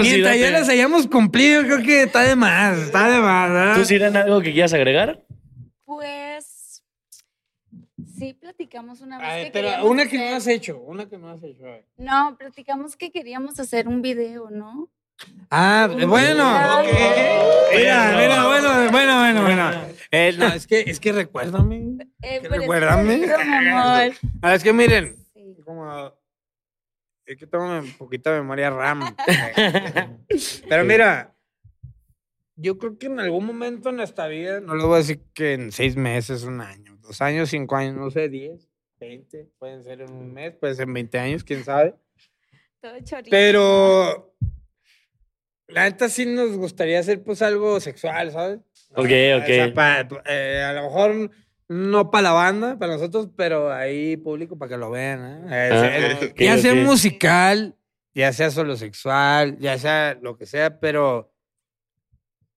Mientras 0.00 0.38
ya 0.38 0.50
las 0.50 0.68
hayamos 0.68 1.06
cumplido, 1.06 1.62
creo 1.62 1.82
que 1.82 2.02
está 2.02 2.22
de 2.22 2.36
más, 2.36 2.78
está 2.78 3.08
de 3.08 3.20
más, 3.20 3.50
¿verdad? 3.50 3.76
¿Tú, 3.76 3.84
Siren, 3.84 4.16
algo 4.16 4.40
que 4.40 4.52
quieras 4.52 4.74
agregar? 4.74 5.24
Pues. 5.84 6.82
Sí, 8.18 8.32
platicamos 8.32 9.00
una 9.02 9.18
vez. 9.18 9.28
A 9.28 9.34
ver, 9.34 9.46
que 9.46 9.52
pero 9.52 9.86
una 9.86 10.06
que 10.06 10.16
no 10.18 10.36
has 10.36 10.46
hecho, 10.46 10.78
una 10.80 11.06
que 11.06 11.18
no 11.18 11.28
has 11.28 11.42
hecho. 11.42 11.64
a 11.64 11.70
ver. 11.72 11.84
No, 11.98 12.36
platicamos 12.38 12.96
que 12.96 13.10
queríamos 13.10 13.60
hacer 13.60 13.88
un 13.88 14.00
video, 14.00 14.50
¿no? 14.50 14.88
Ah, 15.50 15.88
bueno. 15.90 16.82
Mira, 17.74 18.16
mira, 18.16 18.46
bueno, 18.46 18.90
bueno, 18.90 19.18
bueno, 19.18 19.42
bueno. 19.42 19.86
Eh, 20.10 20.32
no, 20.36 20.46
es 20.48 20.66
que, 20.66 20.80
es 20.80 21.00
que 21.00 21.12
recuérdame. 21.12 21.96
Eh, 22.22 22.40
¿Qué 22.42 22.48
por 22.48 22.52
eso 22.52 22.60
recuérdame? 22.60 23.24
amor. 23.32 24.14
Ah, 24.42 24.54
es 24.54 24.62
que 24.62 24.72
miren, 24.72 25.16
como 25.64 26.12
es 27.26 27.36
que 27.36 27.46
tengo 27.46 27.64
un 27.64 27.92
poquita 27.92 28.30
memoria 28.32 28.70
RAM. 28.70 29.16
Pero 30.68 30.84
mira, 30.84 31.34
yo 32.54 32.78
creo 32.78 32.96
que 32.98 33.06
en 33.06 33.18
algún 33.18 33.46
momento 33.46 33.90
en 33.90 34.00
esta 34.00 34.28
vida, 34.28 34.60
no 34.60 34.76
les 34.76 34.84
voy 34.84 34.94
a 34.94 34.98
decir 34.98 35.20
que 35.34 35.54
en 35.54 35.72
seis 35.72 35.96
meses, 35.96 36.44
un 36.44 36.60
año, 36.60 36.96
dos 36.98 37.20
años, 37.20 37.50
cinco 37.50 37.74
años, 37.74 37.96
no 37.96 38.10
sé, 38.10 38.28
diez, 38.28 38.68
veinte, 39.00 39.50
pueden 39.58 39.82
ser 39.82 40.02
en 40.02 40.12
un 40.12 40.32
mes, 40.32 40.54
pueden 40.54 40.76
ser 40.76 40.86
en 40.86 40.94
20 40.94 41.18
años, 41.18 41.44
quién 41.44 41.64
sabe. 41.64 41.94
Todo 42.80 42.98
chorito. 43.02 43.30
Pero 43.30 44.36
la 45.68 45.84
neta 45.84 46.08
sí 46.08 46.26
nos 46.26 46.56
gustaría 46.56 46.98
hacer 47.00 47.22
pues 47.22 47.42
algo 47.42 47.80
sexual, 47.80 48.30
¿sabes? 48.32 48.58
Ok, 48.94 49.04
O 49.04 49.46
sea, 49.46 49.66
ok. 49.66 49.74
pa- 49.74 50.08
eh, 50.26 50.62
a 50.66 50.72
lo 50.72 50.82
mejor 50.84 51.30
no 51.68 52.10
para 52.10 52.22
la 52.22 52.32
banda, 52.32 52.78
para 52.78 52.92
nosotros, 52.94 53.28
pero 53.36 53.72
ahí 53.72 54.16
público 54.16 54.56
para 54.56 54.68
que 54.70 54.76
lo 54.76 54.90
vean. 54.90 55.48
¿eh? 55.50 55.70
Ah, 55.72 55.86
Eh, 56.22 56.30
ok, 56.32 56.40
ya 56.40 56.58
sea 56.58 56.72
ok. 56.72 56.78
musical, 56.80 57.74
ya 58.14 58.32
sea 58.32 58.50
solo 58.50 58.76
sexual, 58.76 59.58
ya 59.58 59.76
sea 59.78 60.16
lo 60.22 60.36
que 60.38 60.46
sea, 60.46 60.78
pero 60.78 61.32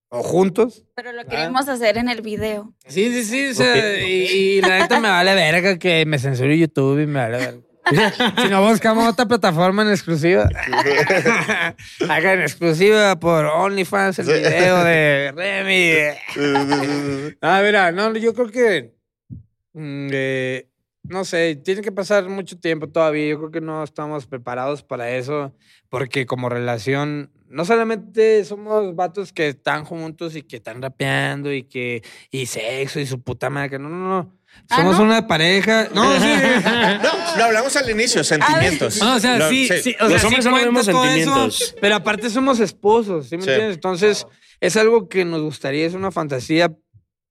o 0.08 0.22
juntos. 0.22 0.84
Pero 0.94 1.12
lo 1.12 1.24
queríamos 1.24 1.68
hacer 1.68 1.96
en 1.98 2.08
el 2.08 2.20
video. 2.22 2.72
Sí, 2.86 3.10
sí, 3.12 3.24
sí. 3.24 3.50
o 3.50 3.54
sea, 3.54 3.74
Ok. 3.74 4.02
y, 4.08 4.22
y 4.58 4.60
la 4.62 4.78
neta 4.80 4.98
me 5.00 5.08
vale 5.08 5.34
verga 5.34 5.78
que 5.78 6.04
me 6.06 6.18
censure 6.18 6.56
YouTube 6.58 7.00
y 7.02 7.06
me 7.06 7.20
vale 7.20 7.38
verga. 7.38 7.60
Si 8.42 8.48
no 8.48 8.66
buscamos 8.66 9.06
otra 9.08 9.26
plataforma 9.26 9.82
en 9.82 9.90
exclusiva. 9.90 10.44
Haga 12.08 12.32
en 12.34 12.42
exclusiva 12.42 13.18
por 13.18 13.44
OnlyFans 13.44 14.18
el 14.20 14.26
video 14.26 14.84
de 14.84 15.32
Remy. 15.34 17.34
Ah, 17.40 17.60
mira, 17.64 17.92
no, 17.92 18.14
yo 18.16 18.34
creo 18.34 18.50
que. 18.50 18.94
mm, 19.72 20.08
eh, 20.12 20.66
no 21.02 21.24
sé, 21.24 21.56
tiene 21.56 21.80
que 21.80 21.92
pasar 21.92 22.28
mucho 22.28 22.58
tiempo 22.58 22.88
todavía. 22.88 23.28
Yo 23.30 23.38
creo 23.38 23.50
que 23.50 23.60
no 23.60 23.82
estamos 23.82 24.26
preparados 24.26 24.82
para 24.82 25.10
eso. 25.10 25.54
Porque 25.88 26.26
como 26.26 26.48
relación, 26.48 27.32
no 27.48 27.64
solamente 27.64 28.44
somos 28.44 28.94
vatos 28.94 29.32
que 29.32 29.48
están 29.48 29.84
juntos 29.84 30.36
y 30.36 30.42
que 30.42 30.56
están 30.56 30.80
rapeando 30.80 31.52
y 31.52 31.64
que. 31.64 32.02
y 32.30 32.46
sexo 32.46 33.00
y 33.00 33.06
su 33.06 33.20
puta 33.22 33.50
madre. 33.50 33.70
que 33.70 33.78
No, 33.78 33.88
no, 33.88 34.08
no. 34.08 34.39
Ah, 34.68 34.76
Somos 34.76 34.98
¿no? 34.98 35.04
una 35.04 35.26
pareja. 35.26 35.88
No, 35.94 36.12
sí. 36.20 36.26
No, 37.02 37.36
lo 37.38 37.44
hablamos 37.44 37.74
al 37.76 37.90
inicio, 37.90 38.22
sentimientos. 38.24 38.98
No, 39.00 39.16
o 39.16 39.20
sea, 39.20 39.36
Lo- 39.38 39.48
sí, 39.48 39.68
sí, 39.82 39.96
o 40.00 40.08
Los 40.08 40.20
sea, 40.20 40.28
hombres 40.28 40.44
sí 40.44 40.50
vemos 40.52 40.86
todo 40.86 41.04
eso, 41.04 41.12
sentimientos. 41.14 41.74
pero 41.80 41.94
aparte 41.96 42.30
somos 42.30 42.60
esposos, 42.60 43.28
¿sí 43.28 43.36
me 43.36 43.42
Sí. 43.42 43.50
entiendes? 43.50 43.76
Entonces, 43.76 44.26
es 44.60 44.76
algo 44.76 45.08
que 45.08 45.24
nos 45.24 45.40
gustaría, 45.42 45.86
es 45.86 45.94
una 45.94 46.10
fantasía, 46.10 46.72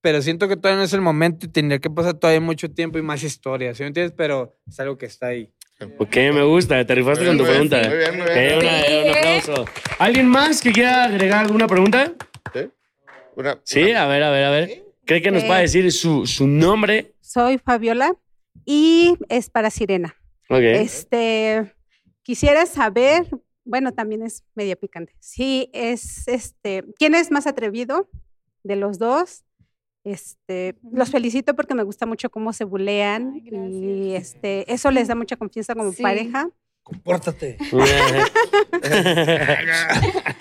pero 0.02 0.22
siento 0.22 0.48
que 0.48 0.56
todavía 0.56 0.78
no 0.80 0.84
es 0.86 0.94
el 0.94 1.02
momento 1.02 1.46
y 1.46 1.50
tendría 1.50 1.80
que 1.80 1.90
pasar 1.90 2.14
todavía 2.16 2.42
mucho 2.42 2.70
tiempo 2.72 2.98
y 2.98 3.02
más 3.02 3.22
historias, 3.24 3.78
¿sí 3.78 3.84
me 3.84 3.88
entiendes? 3.88 4.14
Pero 4.18 4.58
es 4.68 4.80
algo 4.80 4.98
que 4.98 5.06
está 5.06 5.28
ahí. 5.28 5.52
Ok, 5.98 6.16
me 6.34 6.44
gusta. 6.44 6.84
Te 6.86 6.94
rifaste 6.96 7.24
Muy 7.26 7.28
con 7.30 7.38
tu 7.38 7.44
pregunta. 7.46 7.82
muy 7.88 7.98
bien, 7.98 8.18
muy 8.18 8.26
bien. 8.28 8.38
Eh, 8.38 8.58
una- 8.60 8.82
Sí, 8.82 8.94
un 8.94 9.06
¿eh? 9.08 9.40
aplauso. 9.40 9.66
¿Alguien 10.00 10.28
más 10.28 10.62
que 10.62 10.72
quiera 10.74 11.04
agregar 11.06 11.46
alguna 11.46 11.68
pregunta? 11.68 12.12
¿Sí? 12.54 12.70
Una- 13.36 13.60
Sí, 13.64 13.92
a 13.94 14.06
ver, 14.08 14.24
a 14.24 14.30
ver, 14.30 14.44
a 14.46 14.50
ver. 14.50 14.84
¿Cree 15.10 15.24
que 15.24 15.32
nos 15.32 15.42
Eh. 15.42 15.48
pueda 15.48 15.60
decir 15.62 15.92
su, 15.92 16.28
su 16.28 16.46
nombre? 16.48 17.16
Soy 17.20 17.58
Fabiola 17.58 18.16
y 18.64 19.18
es 19.28 19.50
para 19.50 19.72
Sirena. 19.72 20.16
Ok. 20.52 20.60
Este, 20.62 21.74
quisiera 22.22 22.68
saber, 22.68 23.26
bueno, 23.66 23.92
también 23.92 24.22
es 24.22 24.44
media 24.54 24.76
picante. 24.76 25.16
Sí, 25.20 25.72
es 25.74 26.28
este, 26.28 26.84
¿quién 27.00 27.16
es 27.16 27.32
más 27.32 27.48
atrevido 27.48 28.08
de 28.64 28.76
los 28.76 29.00
dos? 29.00 29.46
Este, 30.04 30.76
los 30.92 31.10
felicito 31.10 31.56
porque 31.56 31.74
me 31.74 31.82
gusta 31.82 32.06
mucho 32.06 32.30
cómo 32.30 32.54
se 32.54 32.66
bulean 32.66 33.32
Ay, 33.34 33.42
gracias. 33.42 33.72
y 33.74 34.14
este, 34.16 34.72
eso 34.72 34.92
les 34.92 35.08
da 35.08 35.16
mucha 35.16 35.38
confianza 35.38 35.74
como 35.74 35.92
Sí. 35.92 36.04
pareja. 36.04 36.50
Compórtate. 36.84 37.58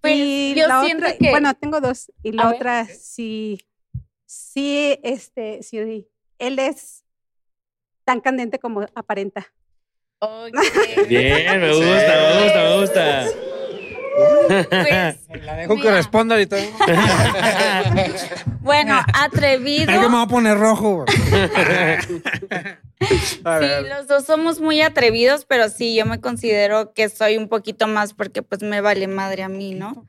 Pues, 0.00 0.14
y 0.16 0.54
yo 0.54 0.66
la 0.68 0.84
siento 0.84 1.04
otra, 1.06 1.18
que- 1.18 1.30
bueno, 1.30 1.54
tengo 1.54 1.80
dos. 1.80 2.12
Y 2.22 2.32
la 2.32 2.42
A 2.42 2.46
ver. 2.48 2.56
otra, 2.56 2.84
sí, 2.86 3.58
sí, 4.34 4.98
este, 5.02 5.62
sí, 5.62 6.08
él 6.38 6.58
es 6.58 7.04
tan 8.04 8.20
candente 8.20 8.58
como 8.58 8.84
aparenta. 8.94 9.46
Ok. 10.18 10.54
Bien, 11.08 11.60
me 11.60 11.72
gusta, 11.72 11.86
me 11.86 12.44
gusta, 12.44 12.62
me 12.62 12.80
gusta. 12.80 13.26
Pues, 14.68 15.28
La 15.42 15.56
dejo 15.56 15.74
que 15.74 15.80
Mira. 15.82 15.96
responda 15.96 16.34
ahorita. 16.36 16.56
bueno, 18.60 19.00
atrevido. 19.12 19.92
Es 19.92 19.98
que 19.98 20.08
me 20.08 20.14
voy 20.14 20.22
a 20.22 20.26
poner 20.26 20.58
rojo. 20.58 21.04
A 23.44 23.60
Sí, 23.60 23.88
los 23.88 24.06
dos 24.06 24.24
somos 24.24 24.60
muy 24.60 24.80
atrevidos, 24.80 25.44
pero 25.44 25.68
sí, 25.68 25.96
yo 25.96 26.06
me 26.06 26.20
considero 26.20 26.94
que 26.94 27.08
soy 27.08 27.36
un 27.36 27.48
poquito 27.48 27.88
más 27.88 28.14
porque 28.14 28.42
pues 28.42 28.62
me 28.62 28.80
vale 28.80 29.08
madre 29.08 29.42
a 29.42 29.48
mí, 29.48 29.74
¿no? 29.74 30.06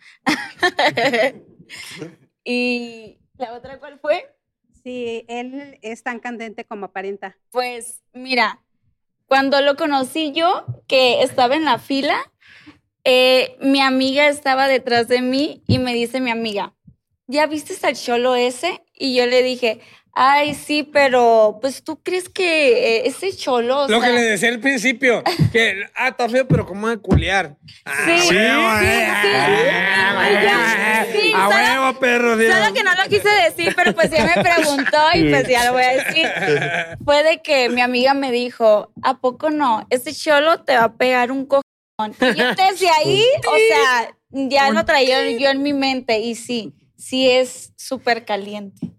y 2.44 3.20
la 3.38 3.54
otra, 3.54 3.80
¿cuál 3.80 4.00
fue? 4.00 4.36
Sí, 4.84 5.26
él 5.28 5.80
es 5.82 6.04
tan 6.04 6.20
candente 6.20 6.66
como 6.66 6.86
aparenta. 6.86 7.38
Pues 7.52 8.04
mira, 8.14 8.64
cuando 9.28 9.62
lo 9.62 9.76
conocí 9.76 10.32
yo, 10.32 10.66
que 10.88 11.24
estaba 11.24 11.56
en 11.56 11.66
la 11.66 11.80
fila, 11.80 12.18
eh, 13.04 13.58
mi 13.62 13.82
amiga 13.82 14.28
estaba 14.28 14.68
detrás 14.68 15.08
de 15.08 15.22
mí 15.22 15.64
y 15.68 15.80
me 15.80 15.94
dice 15.94 16.20
mi 16.20 16.32
amiga, 16.32 16.76
¿ya 17.28 17.48
viste 17.48 17.74
al 17.86 17.96
cholo 17.96 18.36
ese? 18.36 18.84
Y 18.94 19.16
yo 19.16 19.26
le 19.26 19.44
dije, 19.44 19.82
ay, 20.16 20.56
sí, 20.56 20.84
pero 20.84 21.60
pues 21.62 21.84
tú 21.84 22.02
crees 22.02 22.30
que 22.30 22.98
eh, 22.98 23.08
ese 23.08 23.36
cholo... 23.36 23.84
o 23.84 23.88
Lo 23.88 24.00
que 24.00 24.08
sea, 24.08 24.16
le 24.16 24.22
decía 24.22 24.50
al 24.50 24.60
principio, 24.62 25.22
que, 25.52 25.84
ah, 25.94 26.08
está 26.08 26.30
feo, 26.30 26.48
pero 26.48 26.66
¿cómo 26.66 26.88
de 26.88 26.98
culiar? 26.98 27.58
Ah, 27.84 28.06
Sí, 28.06 28.18
sí, 28.20 28.28
eh, 28.30 28.30
sí, 28.30 28.38
ah, 28.38 29.22
sí, 29.22 30.48
ah, 30.50 31.06
sí, 31.12 31.32
a 31.36 31.50
huevo, 31.50 32.00
perro, 32.00 32.40
sí. 32.40 32.48
Solo 32.48 32.74
que 32.74 32.84
no 32.84 32.96
lo 32.96 33.04
quise 33.10 33.30
decir, 33.30 33.74
pero 33.76 33.94
pues 33.94 34.10
ya 34.10 34.26
me 34.26 34.42
preguntó 34.42 34.98
y 35.14 35.30
pues 35.30 35.48
ya 35.48 35.66
lo 35.66 35.74
voy 35.74 35.84
a 35.84 36.04
decir. 36.04 36.28
Fue 37.04 37.24
de 37.24 37.42
que 37.42 37.70
mi 37.70 37.82
amiga 37.82 38.14
me 38.14 38.32
dijo, 38.32 38.92
¿a 39.04 39.18
poco 39.20 39.50
no? 39.50 39.86
Este 39.90 40.14
cholo 40.14 40.64
te 40.64 40.76
va 40.78 40.86
a 40.86 40.94
pegar 40.94 41.32
un 41.32 41.46
cojón. 41.46 41.64
Y 42.00 42.36
yo 42.36 42.46
desde 42.56 42.90
ahí, 42.90 43.24
o 43.48 43.56
sea, 43.68 44.16
ya 44.30 44.70
lo 44.72 44.86
traía 44.86 45.30
yo 45.32 45.50
en 45.50 45.62
mi 45.62 45.74
mente 45.74 46.20
y 46.20 46.36
sí, 46.36 46.74
sí 46.98 47.30
es 47.30 47.74
súper 47.76 48.26
caliente. 48.26 48.92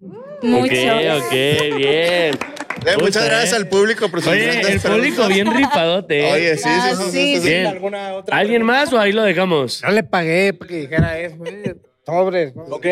Mucho. 0.46 0.72
Ok, 0.72 1.24
ok, 1.24 1.76
bien. 1.76 2.38
Eh, 2.86 2.96
muchas 3.00 3.24
gracias 3.24 3.52
eh. 3.52 3.56
al 3.56 3.68
público 3.68 4.08
por 4.08 4.20
sus 4.20 4.30
Oye, 4.32 4.60
el 4.60 4.80
público 4.80 5.26
bien 5.26 5.52
ripadote. 5.52 6.28
¿eh? 6.28 6.32
Oye, 6.32 6.56
sí, 6.56 6.62
sí, 6.62 6.68
Ah, 6.70 6.94
sí, 6.96 7.02
sí, 7.04 7.10
sí, 7.10 7.34
sí, 7.34 7.40
sí. 7.40 7.48
Bien. 7.48 7.66
¿Alguna 7.66 8.14
otra 8.14 8.36
¿Alguien 8.36 8.62
más 8.62 8.92
o 8.92 9.00
ahí 9.00 9.12
lo 9.12 9.22
dejamos? 9.22 9.82
No 9.82 9.90
le 9.90 10.02
pagué 10.04 10.52
para 10.52 10.68
que 10.68 10.76
dijera 10.82 11.18
eso, 11.18 11.36
güey. 11.36 11.54
Sobres. 12.04 12.54
¿no? 12.54 12.62
Ok. 12.64 12.86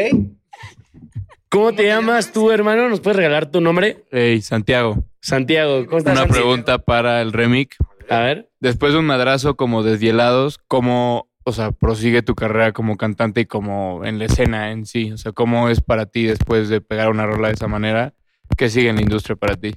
¿Cómo 1.49 1.73
te 1.73 1.87
llamas 1.87 2.33
tú, 2.33 2.51
hermano? 2.51 2.89
¿Nos 2.89 3.01
puedes 3.01 3.17
regalar 3.17 3.47
tu 3.47 3.61
nombre? 3.61 3.99
Hey, 4.11 4.43
Santiago, 4.43 5.05
Santiago. 5.21 5.87
¿Cómo 5.87 5.99
estás, 5.99 6.15
una 6.15 6.23
Santi? 6.23 6.35
pregunta 6.35 6.79
para 6.79 7.23
el 7.23 7.33
remix. 7.33 7.77
A 8.11 8.19
ver. 8.21 8.51
Después 8.59 8.93
de 8.93 8.99
un 8.99 9.05
madrazo 9.07 9.55
como 9.55 9.85
desvielados, 9.85 10.59
¿cómo, 10.67 11.29
o 11.45 11.53
sea, 11.53 11.71
prosigue 11.73 12.23
tu 12.23 12.35
carrera 12.35 12.73
como 12.73 12.97
cantante 12.97 13.43
y 13.43 13.47
como 13.47 14.05
en 14.05 14.19
la 14.19 14.25
escena 14.25 14.71
en 14.73 14.87
sí? 14.87 15.13
O 15.13 15.19
sea, 15.19 15.33
¿cómo 15.33 15.69
es 15.69 15.81
para 15.81 16.07
ti 16.07 16.25
después 16.25 16.69
de 16.69 16.81
pegar 16.81 17.11
una 17.11 17.27
rola 17.27 17.49
de 17.49 17.55
esa 17.55 17.69
manera? 17.69 18.15
¿Qué 18.57 18.69
sigue 18.69 18.89
en 18.89 18.97
la 18.97 19.03
industria 19.03 19.37
para 19.37 19.57
ti? 19.57 19.75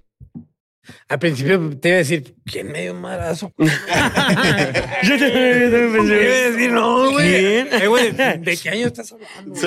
Al 1.09 1.19
principio 1.19 1.59
te 1.79 1.89
iba 1.89 1.95
a 1.95 1.99
decir, 1.99 2.35
¿quién 2.45 2.71
me 2.71 2.81
dio 2.83 2.93
un 2.93 3.01
madrazo? 3.01 3.53
Yo 3.57 3.65
también, 5.19 5.59
yo 5.59 5.69
también 5.69 5.69
Te 5.69 5.77
iba 5.77 5.89
a 5.89 5.97
pensé. 5.97 6.15
decir, 6.51 6.71
no, 6.71 7.11
güey. 7.11 7.35
Eh, 7.35 8.39
¿de 8.39 8.57
qué 8.57 8.69
año 8.69 8.87
estás 8.87 9.11
hablando? 9.11 9.59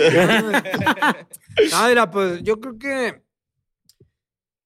no, 1.73 1.89
mira, 1.89 2.11
pues 2.11 2.43
yo 2.43 2.59
creo 2.61 2.79
que 2.79 3.23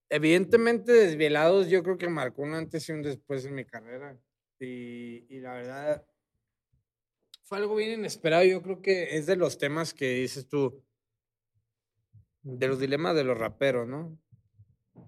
evidentemente 0.09 0.93
Desvielados 0.93 1.69
yo 1.69 1.83
creo 1.83 1.99
que 1.99 2.09
marcó 2.09 2.43
un 2.43 2.55
antes 2.55 2.89
y 2.89 2.93
un 2.93 3.03
después 3.03 3.45
en 3.45 3.55
mi 3.57 3.65
carrera. 3.65 4.17
Y, 4.61 5.27
y 5.29 5.41
la 5.41 5.55
verdad 5.55 6.05
fue 7.45 7.59
algo 7.59 7.77
bien 7.77 7.99
inesperado. 7.99 8.45
Yo 8.45 8.63
creo 8.63 8.83
que 8.83 9.17
es 9.17 9.27
de 9.27 9.37
los 9.37 9.59
temas 9.59 9.95
que 9.95 10.15
dices 10.15 10.49
tú, 10.49 10.83
de 12.43 12.69
los 12.69 12.81
dilemas 12.81 13.15
de 13.15 13.25
los 13.25 13.39
raperos, 13.39 13.87
¿no? 13.87 14.19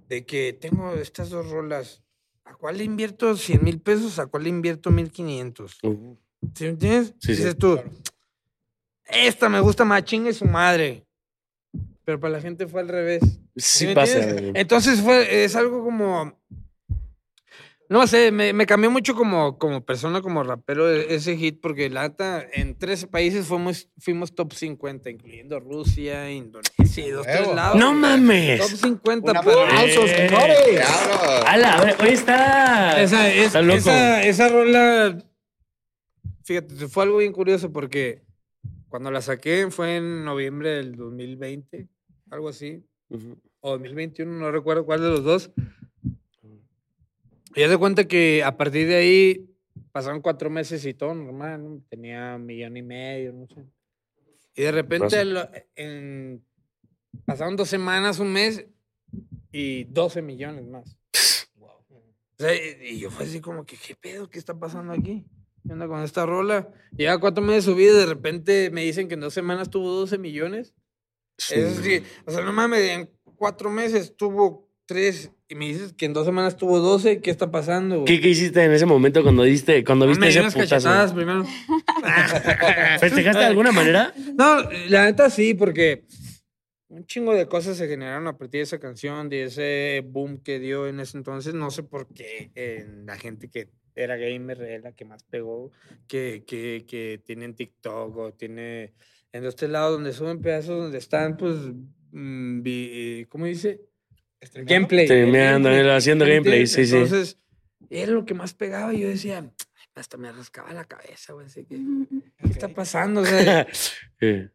De 0.08 0.24
que 0.24 0.52
tengo 0.52 0.94
estas 0.94 1.30
dos 1.30 1.50
rolas. 1.50 2.02
¿A 2.44 2.54
cuál 2.54 2.78
le 2.78 2.84
invierto 2.84 3.36
100 3.36 3.64
mil 3.64 3.80
pesos? 3.80 4.18
¿A 4.18 4.26
cuál 4.26 4.44
le 4.44 4.50
invierto 4.50 4.90
1500? 4.90 5.78
Uh, 5.82 6.16
¿Sí 6.54 6.64
me 6.64 6.70
entiendes? 6.70 7.08
Sí, 7.18 7.34
sí. 7.34 7.42
Dices 7.42 7.58
tú, 7.58 7.80
esta 9.04 9.48
me 9.48 9.60
gusta 9.60 9.84
más, 9.84 10.04
chingue 10.04 10.32
su 10.32 10.44
madre. 10.44 11.06
Pero 12.04 12.20
para 12.20 12.34
la 12.34 12.40
gente 12.40 12.68
fue 12.68 12.82
al 12.82 12.88
revés. 12.88 13.22
Sí 13.56 13.92
pasa. 13.94 14.20
Entonces 14.54 15.00
fue, 15.00 15.44
es 15.44 15.56
algo 15.56 15.82
como, 15.82 16.38
no 17.88 18.06
sé, 18.06 18.32
me, 18.32 18.52
me 18.52 18.66
cambió 18.66 18.90
mucho 18.90 19.14
como, 19.14 19.58
como 19.58 19.84
persona, 19.84 20.20
como 20.22 20.42
rapero 20.42 20.90
e- 20.90 21.14
ese 21.14 21.36
hit, 21.36 21.60
porque 21.60 21.88
la 21.88 22.02
neta, 22.08 22.44
en 22.52 22.76
13 22.76 23.06
países 23.06 23.46
fuimos, 23.46 23.88
fuimos 23.98 24.34
top 24.34 24.52
50, 24.52 25.08
incluyendo 25.10 25.60
Rusia, 25.60 26.30
Indonesia 26.30 27.06
y 27.06 27.10
dos, 27.10 27.26
tres 27.26 27.46
lados. 27.54 27.78
¡No 27.78 27.90
Top 27.92 27.96
mames! 27.96 28.66
50, 28.80 29.32
Un 29.32 29.38
pero... 29.44 29.62
aplauso, 29.64 30.04
Eh. 30.04 30.28
señores. 30.28 30.56
Claro. 30.74 31.46
¡Hala! 31.46 31.96
Hoy 32.00 32.08
está. 32.08 33.00
Esa, 33.00 33.28
es- 33.32 33.46
está 33.46 33.62
loco. 33.62 33.78
esa, 33.78 34.22
esa 34.24 34.48
rola, 34.48 35.18
fíjate, 36.44 36.74
fue 36.88 37.04
algo 37.04 37.18
bien 37.18 37.32
curioso 37.32 37.72
porque 37.72 38.22
cuando 38.88 39.10
la 39.10 39.20
saqué 39.20 39.68
fue 39.70 39.96
en 39.96 40.24
noviembre 40.24 40.70
del 40.70 40.96
2020, 40.96 41.88
algo 42.30 42.48
así, 42.48 42.84
Ujú. 43.10 43.38
o 43.60 43.70
2021, 43.72 44.32
no 44.32 44.50
recuerdo 44.50 44.84
cuál 44.86 45.02
de 45.02 45.08
los 45.10 45.22
dos. 45.24 45.50
Y 47.56 47.60
ya 47.60 47.68
de 47.68 47.76
cuenta 47.78 48.06
que 48.06 48.44
a 48.44 48.56
partir 48.56 48.86
de 48.86 48.96
ahí 48.96 49.50
pasaron 49.92 50.20
cuatro 50.20 50.50
meses 50.50 50.84
y 50.84 50.94
todo 50.94 51.14
normal, 51.14 51.62
¿no? 51.64 51.82
tenía 51.88 52.34
un 52.36 52.46
millón 52.46 52.76
y 52.76 52.82
medio, 52.82 53.32
no 53.32 53.46
sé. 53.48 53.64
Y 54.54 54.62
de 54.62 54.72
repente 54.72 55.24
lo- 55.24 55.48
en- 55.74 56.44
pasaron 57.24 57.56
dos 57.56 57.68
semanas, 57.68 58.18
un 58.20 58.32
mes 58.32 58.66
y 59.52 59.84
12 59.84 60.22
millones 60.22 60.66
más. 60.66 60.96
O 62.38 62.42
sea, 62.42 62.54
y 62.54 62.88
y 62.96 62.98
yo 63.00 63.10
fue 63.10 63.24
así 63.24 63.40
como 63.40 63.64
que, 63.64 63.78
¿qué 63.78 63.96
pedo? 63.96 64.28
¿Qué 64.28 64.38
está 64.38 64.58
pasando 64.58 64.92
aquí? 64.92 65.24
¿Qué 65.66 65.72
onda 65.72 65.88
con 65.88 66.02
esta 66.02 66.26
rola? 66.26 66.68
Lleva 66.94 67.18
cuatro 67.18 67.42
meses 67.42 67.64
subida 67.64 67.92
y 67.92 67.96
de 67.96 68.04
repente 68.04 68.70
me 68.70 68.82
dicen 68.82 69.08
que 69.08 69.14
en 69.14 69.20
dos 69.20 69.32
semanas 69.32 69.70
tuvo 69.70 69.90
12 69.90 70.18
millones. 70.18 70.74
Es 71.50 71.78
decir, 71.78 72.04
o 72.26 72.30
sea, 72.30 72.42
no 72.42 72.52
mames, 72.52 72.80
en 72.90 73.10
cuatro 73.36 73.70
meses 73.70 74.14
tuvo 74.18 74.65
tres 74.86 75.30
y 75.48 75.54
me 75.54 75.66
dices 75.66 75.92
que 75.92 76.06
en 76.06 76.12
dos 76.12 76.26
semanas 76.26 76.56
tuvo 76.56 76.80
12. 76.80 77.20
¿Qué 77.20 77.30
está 77.30 77.50
pasando? 77.50 77.96
güey? 78.00 78.06
¿Qué, 78.06 78.20
qué 78.20 78.28
hiciste 78.30 78.64
en 78.64 78.72
ese 78.72 78.86
momento 78.86 79.22
cuando 79.22 79.42
diste, 79.42 79.84
cuando 79.84 80.06
No, 80.06 80.10
viste 80.10 80.40
me 80.40 80.46
ese 80.48 80.58
putazo? 80.58 81.14
primero. 81.14 81.44
¿Festejaste 83.00 83.40
de 83.40 83.46
alguna 83.46 83.72
manera? 83.72 84.12
No, 84.34 84.62
la 84.88 85.04
neta 85.04 85.30
sí, 85.30 85.54
porque 85.54 86.04
un 86.88 87.04
chingo 87.06 87.34
de 87.34 87.46
cosas 87.46 87.76
se 87.76 87.88
generaron 87.88 88.26
a 88.26 88.36
partir 88.36 88.60
de 88.60 88.62
esa 88.62 88.78
canción, 88.78 89.28
de 89.28 89.44
ese 89.44 90.02
boom 90.06 90.38
que 90.38 90.58
dio 90.58 90.86
en 90.86 91.00
ese 91.00 91.16
entonces. 91.18 91.54
No 91.54 91.70
sé 91.70 91.82
por 91.82 92.08
qué 92.12 92.50
eh, 92.54 92.86
la 93.04 93.16
gente 93.16 93.48
que 93.48 93.68
era 93.94 94.16
gamer 94.16 94.60
es 94.62 94.82
la 94.82 94.92
que 94.92 95.04
más 95.04 95.22
pegó, 95.24 95.70
que, 96.06 96.44
que, 96.46 96.84
que 96.86 97.20
tiene 97.24 97.46
en 97.46 97.54
TikTok 97.54 98.16
o 98.16 98.32
tiene 98.32 98.92
en 99.32 99.44
los 99.44 99.56
tres 99.56 99.70
lados 99.70 99.92
donde 99.92 100.12
suben 100.12 100.40
pedazos 100.40 100.82
donde 100.82 100.98
están, 100.98 101.36
pues, 101.36 101.56
mm, 102.12 102.62
eh, 102.66 103.26
¿cómo 103.28 103.46
dice? 103.46 103.80
Gameplay. 104.64 105.06
Streameando, 105.06 105.68
haciendo 105.94 106.24
¿sí 106.24 106.28
me 106.30 106.34
gameplay, 106.36 106.66
sí, 106.66 106.86
sí. 106.86 106.94
Entonces, 106.94 107.38
era 107.90 108.12
lo 108.12 108.24
que 108.24 108.34
más 108.34 108.54
pegaba 108.54 108.92
y 108.94 109.00
yo 109.00 109.08
decía, 109.08 109.50
hasta 109.94 110.16
me 110.16 110.30
rascaba 110.32 110.72
la 110.72 110.84
cabeza, 110.84 111.32
güey, 111.32 111.46
así 111.46 111.64
que, 111.64 111.76
¿qué 112.42 112.48
está 112.50 112.68
pasando? 112.68 113.22
O 113.22 113.24
sea, 113.24 113.66
Sí. 114.20 114.48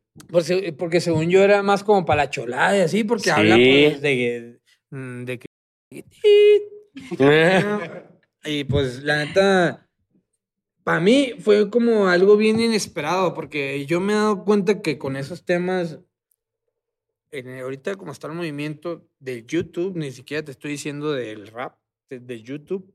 porque 0.78 1.00
según 1.02 1.30
yo 1.30 1.44
era 1.44 1.64
más 1.64 1.84
como 1.84 2.06
para 2.06 2.24
la 2.26 2.30
cholada 2.30 2.78
y 2.78 2.82
así, 2.82 3.04
porque 3.04 3.32
habla 3.32 3.56
pues, 3.56 4.02
de, 4.02 4.16
que- 4.16 4.60
mm, 4.92 5.24
de 5.26 5.40
que... 5.40 5.46
Y 8.44 8.64
pues 8.64 9.04
la 9.04 9.24
neta, 9.26 9.88
para 10.84 11.00
mí 11.00 11.34
fue 11.40 11.70
como 11.70 12.08
algo 12.08 12.38
bien 12.38 12.60
inesperado, 12.60 13.34
porque 13.36 13.86
yo 13.86 14.00
me 14.02 14.14
he 14.14 14.16
dado 14.16 14.44
cuenta 14.44 14.82
que 14.82 14.98
con 14.98 15.16
esos 15.16 15.46
temas, 15.46 16.00
en- 17.32 17.60
ahorita 17.60 17.96
como 17.96 18.12
está 18.12 18.28
el 18.28 18.34
movimiento 18.34 19.08
de 19.20 19.46
YouTube, 19.46 19.96
ni 19.96 20.12
siquiera 20.12 20.44
te 20.44 20.52
estoy 20.52 20.72
diciendo 20.72 21.12
del 21.12 21.48
rap, 21.48 21.78
de, 22.10 22.42
YouTube. 22.42 22.94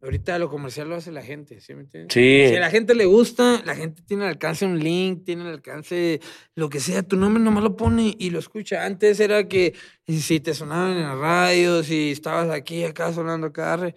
Ahorita 0.00 0.38
lo 0.38 0.50
comercial 0.50 0.88
lo 0.88 0.96
hace 0.96 1.12
la 1.12 1.22
gente, 1.22 1.60
¿sí 1.60 1.74
me 1.74 1.82
entiendes? 1.82 2.12
Sí. 2.12 2.48
Si 2.48 2.56
a 2.56 2.60
la 2.60 2.70
gente 2.70 2.94
le 2.94 3.06
gusta, 3.06 3.62
la 3.64 3.74
gente 3.74 4.02
tiene 4.02 4.24
al 4.24 4.30
alcance 4.30 4.66
un 4.66 4.78
link, 4.78 5.24
tiene 5.24 5.42
al 5.42 5.54
alcance 5.54 6.20
lo 6.54 6.68
que 6.68 6.80
sea, 6.80 7.02
tu 7.02 7.16
nombre 7.16 7.42
nomás 7.42 7.64
lo 7.64 7.76
pone 7.76 8.14
y 8.18 8.30
lo 8.30 8.38
escucha. 8.38 8.84
Antes 8.84 9.18
era 9.20 9.48
que 9.48 9.74
si 10.06 10.40
te 10.40 10.52
sonaban 10.52 10.92
en 10.92 11.02
la 11.04 11.14
radio, 11.14 11.82
si 11.82 12.10
estabas 12.10 12.50
aquí, 12.50 12.84
acá 12.84 13.12
sonando 13.12 13.46
acá, 13.46 13.94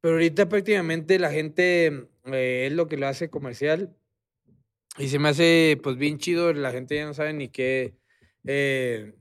pero 0.00 0.14
ahorita 0.14 0.48
prácticamente 0.48 1.18
la 1.18 1.30
gente 1.30 2.08
eh, 2.26 2.66
es 2.66 2.72
lo 2.72 2.86
que 2.86 2.98
lo 2.98 3.06
hace 3.06 3.30
comercial 3.30 3.94
y 4.98 5.08
se 5.08 5.18
me 5.18 5.28
hace 5.28 5.78
pues 5.82 5.96
bien 5.96 6.18
chido, 6.18 6.52
la 6.52 6.72
gente 6.72 6.96
ya 6.96 7.06
no 7.06 7.14
sabe 7.14 7.32
ni 7.32 7.48
qué, 7.48 7.94
eh, 8.46 9.12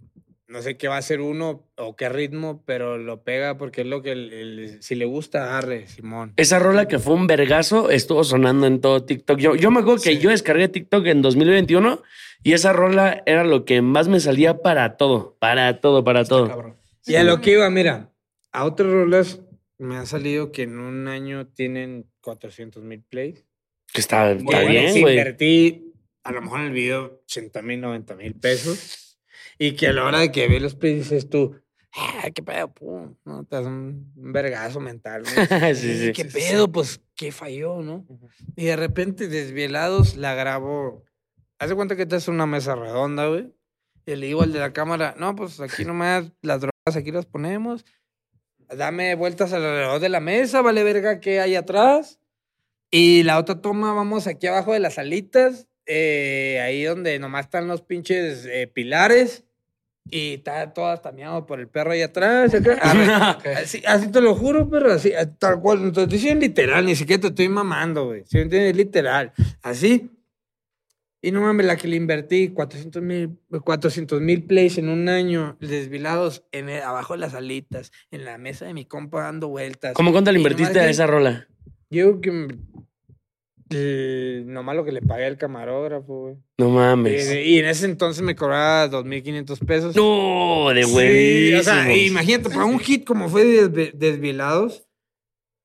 no 0.47 0.61
sé 0.63 0.77
qué 0.77 0.87
va 0.87 0.95
a 0.95 0.99
hacer 0.99 1.21
uno 1.21 1.67
o 1.77 1.95
qué 1.95 2.09
ritmo, 2.09 2.63
pero 2.65 2.97
lo 2.97 3.23
pega 3.23 3.57
porque 3.57 3.81
es 3.81 3.87
lo 3.87 4.01
que 4.01 4.11
el- 4.13 4.33
el- 4.33 4.81
si 4.83 4.95
le 4.95 5.05
gusta, 5.05 5.57
arre, 5.57 5.87
Simón. 5.87 6.33
Esa 6.37 6.57
rola 6.57 6.87
que 6.87 6.97
fue 6.97 7.13
un 7.13 7.27
vergazo 7.27 7.91
estuvo 7.91 8.23
sonando 8.23 8.65
en 8.65 8.81
todo 8.81 9.03
TikTok. 9.05 9.37
Yo, 9.39 9.55
yo 9.55 9.69
me 9.69 9.81
acuerdo 9.81 10.01
que 10.01 10.17
yo 10.17 10.31
descargué 10.31 10.67
TikTok 10.67 11.05
en 11.05 11.21
2021 11.21 12.01
y 12.43 12.53
esa 12.53 12.73
rola 12.73 13.21
era 13.27 13.43
lo 13.43 13.63
que 13.65 13.81
más 13.83 14.07
me 14.07 14.19
salía 14.19 14.57
para 14.57 14.97
todo, 14.97 15.37
para 15.39 15.79
todo, 15.81 16.03
para 16.03 16.25
todo. 16.25 16.47
Cabrón. 16.47 16.75
Y 17.05 17.15
a 17.15 17.23
lo 17.23 17.41
que 17.41 17.51
iba, 17.51 17.69
mira, 17.69 18.09
a 18.51 18.65
otras 18.65 18.89
rolas 18.91 19.41
me 19.77 19.97
ha 19.97 20.05
salido 20.07 20.51
que 20.51 20.63
en 20.63 20.79
un 20.79 21.07
año 21.07 21.45
tienen 21.47 22.07
400 22.21 22.83
mil 22.83 23.03
plays. 23.03 23.45
Que 23.93 24.01
está, 24.01 24.31
está 24.31 24.57
ahí 24.57 24.67
bien, 24.67 24.93
sí 24.93 25.01
güey. 25.01 25.17
Invertí 25.17 25.93
a 26.23 26.31
lo 26.31 26.41
mejor 26.41 26.61
en 26.61 26.65
el 26.67 26.73
video 26.73 27.21
80 27.25 27.61
mil, 27.61 27.81
90 27.81 28.15
mil 28.15 28.33
pesos. 28.35 29.08
Y 29.61 29.73
que 29.73 29.87
a 29.87 29.93
la 29.93 30.05
hora 30.05 30.19
de 30.19 30.31
que 30.31 30.47
ve 30.47 30.61
los 30.61 30.73
plays 30.73 31.09
dices 31.09 31.29
tú, 31.29 31.53
ah, 31.93 32.29
qué 32.33 32.41
pedo, 32.41 32.73
pum, 32.73 33.15
¿no? 33.25 33.43
Te 33.43 33.57
das 33.57 33.65
un, 33.65 34.09
vergazo 34.15 34.79
mental. 34.79 35.23
¿no? 35.23 35.29
Sí, 35.75 35.97
sí. 35.99 36.13
¿Qué 36.13 36.23
pedo? 36.23 36.71
Pues, 36.71 37.01
¿qué 37.13 37.33
falló, 37.33 37.81
no? 37.81 38.07
Y 38.55 38.65
de 38.65 38.77
repente, 38.77 39.27
desvielados, 39.27 40.15
la 40.15 40.33
grabo. 40.33 41.03
Haz 41.59 41.69
de 41.69 41.75
cuenta 41.75 41.97
que 41.97 42.03
esta 42.03 42.15
es 42.15 42.29
una 42.29 42.45
mesa 42.45 42.73
redonda, 42.75 43.27
güey. 43.27 43.53
Y 44.05 44.15
le 44.15 44.27
digo 44.27 44.43
al 44.43 44.53
de 44.53 44.59
la 44.59 44.71
cámara, 44.71 45.13
no, 45.19 45.35
pues 45.35 45.59
aquí 45.59 45.83
nomás 45.83 46.31
las 46.41 46.61
drogas 46.61 46.95
aquí 46.95 47.11
las 47.11 47.25
ponemos. 47.25 47.83
Dame 48.69 49.13
vueltas 49.15 49.51
alrededor 49.51 49.99
de 49.99 50.07
la 50.07 50.21
mesa, 50.21 50.61
vale 50.61 50.85
verga 50.85 51.19
qué 51.19 51.41
hay 51.41 51.55
atrás. 51.55 52.21
Y 52.91 53.23
la 53.23 53.37
otra 53.37 53.59
toma, 53.59 53.93
vamos 53.93 54.25
aquí 54.25 54.47
abajo 54.47 54.71
de 54.71 54.79
las 54.79 54.97
alitas. 54.97 55.67
eh, 55.85 56.61
ahí 56.63 56.83
donde 56.83 57.19
nomás 57.19 57.45
están 57.45 57.67
los 57.67 57.81
pinches 57.81 58.45
eh, 58.45 58.67
pilares 58.67 59.43
y 60.11 60.35
está 60.35 60.73
todo 60.73 60.95
tameado 60.97 61.45
por 61.45 61.59
el 61.59 61.67
perro 61.67 61.91
ahí 61.91 62.01
atrás. 62.01 62.53
acá. 62.53 62.77
A 62.81 62.93
ver, 62.93 63.57
así, 63.57 63.81
así 63.85 64.11
te 64.11 64.21
lo 64.21 64.35
juro, 64.35 64.69
pero 64.69 64.91
así, 64.91 65.09
eh, 65.09 65.27
tal 65.37 65.59
cual. 65.61 65.91
Te 65.91 66.03
estoy 66.03 66.35
literal, 66.35 66.85
ni 66.85 66.95
siquiera 66.95 67.21
te 67.21 67.27
estoy 67.27 67.49
mamando, 67.49 68.05
güey. 68.07 68.23
¿Sí 68.25 68.37
me 68.37 68.43
entiendes? 68.43 68.75
Literal. 68.75 69.33
Así. 69.61 70.11
Y 71.21 71.31
no 71.31 71.41
mames, 71.41 71.65
la 71.65 71.75
que 71.75 71.87
le 71.89 71.97
invertí 71.97 72.47
400 72.49 73.01
mil 73.01 73.37
400 73.65 74.21
mil 74.21 74.43
plays 74.45 74.77
en 74.77 74.87
un 74.87 75.09
año, 75.09 75.57
desvilados 75.59 76.45
en 76.53 76.69
el- 76.69 76.81
abajo 76.81 77.13
de 77.13 77.19
las 77.19 77.33
alitas, 77.33 77.91
en 78.09 78.23
la 78.23 78.37
mesa 78.37 78.65
de 78.65 78.73
mi 78.73 78.85
compa 78.85 79.23
dando 79.23 79.49
vueltas. 79.49 79.93
¿Cómo 79.95 80.13
cuánto 80.13 80.31
le 80.31 80.37
invertiste 80.39 80.79
a 80.79 80.89
esa 80.89 81.07
rola? 81.07 81.47
Yo 81.89 82.21
que 82.21 82.47
nomás 84.45 84.75
lo 84.75 84.83
que 84.83 84.91
le 84.91 85.01
pagué 85.01 85.25
al 85.25 85.37
camarógrafo, 85.37 86.21
güey. 86.21 86.35
No 86.57 86.69
mames. 86.69 87.27
Eh, 87.29 87.43
Y 87.45 87.59
en 87.59 87.65
ese 87.65 87.85
entonces 87.85 88.23
me 88.23 88.35
cobraba 88.35 88.89
2.500 88.89 89.59
pesos. 89.65 89.95
No, 89.95 90.69
de 90.73 90.83
Sí, 90.83 90.91
buenísimo. 90.91 91.59
o 91.59 91.63
sea, 91.63 91.95
imagínate, 91.95 92.49
para 92.49 92.65
un 92.65 92.79
hit 92.79 93.05
como 93.05 93.29
fue 93.29 93.45
de 93.45 93.69
Desve- 93.71 93.93
Desvielados, 93.93 94.85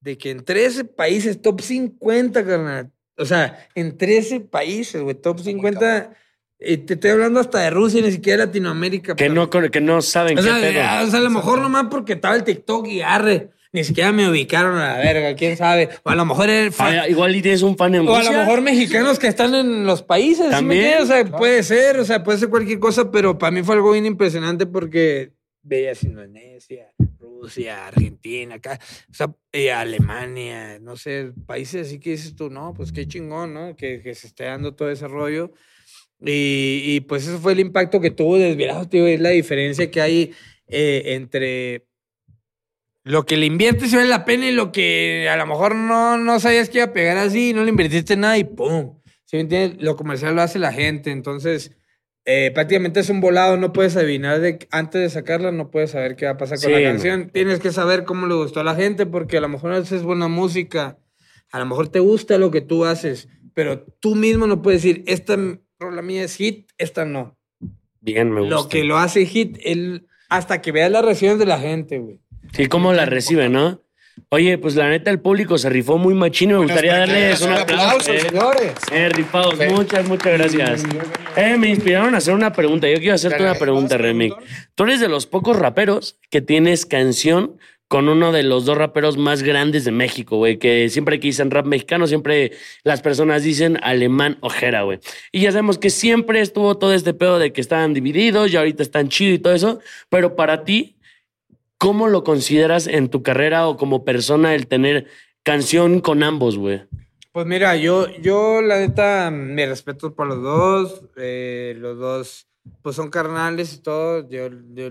de 0.00 0.18
que 0.18 0.30
en 0.30 0.44
13 0.44 0.84
países, 0.84 1.40
top 1.40 1.60
50, 1.62 2.44
carnal. 2.44 2.90
O 3.16 3.24
sea, 3.24 3.66
en 3.74 3.96
13 3.96 4.40
países, 4.40 5.00
güey, 5.00 5.14
top 5.14 5.40
50. 5.40 6.12
eh, 6.58 6.78
te 6.78 6.94
estoy 6.94 7.10
hablando 7.10 7.40
hasta 7.40 7.58
de 7.60 7.70
Rusia, 7.70 8.00
ni 8.02 8.10
siquiera 8.12 8.46
Latinoamérica. 8.46 9.14
Que 9.16 9.24
pero- 9.24 9.34
no, 9.34 9.50
que 9.50 9.80
no 9.80 10.00
saben 10.02 10.38
o 10.38 10.42
qué 10.42 10.46
sea, 10.48 10.54
pedo. 10.60 11.06
o 11.06 11.10
sea, 11.10 11.20
a 11.20 11.22
lo 11.22 11.30
mejor 11.30 11.60
nomás 11.60 11.86
porque 11.90 12.14
estaba 12.14 12.36
el 12.36 12.44
TikTok 12.44 12.86
y 12.88 13.02
arre. 13.02 13.50
Ni 13.74 13.82
siquiera 13.82 14.12
me 14.12 14.28
ubicaron 14.30 14.76
a 14.78 14.92
la 14.92 14.98
verga, 14.98 15.34
quién 15.34 15.56
sabe. 15.56 15.88
O 16.04 16.10
a 16.10 16.14
lo 16.14 16.24
mejor 16.24 16.48
Ah, 16.78 17.08
igual 17.08 17.34
y 17.34 17.42
tienes 17.42 17.62
un 17.62 17.76
fan 17.76 17.92
en 17.96 18.06
o 18.06 18.14
a 18.14 18.18
Rusia. 18.18 18.30
lo 18.30 18.38
mejor 18.38 18.60
mexicanos 18.60 19.18
que 19.18 19.26
están 19.26 19.52
en 19.52 19.84
los 19.84 20.00
países. 20.04 20.44
¿sí 20.44 20.44
me 20.44 20.50
También, 20.52 20.84
entiendes? 20.84 21.10
O 21.10 21.12
sea, 21.12 21.36
puede 21.36 21.62
ser, 21.64 21.98
o 21.98 22.04
sea, 22.04 22.22
puede 22.22 22.38
ser 22.38 22.50
cualquier 22.50 22.78
cosa, 22.78 23.10
pero 23.10 23.36
para 23.36 23.50
mí 23.50 23.64
fue 23.64 23.74
algo 23.74 23.90
bien 23.90 24.06
impresionante 24.06 24.64
porque 24.66 25.32
veías 25.60 26.04
Indonesia, 26.04 26.92
Rusia, 27.18 27.88
Argentina, 27.88 28.54
acá, 28.54 28.78
o 29.10 29.12
sea, 29.12 29.80
Alemania, 29.80 30.78
no 30.78 30.96
sé, 30.96 31.32
países 31.44 31.88
así 31.88 31.98
que 31.98 32.10
dices 32.10 32.36
tú, 32.36 32.50
no, 32.50 32.74
pues 32.74 32.92
qué 32.92 33.08
chingón, 33.08 33.54
¿no? 33.54 33.74
Que, 33.74 34.00
que 34.02 34.14
se 34.14 34.28
esté 34.28 34.44
dando 34.44 34.76
todo 34.76 34.88
ese 34.88 35.08
rollo. 35.08 35.50
Y, 36.20 36.82
y, 36.84 37.00
pues 37.00 37.26
eso 37.26 37.40
fue 37.40 37.54
el 37.54 37.60
impacto 37.60 38.00
que 38.00 38.12
tuvo 38.12 38.38
Desvielados, 38.38 38.88
tío, 38.88 39.04
es 39.08 39.20
la 39.20 39.30
diferencia 39.30 39.90
que 39.90 40.00
hay 40.00 40.32
eh, 40.68 41.02
entre 41.14 41.88
lo 43.04 43.26
que 43.26 43.36
le 43.36 43.46
inviertes 43.46 43.94
vale 43.94 44.08
la 44.08 44.24
pena 44.24 44.48
y 44.48 44.52
lo 44.52 44.72
que 44.72 45.28
a 45.28 45.36
lo 45.36 45.46
mejor 45.46 45.74
no, 45.74 46.16
no 46.16 46.40
sabías 46.40 46.70
que 46.70 46.78
iba 46.78 46.86
a 46.86 46.92
pegar 46.92 47.18
así, 47.18 47.52
no 47.52 47.62
le 47.62 47.68
invertiste 47.68 48.16
nada 48.16 48.38
y 48.38 48.44
¡pum! 48.44 48.98
¿Sí 49.24 49.36
me 49.36 49.42
entiendes? 49.42 49.82
Lo 49.82 49.94
comercial 49.94 50.34
lo 50.34 50.42
hace 50.42 50.58
la 50.58 50.72
gente, 50.72 51.10
entonces 51.10 51.72
eh, 52.24 52.50
prácticamente 52.54 53.00
es 53.00 53.10
un 53.10 53.20
volado, 53.20 53.58
no 53.58 53.74
puedes 53.74 53.96
adivinar 53.96 54.40
de, 54.40 54.66
antes 54.70 55.02
de 55.02 55.10
sacarla, 55.10 55.52
no 55.52 55.70
puedes 55.70 55.90
saber 55.90 56.16
qué 56.16 56.24
va 56.24 56.32
a 56.32 56.36
pasar 56.38 56.58
con 56.58 56.72
la 56.72 56.80
no. 56.80 56.84
canción. 56.84 57.30
Tienes 57.30 57.60
que 57.60 57.70
saber 57.70 58.04
cómo 58.04 58.26
le 58.26 58.34
gustó 58.34 58.60
a 58.60 58.64
la 58.64 58.74
gente 58.74 59.04
porque 59.04 59.36
a 59.36 59.40
lo 59.42 59.50
mejor 59.50 59.72
haces 59.72 60.02
buena 60.02 60.28
música, 60.28 60.98
a 61.52 61.58
lo 61.58 61.66
mejor 61.66 61.88
te 61.88 62.00
gusta 62.00 62.38
lo 62.38 62.50
que 62.50 62.62
tú 62.62 62.86
haces, 62.86 63.28
pero 63.52 63.82
tú 63.82 64.14
mismo 64.14 64.46
no 64.46 64.62
puedes 64.62 64.82
decir, 64.82 65.04
esta 65.06 65.36
rola 65.78 66.00
mía 66.00 66.24
es 66.24 66.36
hit, 66.36 66.70
esta 66.78 67.04
no. 67.04 67.36
Bien, 68.00 68.30
me 68.30 68.40
gusta. 68.40 68.56
Lo 68.56 68.68
que 68.68 68.84
lo 68.84 68.96
hace 68.96 69.26
hit, 69.26 69.58
él, 69.62 70.06
hasta 70.30 70.62
que 70.62 70.72
veas 70.72 70.90
las 70.90 71.04
reacciones 71.04 71.38
de 71.38 71.46
la 71.46 71.58
gente, 71.58 71.98
güey. 71.98 72.20
Sí, 72.54 72.66
cómo 72.66 72.92
la 72.92 73.04
recibe, 73.04 73.48
¿no? 73.48 73.80
Oye, 74.28 74.58
pues 74.58 74.76
la 74.76 74.88
neta, 74.88 75.10
el 75.10 75.18
público 75.20 75.58
se 75.58 75.68
rifó 75.68 75.98
muy 75.98 76.14
machín. 76.14 76.52
Me 76.52 76.58
gustaría 76.58 76.98
darles 76.98 77.40
un 77.42 77.52
aplauso. 77.52 78.12
eh. 78.12 78.20
señores. 78.20 78.72
Eh, 78.92 79.08
rifados, 79.08 79.58
muchas, 79.70 80.06
muchas 80.06 80.32
gracias. 80.38 80.84
Eh, 81.36 81.56
me 81.58 81.68
inspiraron 81.68 82.14
a 82.14 82.18
hacer 82.18 82.32
una 82.32 82.52
pregunta. 82.52 82.88
Yo 82.88 82.98
quiero 82.98 83.14
hacerte 83.14 83.42
una 83.42 83.54
pregunta, 83.54 83.98
Remy. 83.98 84.30
Tú 84.76 84.84
eres 84.84 85.00
de 85.00 85.08
los 85.08 85.26
pocos 85.26 85.56
raperos 85.58 86.20
que 86.30 86.40
tienes 86.40 86.86
canción 86.86 87.58
con 87.88 88.08
uno 88.08 88.30
de 88.32 88.44
los 88.44 88.64
dos 88.64 88.78
raperos 88.78 89.16
más 89.16 89.42
grandes 89.42 89.84
de 89.84 89.90
México, 89.90 90.36
güey. 90.36 90.58
Que 90.58 90.88
siempre 90.90 91.18
que 91.18 91.26
dicen 91.28 91.50
rap 91.50 91.66
mexicano, 91.66 92.06
siempre 92.06 92.52
las 92.84 93.02
personas 93.02 93.42
dicen 93.42 93.78
alemán 93.82 94.38
ojera, 94.40 94.82
güey. 94.82 95.00
Y 95.32 95.40
ya 95.40 95.50
sabemos 95.50 95.78
que 95.78 95.90
siempre 95.90 96.40
estuvo 96.40 96.78
todo 96.78 96.94
este 96.94 97.14
pedo 97.14 97.40
de 97.40 97.52
que 97.52 97.60
estaban 97.60 97.94
divididos 97.94 98.52
y 98.52 98.56
ahorita 98.56 98.84
están 98.84 99.08
chido 99.08 99.34
y 99.34 99.38
todo 99.40 99.54
eso. 99.54 99.80
Pero 100.08 100.36
para 100.36 100.64
ti, 100.64 100.96
¿cómo 101.84 102.08
lo 102.08 102.24
consideras 102.24 102.86
en 102.86 103.08
tu 103.08 103.22
carrera 103.22 103.68
o 103.68 103.76
como 103.76 104.04
persona 104.04 104.54
el 104.54 104.66
tener 104.66 105.06
canción 105.42 106.00
con 106.00 106.22
ambos, 106.22 106.56
güey? 106.56 106.82
Pues 107.32 107.46
mira, 107.46 107.76
yo, 107.76 108.08
yo 108.22 108.62
la 108.62 108.78
neta, 108.78 109.30
me 109.30 109.66
respeto 109.66 110.14
por 110.14 110.26
los 110.26 110.42
dos. 110.42 111.04
eh, 111.16 111.74
los 111.78 111.98
dos, 111.98 112.48
pues 112.82 112.96
son 112.96 113.10
carnales 113.10 113.74
y 113.74 113.82
todo. 113.82 114.28
Yo, 114.28 114.48
yo 114.74 114.88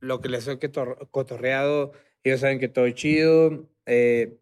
lo 0.00 0.20
que 0.20 0.28
les 0.28 0.46
he 0.48 0.58
cotor- 0.58 1.08
cotorreado, 1.10 1.92
ellos 2.24 2.40
saben 2.40 2.60
que 2.60 2.68
todo 2.68 2.86
es 2.86 2.94
chido. 2.94 3.68
eh, 3.86 4.36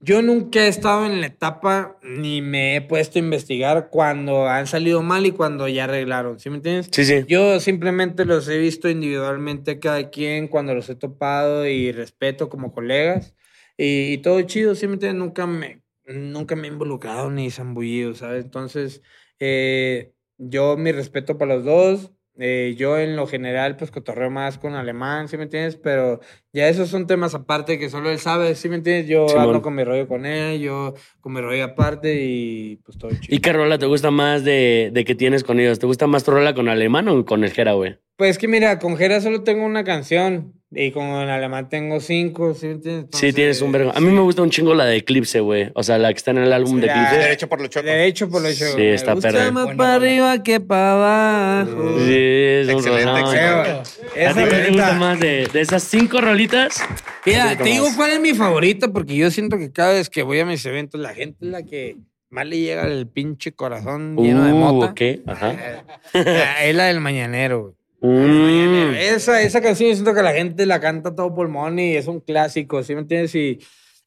yo 0.00 0.22
nunca 0.22 0.64
he 0.64 0.68
estado 0.68 1.06
en 1.06 1.20
la 1.20 1.28
etapa 1.28 1.98
ni 2.02 2.42
me 2.42 2.76
he 2.76 2.80
puesto 2.82 3.18
a 3.18 3.22
investigar 3.22 3.88
cuando 3.90 4.46
han 4.46 4.66
salido 4.66 5.02
mal 5.02 5.26
y 5.26 5.32
cuando 5.32 5.68
ya 5.68 5.84
arreglaron. 5.84 6.38
¿Sí 6.38 6.50
me 6.50 6.56
entiendes? 6.56 6.88
Sí, 6.92 7.04
sí. 7.04 7.24
Yo 7.28 7.60
simplemente 7.60 8.24
los 8.24 8.48
he 8.48 8.58
visto 8.58 8.88
individualmente 8.88 9.80
cada 9.80 10.10
quien 10.10 10.48
cuando 10.48 10.74
los 10.74 10.88
he 10.90 10.96
topado 10.96 11.66
y 11.66 11.92
respeto 11.92 12.48
como 12.48 12.72
colegas. 12.72 13.34
Y, 13.76 14.12
y 14.12 14.18
todo 14.18 14.40
chido, 14.42 14.74
¿sí 14.74 14.86
me 14.86 14.94
entiendes? 14.94 15.18
Nunca 15.18 15.46
me, 15.46 15.82
nunca 16.06 16.56
me 16.56 16.68
he 16.68 16.70
involucrado 16.70 17.30
ni 17.30 17.50
zambullido, 17.50 18.14
¿sabes? 18.14 18.44
Entonces, 18.44 19.02
eh, 19.38 20.12
yo 20.38 20.76
mi 20.76 20.92
respeto 20.92 21.38
para 21.38 21.56
los 21.56 21.64
dos. 21.64 22.12
Eh, 22.38 22.74
yo 22.76 22.98
en 22.98 23.16
lo 23.16 23.26
general, 23.26 23.76
pues 23.76 23.90
cotorreo 23.90 24.30
más 24.30 24.58
con 24.58 24.74
alemán, 24.74 25.28
¿sí 25.28 25.36
me 25.36 25.44
entiendes? 25.44 25.76
Pero 25.76 26.20
ya 26.52 26.68
esos 26.68 26.88
son 26.88 27.06
temas 27.06 27.34
aparte 27.34 27.78
que 27.78 27.88
solo 27.90 28.10
él 28.10 28.18
sabe, 28.18 28.54
¿sí 28.54 28.68
me 28.68 28.76
entiendes? 28.76 29.08
Yo 29.08 29.28
Simón. 29.28 29.44
hablo 29.44 29.62
con 29.62 29.74
mi 29.74 29.84
rollo 29.84 30.06
con 30.06 30.26
él, 30.26 30.60
yo 30.60 30.94
con 31.20 31.32
mi 31.32 31.40
rollo 31.40 31.64
aparte 31.64 32.22
y 32.22 32.76
pues 32.84 32.98
todo 32.98 33.10
chido. 33.10 33.34
¿Y 33.34 33.40
qué 33.40 33.52
rola 33.52 33.78
te 33.78 33.86
gusta 33.86 34.10
más 34.10 34.44
de, 34.44 34.90
de 34.92 35.04
que 35.04 35.14
tienes 35.14 35.44
con 35.44 35.60
ellos? 35.60 35.78
¿Te 35.78 35.86
gusta 35.86 36.06
más 36.06 36.24
tu 36.24 36.30
rola 36.32 36.54
con 36.54 36.68
alemán 36.68 37.08
o 37.08 37.24
con 37.24 37.44
el 37.44 37.52
Jera, 37.52 37.72
güey? 37.72 37.98
Pues 38.16 38.38
que 38.38 38.48
mira, 38.48 38.78
con 38.78 38.96
Jera 38.96 39.20
solo 39.20 39.42
tengo 39.42 39.64
una 39.64 39.84
canción 39.84 40.54
y 40.70 40.90
con 40.90 41.04
alemán 41.04 41.68
tengo 41.68 42.00
cinco, 42.00 42.52
¿sí 42.54 42.66
me 42.66 42.72
entiendes? 42.72 43.06
Sí, 43.18 43.32
tienes 43.32 43.62
un 43.62 43.70
vergo. 43.72 43.92
A 43.94 44.00
mí 44.00 44.10
me 44.10 44.20
gusta 44.20 44.42
un 44.42 44.50
chingo 44.50 44.74
la 44.74 44.84
de 44.84 44.96
Eclipse, 44.96 45.40
güey. 45.40 45.70
O 45.74 45.82
sea, 45.82 45.96
la 45.98 46.12
que 46.12 46.16
está 46.18 46.32
en 46.32 46.38
el 46.38 46.52
álbum 46.52 46.80
de. 46.80 46.88
Eclipse. 46.88 47.16
Derecho 47.18 47.48
por 47.48 47.60
lo 47.60 47.68
choco. 47.68 47.86
Derecho 47.86 48.28
por 48.28 48.42
lo 48.42 48.48
hecho. 48.48 48.64
Sí, 48.74 48.82
está 48.82 49.12
Me 49.12 49.14
gusta 49.16 49.30
perra. 49.32 49.50
más 49.52 49.74
para 49.76 49.94
arriba 49.94 50.42
que 50.42 50.60
para 50.60 50.92
abajo. 50.92 51.98
Sí, 52.00 52.14
es 52.16 52.66
un 52.68 52.72
Excelente, 52.74 53.04
rolón. 53.04 53.20
excelente. 53.20 53.70
¿A 53.70 54.30
Esa 54.30 54.34
ti 54.34 54.44
qué 54.44 54.50
te 54.50 54.56
neta. 54.56 54.70
gusta 54.72 54.92
más 54.94 55.20
de, 55.20 55.48
de 55.52 55.60
esas 55.60 55.82
cinco 55.84 56.20
rolitas? 56.20 56.82
Mira, 57.24 57.56
te 57.56 57.64
digo 57.64 57.86
cuál 57.96 58.10
es 58.12 58.20
mi 58.20 58.34
favorita 58.34 58.88
porque 58.92 59.16
yo 59.16 59.30
siento 59.30 59.58
que 59.58 59.70
cada 59.72 59.92
vez 59.92 60.10
que 60.10 60.22
voy 60.22 60.40
a 60.40 60.44
mis 60.46 60.64
eventos 60.66 61.00
la 61.00 61.14
gente 61.14 61.38
es 61.44 61.50
la 61.50 61.62
que 61.62 61.96
más 62.28 62.44
le 62.46 62.58
llega 62.58 62.86
el 62.86 63.06
pinche 63.08 63.52
corazón 63.52 64.16
lleno 64.16 64.44
de 64.44 64.52
Uh, 64.52 64.56
mota. 64.56 64.90
ok, 64.92 65.00
ajá. 65.28 65.84
Ah, 66.12 66.64
Es 66.64 66.74
la 66.74 66.86
del 66.86 67.00
mañanero. 67.00 67.62
güey. 67.62 67.74
Mm. 68.00 68.94
Esa, 68.94 69.42
esa 69.42 69.60
canción 69.60 69.88
yo 69.88 69.94
siento 69.94 70.14
que 70.14 70.22
la 70.22 70.32
gente 70.32 70.66
la 70.66 70.80
canta 70.80 71.14
todo 71.14 71.34
pulmón 71.34 71.78
y 71.78 71.96
es 71.96 72.06
un 72.06 72.20
clásico, 72.20 72.82
¿sí 72.82 72.94
me 72.94 73.00
entiendes? 73.00 73.34
Y, 73.34 73.58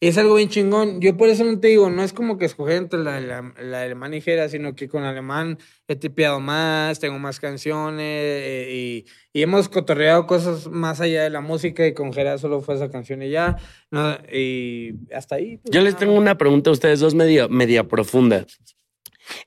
es 0.02 0.18
algo 0.18 0.36
bien 0.36 0.48
chingón. 0.48 1.02
Yo 1.02 1.18
por 1.18 1.28
eso 1.28 1.44
no 1.44 1.60
te 1.60 1.68
digo, 1.68 1.90
no 1.90 2.04
es 2.04 2.14
como 2.14 2.38
que 2.38 2.46
escoger 2.46 2.78
entre 2.78 3.00
la, 3.04 3.20
la, 3.20 3.54
la 3.62 3.82
alemán 3.82 4.14
y 4.14 4.22
Jera, 4.22 4.48
sino 4.48 4.74
que 4.74 4.88
con 4.88 5.04
alemán 5.04 5.58
he 5.90 5.96
tipeado 5.98 6.40
más, 6.40 7.00
tengo 7.00 7.20
más 7.20 7.40
canciones 7.40 8.06
eh, 8.06 8.70
y, 8.72 9.06
y 9.38 9.42
hemos 9.42 9.68
cotorreado 9.68 10.26
cosas 10.26 10.68
más 10.68 11.02
allá 11.02 11.24
de 11.24 11.30
la 11.30 11.42
música 11.42 11.86
y 11.86 11.94
con 11.94 12.14
Jera 12.14 12.38
solo 12.38 12.62
fue 12.62 12.76
esa 12.76 12.90
canción 12.90 13.22
y 13.24 13.30
ya. 13.30 13.58
¿no? 13.92 14.18
Y 14.32 14.94
hasta 15.14 15.36
ahí. 15.36 15.58
pues, 15.58 15.76
Yo 15.76 15.82
les 15.82 15.98
tengo 15.98 16.14
una 16.14 16.38
pregunta 16.38 16.70
a 16.70 16.74
ustedes 16.74 17.02
dos 17.02 17.14
media, 17.14 17.50
media 17.50 17.86
profunda. 17.86 18.46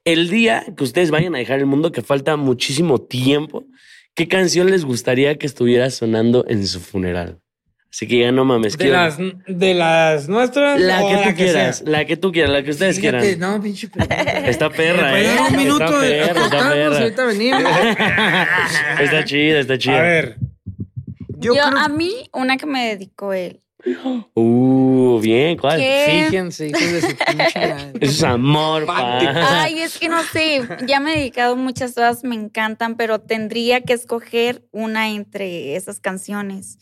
El 0.04 0.28
día 0.28 0.66
que 0.76 0.84
ustedes 0.84 1.10
vayan 1.10 1.34
a 1.34 1.38
dejar 1.38 1.60
el 1.60 1.66
mundo, 1.66 1.92
que 1.92 2.02
falta 2.02 2.36
muchísimo 2.36 3.00
tiempo, 3.00 3.64
¿qué 4.14 4.28
canción 4.28 4.70
les 4.70 4.84
gustaría 4.84 5.36
que 5.36 5.46
estuviera 5.46 5.90
sonando 5.90 6.44
en 6.48 6.66
su 6.66 6.80
funeral? 6.80 7.38
Así 7.92 8.06
que 8.06 8.20
ya 8.20 8.32
no 8.32 8.46
mames. 8.46 8.78
De 8.78 8.88
las, 8.88 9.18
de 9.18 9.74
las 9.74 10.26
nuestras. 10.26 10.80
la 10.80 11.04
o 11.04 11.08
que 11.10 11.30
tú 11.30 11.36
quieras, 11.36 11.82
la 11.86 12.04
que 12.06 12.16
tú 12.16 12.32
quieras, 12.32 12.50
la 12.50 12.62
que 12.62 12.70
ustedes 12.70 12.98
Fíjate, 12.98 13.18
quieran. 13.18 13.40
No, 13.40 13.62
pinche 13.62 13.88
pregunta. 13.88 14.14
Está 14.48 14.70
perra, 14.70 15.12
¿Me 15.12 15.26
¿eh? 15.26 15.36
un 15.50 15.56
minuto 15.56 15.84
está 15.84 16.00
de 16.00 16.10
perra, 16.10 16.44
está 16.44 16.70
perra. 16.70 16.98
Ahorita 16.98 17.24
venimos. 17.26 17.62
Está 19.00 19.24
chida, 19.26 19.60
está 19.60 19.76
chida. 19.76 19.98
A 19.98 20.02
ver. 20.02 20.36
Yo, 21.36 21.54
Yo, 21.54 21.62
creo 21.68 21.78
a 21.78 21.88
mí, 21.88 22.30
una 22.32 22.56
que 22.56 22.64
me 22.64 22.88
dedicó 22.88 23.34
él. 23.34 23.60
Uh, 24.34 25.18
bien, 25.20 25.56
¿cuál? 25.58 25.80
¿Qué? 25.80 26.26
Fíjense, 26.26 26.68
hijos 26.68 26.92
de 26.92 27.00
su 27.00 27.16
pinche 27.16 27.92
es 28.00 28.22
amor, 28.22 28.86
pa. 28.86 29.62
Ay, 29.62 29.80
es 29.80 29.98
que 29.98 30.08
no 30.08 30.22
sé, 30.22 30.62
ya 30.86 31.00
me 31.00 31.12
he 31.12 31.18
dedicado 31.18 31.56
muchas 31.56 31.94
todas, 31.94 32.22
me 32.22 32.36
encantan, 32.36 32.96
pero 32.96 33.20
tendría 33.20 33.80
que 33.80 33.92
escoger 33.92 34.64
una 34.70 35.10
entre 35.10 35.74
esas 35.74 35.98
canciones. 35.98 36.78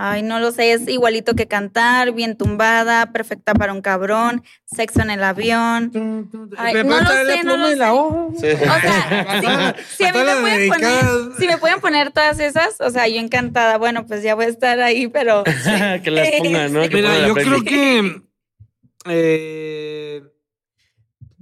Ay, 0.00 0.22
no 0.22 0.38
lo 0.38 0.52
sé, 0.52 0.70
es 0.72 0.86
igualito 0.86 1.34
que 1.34 1.48
cantar, 1.48 2.12
bien 2.12 2.36
tumbada, 2.36 3.10
perfecta 3.12 3.52
para 3.52 3.72
un 3.72 3.80
cabrón, 3.80 4.44
sexo 4.64 5.02
en 5.02 5.10
el 5.10 5.24
avión. 5.24 5.90
Ay, 6.56 6.72
¿Me 6.74 6.84
no 6.84 7.00
lo 7.00 7.06
sé, 7.08 7.42
no 7.42 7.54
pluma 7.54 7.56
lo 7.66 7.72
y 7.72 7.74
la 7.74 7.86
sé. 7.86 7.90
hoja? 7.90 8.28
Sí. 8.36 8.46
O 8.46 8.80
sea, 8.80 9.74
si, 9.76 9.82
si 9.96 10.04
a 10.04 10.12
mí 10.12 10.18
todas 10.20 10.36
me 10.36 10.40
pueden 10.42 10.68
poner, 10.68 10.88
dedicadas. 10.92 11.36
si 11.36 11.46
me 11.48 11.58
pueden 11.58 11.80
poner 11.80 12.12
todas 12.12 12.38
esas, 12.38 12.80
o 12.80 12.90
sea, 12.90 13.08
yo 13.08 13.18
encantada. 13.18 13.76
Bueno, 13.78 14.06
pues 14.06 14.22
ya 14.22 14.36
voy 14.36 14.44
a 14.44 14.48
estar 14.50 14.78
ahí, 14.80 15.08
pero 15.08 15.42
que 16.04 16.10
las 16.12 16.28
pongan, 16.38 16.72
¿no? 16.72 16.82
Que 16.88 16.94
Mira, 16.94 17.26
yo 17.26 17.34
creo 17.34 17.62
que. 17.64 18.22
eh, 19.06 20.22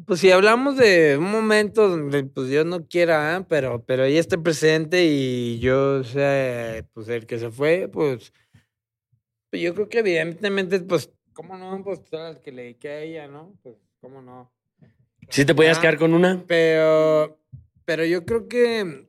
pues 0.07 0.21
si 0.21 0.31
hablamos 0.31 0.77
de 0.79 1.17
un 1.19 1.31
momento 1.31 1.89
donde 1.91 2.25
pues 2.25 2.49
Dios 2.49 2.65
no 2.65 2.87
quiera, 2.87 3.37
¿eh? 3.37 3.45
pero, 3.49 3.85
pero 3.85 4.05
ella 4.05 4.21
esté 4.21 4.39
presente 4.39 5.05
y 5.05 5.59
yo 5.59 6.05
sea 6.05 6.83
pues 6.95 7.09
el 7.09 7.27
que 7.27 7.39
se 7.39 7.51
fue, 7.51 7.89
pues, 7.93 8.33
pues 9.57 9.63
yo 9.65 9.75
creo 9.75 9.89
que 9.89 9.99
evidentemente, 10.01 10.81
pues, 10.81 11.11
¿cómo 11.33 11.57
no? 11.57 11.83
Pues 11.83 12.05
todo 12.05 12.29
el 12.29 12.41
que 12.41 12.53
le 12.53 12.63
dediqué 12.63 12.89
a 12.89 13.01
ella, 13.01 13.29
¿no? 13.29 13.55
Pues, 13.63 13.77
¿cómo 14.01 14.21
no? 14.21 14.53
¿Sí 15.31 15.45
te 15.45 15.55
podías 15.55 15.79
Ah, 15.79 15.81
quedar 15.81 15.99
con 15.99 16.13
una? 16.15 16.45
Pero, 16.47 17.39
pero 17.85 18.05
yo 18.05 18.25
creo 18.25 18.49
que. 18.49 19.06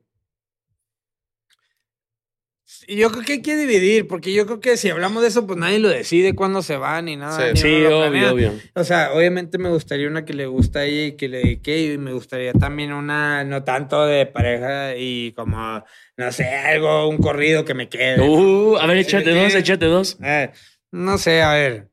Yo 2.90 3.10
creo 3.10 3.22
que 3.22 3.32
hay 3.34 3.42
que 3.42 3.54
dividir, 3.54 4.06
porque 4.08 4.32
yo 4.32 4.46
creo 4.46 4.60
que 4.60 4.78
si 4.78 4.88
hablamos 4.88 5.20
de 5.20 5.28
eso, 5.28 5.46
pues 5.46 5.58
nadie 5.58 5.78
lo 5.78 5.90
decide 5.90 6.34
cuándo 6.34 6.62
se 6.62 6.78
va 6.78 7.02
ni 7.02 7.16
nada. 7.16 7.36
Sí. 7.38 7.52
ni 7.52 7.60
Sí, 7.60 7.84
obvio, 7.84 7.98
planea. 8.00 8.32
obvio. 8.32 8.52
O 8.74 8.82
sea, 8.82 9.12
obviamente 9.12 9.58
me 9.58 9.68
gustaría 9.68 10.08
una 10.08 10.24
que 10.24 10.32
le 10.32 10.46
gusta 10.46 10.78
a 10.80 10.84
ella 10.86 11.06
y 11.08 11.12
que 11.12 11.28
le 11.28 11.38
dediqué, 11.38 11.92
y 11.92 11.98
me 11.98 12.14
gustaría 12.14 12.54
también 12.54 12.92
una, 12.94 13.44
no 13.44 13.62
tanto 13.62 14.06
de 14.06 14.24
pareja 14.24 14.96
y 14.96 15.32
como, 15.32 15.84
no 16.16 16.32
sé, 16.32 16.44
algo, 16.48 17.08
un 17.10 17.18
corrido 17.18 17.66
que 17.66 17.74
me 17.74 17.90
quede. 17.90 18.26
Uh, 18.26 18.78
a 18.78 18.86
ver, 18.86 18.96
échate 18.96 19.30
dos, 19.34 19.54
échate 19.54 19.84
dos. 19.84 20.16
Eh, 20.24 20.50
no 20.90 21.18
sé, 21.18 21.42
a 21.42 21.52
ver. 21.52 21.88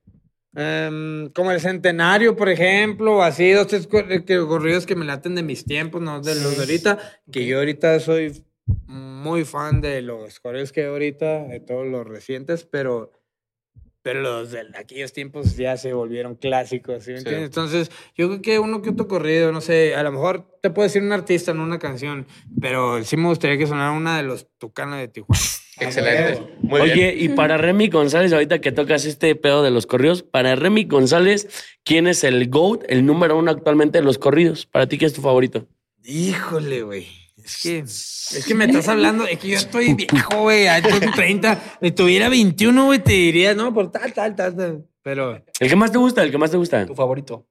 em, 0.56 1.30
como 1.32 1.52
el 1.52 1.60
centenario, 1.60 2.38
por 2.38 2.48
ejemplo, 2.48 3.18
o 3.18 3.22
así, 3.22 3.52
dos, 3.52 3.68
tres 3.68 3.90
eh, 3.92 4.24
corridos 4.48 4.86
que 4.86 4.96
me 4.96 5.04
laten 5.04 5.36
de 5.36 5.44
mis 5.44 5.66
tiempos, 5.66 6.02
no 6.02 6.22
de 6.22 6.36
los 6.36 6.56
de 6.56 6.64
ahorita, 6.64 6.98
que 7.30 7.46
yo 7.46 7.58
ahorita 7.58 8.00
soy 8.00 8.42
muy 8.88 9.46
fan 9.46 9.82
de 9.82 10.02
los 10.02 10.40
corridos 10.40 10.72
que 10.72 10.82
hay 10.82 10.88
ahorita, 10.88 11.44
de 11.48 11.60
todos 11.60 11.86
los 11.88 12.06
recientes, 12.08 12.66
pero, 12.66 13.12
pero 14.02 14.22
los 14.22 14.52
de 14.52 14.64
aquellos 14.76 15.14
tiempos 15.14 15.56
ya 15.58 15.78
se 15.78 15.94
volvieron 15.94 16.36
clásicos, 16.36 17.04
¿sí 17.04 17.12
me 17.12 17.18
Sí. 17.18 17.24
entiendes? 17.24 17.46
Entonces, 17.50 17.92
yo 18.16 18.28
creo 18.28 18.42
que 18.42 18.60
uno 18.60 18.82
que 18.82 18.92
otro 18.92 19.08
corrido, 19.08 19.52
no 19.52 19.62
sé, 19.62 19.96
a 19.96 20.04
lo 20.04 20.12
mejor 20.12 20.48
te 20.62 20.70
puede 20.70 20.88
decir 20.90 21.02
un 21.04 21.12
artista 21.12 21.52
en 21.52 21.60
una 21.60 21.80
canción, 21.80 22.26
pero 22.62 23.04
sí 23.04 23.18
me 23.18 23.28
gustaría 23.28 23.58
que 23.58 23.68
sonara 23.68 23.92
una 23.92 24.18
de 24.18 24.24
los 24.24 24.48
Tucanos 24.58 24.98
de 25.00 25.08
Tijuana. 25.08 25.42
Excelente. 25.80 26.42
Muy 26.62 26.80
Oye, 26.82 26.94
bien. 27.12 27.16
y 27.32 27.36
para 27.36 27.58
Remy 27.58 27.90
González, 27.90 28.32
ahorita 28.32 28.62
que 28.62 28.72
tocas 28.72 29.04
este 29.06 29.36
pedo 29.36 29.62
de 29.62 29.72
los 29.72 29.86
corridos, 29.86 30.24
para 30.24 30.56
Remy 30.56 30.86
González, 30.86 31.48
¿quién 31.84 32.08
es 32.08 32.24
el 32.24 32.48
GOAT, 32.50 32.86
el 32.88 33.06
número 33.06 33.38
uno 33.38 33.52
actualmente 33.52 33.98
de 33.98 34.04
los 34.06 34.18
corridos? 34.18 34.66
Para 34.66 34.88
ti, 34.88 34.98
¿quién 34.98 35.08
es 35.08 35.14
tu 35.14 35.22
favorito? 35.22 35.68
Híjole, 36.06 36.84
güey. 36.84 37.08
Es 37.46 37.62
que, 37.62 37.78
es 37.80 38.44
que 38.48 38.56
me 38.56 38.66
estás 38.66 38.88
hablando, 38.88 39.28
es 39.28 39.38
que 39.38 39.50
yo 39.50 39.58
estoy 39.58 39.94
viejo, 39.94 40.42
güey. 40.42 40.66
Tengo 40.82 41.12
30. 41.16 41.78
Si 41.80 41.92
tuviera 41.92 42.28
21, 42.28 42.86
güey, 42.86 43.00
te 43.00 43.14
diría, 43.14 43.54
no, 43.54 43.72
por 43.72 43.92
tal, 43.92 44.12
tal, 44.14 44.36
tal, 44.36 44.56
tal. 44.56 44.86
Pero 45.04 45.44
¿El 45.60 45.70
que 45.70 45.76
más 45.76 45.92
te 45.92 46.00
gusta? 46.00 46.24
¿El 46.24 46.32
que 46.32 46.40
más 46.40 46.50
te 46.50 46.58
gusta? 46.58 46.84
Tu 46.88 46.96
favorito. 46.96 47.48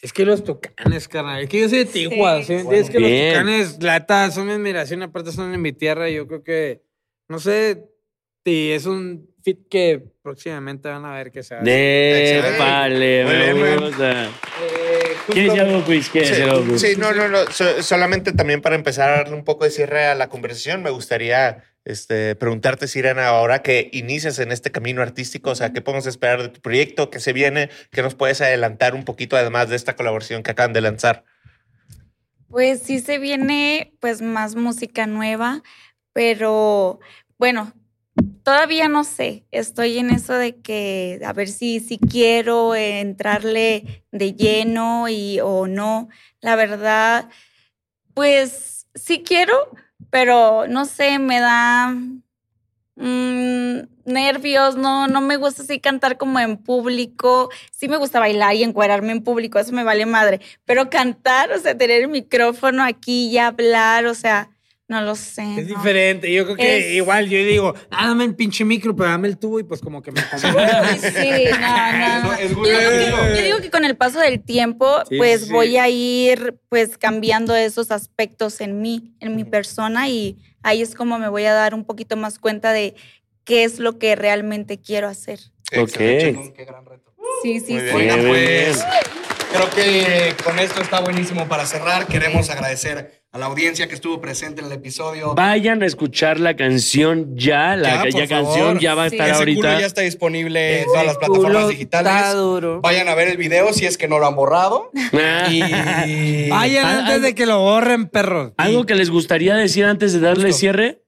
es 0.00 0.10
que 0.14 0.24
los 0.24 0.42
tucanes, 0.42 1.06
carnal. 1.06 1.42
Es 1.42 1.50
que 1.50 1.60
yo 1.60 1.68
soy 1.68 1.78
de 1.78 1.84
Tijuana. 1.84 2.38
Es 2.40 2.88
que 2.88 2.98
Bien. 2.98 3.34
los 3.34 3.34
tucanes, 3.34 3.82
la 3.82 3.98
neta, 3.98 4.30
son 4.30 4.46
mi 4.46 4.52
admiración. 4.52 5.02
Aparte, 5.02 5.32
son 5.32 5.52
en 5.52 5.60
mi 5.60 5.72
tierra. 5.74 6.08
y 6.08 6.14
Yo 6.14 6.26
creo 6.26 6.42
que, 6.42 6.82
no 7.28 7.38
sé 7.38 7.84
si 8.42 8.70
es 8.70 8.86
un 8.86 9.28
fit 9.44 9.68
que 9.68 10.02
próximamente 10.22 10.88
van 10.88 11.04
a 11.04 11.12
ver 11.14 11.30
que 11.30 11.42
se 11.42 11.56
hace. 11.56 11.70
De 11.70 12.56
vale, 12.58 13.24
me 13.54 13.76
gusta. 13.76 14.24
Eh, 14.26 15.01
¿Quieres 15.26 15.52
decir 15.52 15.60
algo, 15.60 15.84
Chris? 15.84 16.08
¿Quieres 16.08 16.30
decir 16.30 16.44
algo, 16.44 16.62
Sí, 16.62 16.68
Chris? 16.68 16.80
sí, 16.94 16.96
no, 17.00 17.12
no, 17.12 17.28
no. 17.28 17.38
So- 17.50 17.82
solamente 17.82 18.32
también 18.32 18.60
para 18.60 18.74
empezar 18.74 19.08
a 19.10 19.16
darle 19.18 19.34
un 19.34 19.44
poco 19.44 19.64
de 19.64 19.70
cierre 19.70 20.06
a 20.06 20.14
la 20.14 20.28
conversación, 20.28 20.82
me 20.82 20.90
gustaría 20.90 21.64
este, 21.84 22.36
preguntarte, 22.36 22.86
Sirena, 22.86 23.26
ahora 23.26 23.62
que 23.62 23.88
inicias 23.92 24.38
en 24.38 24.52
este 24.52 24.70
camino 24.70 25.02
artístico, 25.02 25.50
o 25.50 25.54
sea, 25.54 25.72
¿qué 25.72 25.80
podemos 25.80 26.06
esperar 26.06 26.40
de 26.42 26.48
tu 26.48 26.60
proyecto? 26.60 27.10
¿Qué 27.10 27.18
se 27.18 27.32
viene? 27.32 27.70
¿Qué 27.90 28.02
nos 28.02 28.14
puedes 28.14 28.40
adelantar 28.40 28.94
un 28.94 29.04
poquito 29.04 29.36
además 29.36 29.68
de 29.68 29.76
esta 29.76 29.96
colaboración 29.96 30.42
que 30.44 30.52
acaban 30.52 30.72
de 30.72 30.80
lanzar? 30.80 31.24
Pues 32.48 32.82
sí 32.82 33.00
se 33.00 33.18
viene 33.18 33.94
pues 34.00 34.20
más 34.22 34.54
música 34.54 35.06
nueva, 35.06 35.62
pero 36.12 37.00
bueno, 37.38 37.72
todavía 38.42 38.88
no 38.88 39.04
sé. 39.04 39.44
Estoy 39.50 39.98
en 39.98 40.10
eso 40.10 40.34
de 40.34 40.56
que 40.60 41.20
a 41.24 41.32
ver 41.32 41.48
si, 41.48 41.80
si 41.80 41.98
quiero 41.98 42.74
entrarle 42.74 44.04
de 44.10 44.34
lleno 44.34 45.08
y 45.08 45.40
o 45.40 45.66
no. 45.66 46.08
La 46.40 46.56
verdad, 46.56 47.28
pues 48.14 48.86
sí 48.94 49.22
quiero, 49.22 49.54
pero 50.10 50.66
no 50.68 50.84
sé, 50.84 51.18
me 51.18 51.40
da 51.40 51.94
mm, 52.96 53.80
nervios, 54.04 54.76
no, 54.76 55.06
no 55.08 55.20
me 55.20 55.36
gusta 55.36 55.62
así 55.62 55.80
cantar 55.80 56.18
como 56.18 56.38
en 56.40 56.56
público. 56.56 57.50
Sí 57.70 57.88
me 57.88 57.96
gusta 57.96 58.20
bailar 58.20 58.54
y 58.54 58.64
encuadrarme 58.64 59.12
en 59.12 59.22
público, 59.22 59.58
eso 59.58 59.72
me 59.72 59.84
vale 59.84 60.06
madre. 60.06 60.40
Pero 60.64 60.90
cantar, 60.90 61.52
o 61.52 61.58
sea, 61.58 61.76
tener 61.76 62.02
el 62.02 62.08
micrófono 62.08 62.82
aquí 62.82 63.28
y 63.28 63.38
hablar, 63.38 64.06
o 64.06 64.14
sea, 64.14 64.50
no 64.88 65.00
lo 65.00 65.14
sé. 65.14 65.42
Es 65.58 65.68
no. 65.68 65.76
diferente. 65.76 66.30
Yo 66.32 66.44
creo 66.44 66.56
que 66.56 66.78
Es- 66.78 66.92
igual 66.94 67.28
yo 67.28 67.38
digo, 67.38 67.74
ah, 67.90 68.08
dame 68.08 68.24
el 68.24 68.34
pinche 68.34 68.64
micro, 68.64 68.94
pero 68.94 69.08
dame 69.10 69.28
el 69.28 69.38
tubo 69.38 69.58
y 69.60 69.62
pues 69.64 69.80
como 69.80 70.02
que 70.02 70.12
me 70.12 70.20
Sí, 71.00 71.44
no, 71.50 71.92
no, 71.98 72.22
no. 72.24 72.32
Es 72.34 72.50
Yo 72.50 72.56
muy 72.58 72.68
digo, 72.70 73.16
que, 73.22 73.36
yo 73.36 73.42
digo 73.42 73.58
que 73.60 73.70
con 73.70 73.84
el 73.84 73.96
paso 73.96 74.18
del 74.20 74.42
tiempo, 74.42 75.02
Sí, 75.08 75.16
pues 75.16 75.46
sí. 75.46 75.52
voy 75.52 75.76
a 75.78 75.88
ir 75.88 76.58
pues 76.68 76.98
cambiando 76.98 77.54
esos 77.56 77.90
aspectos 77.90 78.60
en 78.60 78.80
mí, 78.82 79.14
en 79.20 79.34
mi 79.36 79.44
persona 79.44 80.08
y 80.08 80.36
ahí 80.62 80.82
es 80.82 80.94
como 80.94 81.18
me 81.18 81.28
voy 81.28 81.44
a 81.44 81.54
dar 81.54 81.74
un 81.74 81.84
poquito 81.84 82.16
más 82.16 82.38
cuenta 82.38 82.72
de 82.72 82.94
qué 83.44 83.64
es 83.64 83.78
lo 83.78 83.98
que 83.98 84.14
realmente 84.14 84.78
quiero 84.80 85.08
hacer. 85.08 85.40
Ok. 85.76 85.92
Qué 85.96 86.64
gran 86.66 86.84
reto. 86.84 87.14
Sí, 87.42 87.60
sí, 87.60 87.72
Muy 87.72 87.82
sí. 87.90 87.96
Bien, 87.96 88.26
pues 88.28 88.84
creo 89.52 89.70
que 89.70 90.34
con 90.44 90.58
esto 90.58 90.82
está 90.82 91.00
buenísimo 91.00 91.48
para 91.48 91.66
cerrar. 91.66 92.06
Queremos 92.06 92.50
agradecer 92.50 93.21
a 93.34 93.38
la 93.38 93.46
audiencia 93.46 93.86
que 93.88 93.94
estuvo 93.94 94.20
presente 94.20 94.60
en 94.60 94.66
el 94.66 94.72
episodio. 94.74 95.34
Vayan 95.34 95.82
a 95.82 95.86
escuchar 95.86 96.38
la 96.38 96.54
canción 96.54 97.34
ya, 97.34 97.76
la 97.76 98.04
Ya, 98.04 98.10
ya, 98.10 98.28
canción 98.28 98.44
favor. 98.66 98.78
ya 98.80 98.94
va 98.94 99.04
a 99.04 99.08
Sí. 99.08 99.16
estar 99.16 99.30
Ese 99.30 99.38
culo 99.38 99.68
ahorita. 99.68 99.80
ya 99.80 99.86
está 99.86 100.00
disponible 100.02 100.80
en 100.80 100.84
todas 100.84 101.06
las 101.06 101.16
plataformas 101.16 101.68
digitales. 101.68 102.34
duro. 102.34 102.80
Vayan 102.82 103.08
a 103.08 103.14
ver 103.14 103.28
el 103.28 103.38
video 103.38 103.72
si 103.72 103.86
es 103.86 103.96
que 103.96 104.06
no 104.06 104.18
lo 104.18 104.26
han 104.26 104.36
borrado. 104.36 104.90
Y 105.50 106.50
Vayan 106.50 106.84
Ah, 106.84 106.98
antes 106.98 107.14
algo- 107.14 107.24
de 107.26 107.34
que 107.34 107.46
lo 107.46 107.58
borren, 107.60 108.06
perros. 108.08 108.52
¿Algo 108.58 108.84
que 108.84 108.94
les 108.96 109.08
gustaría 109.08 109.54
decir 109.54 109.86
antes 109.86 110.12
de 110.12 110.20
darle 110.20 110.48
Justo. 110.48 110.58
cierre? 110.58 111.02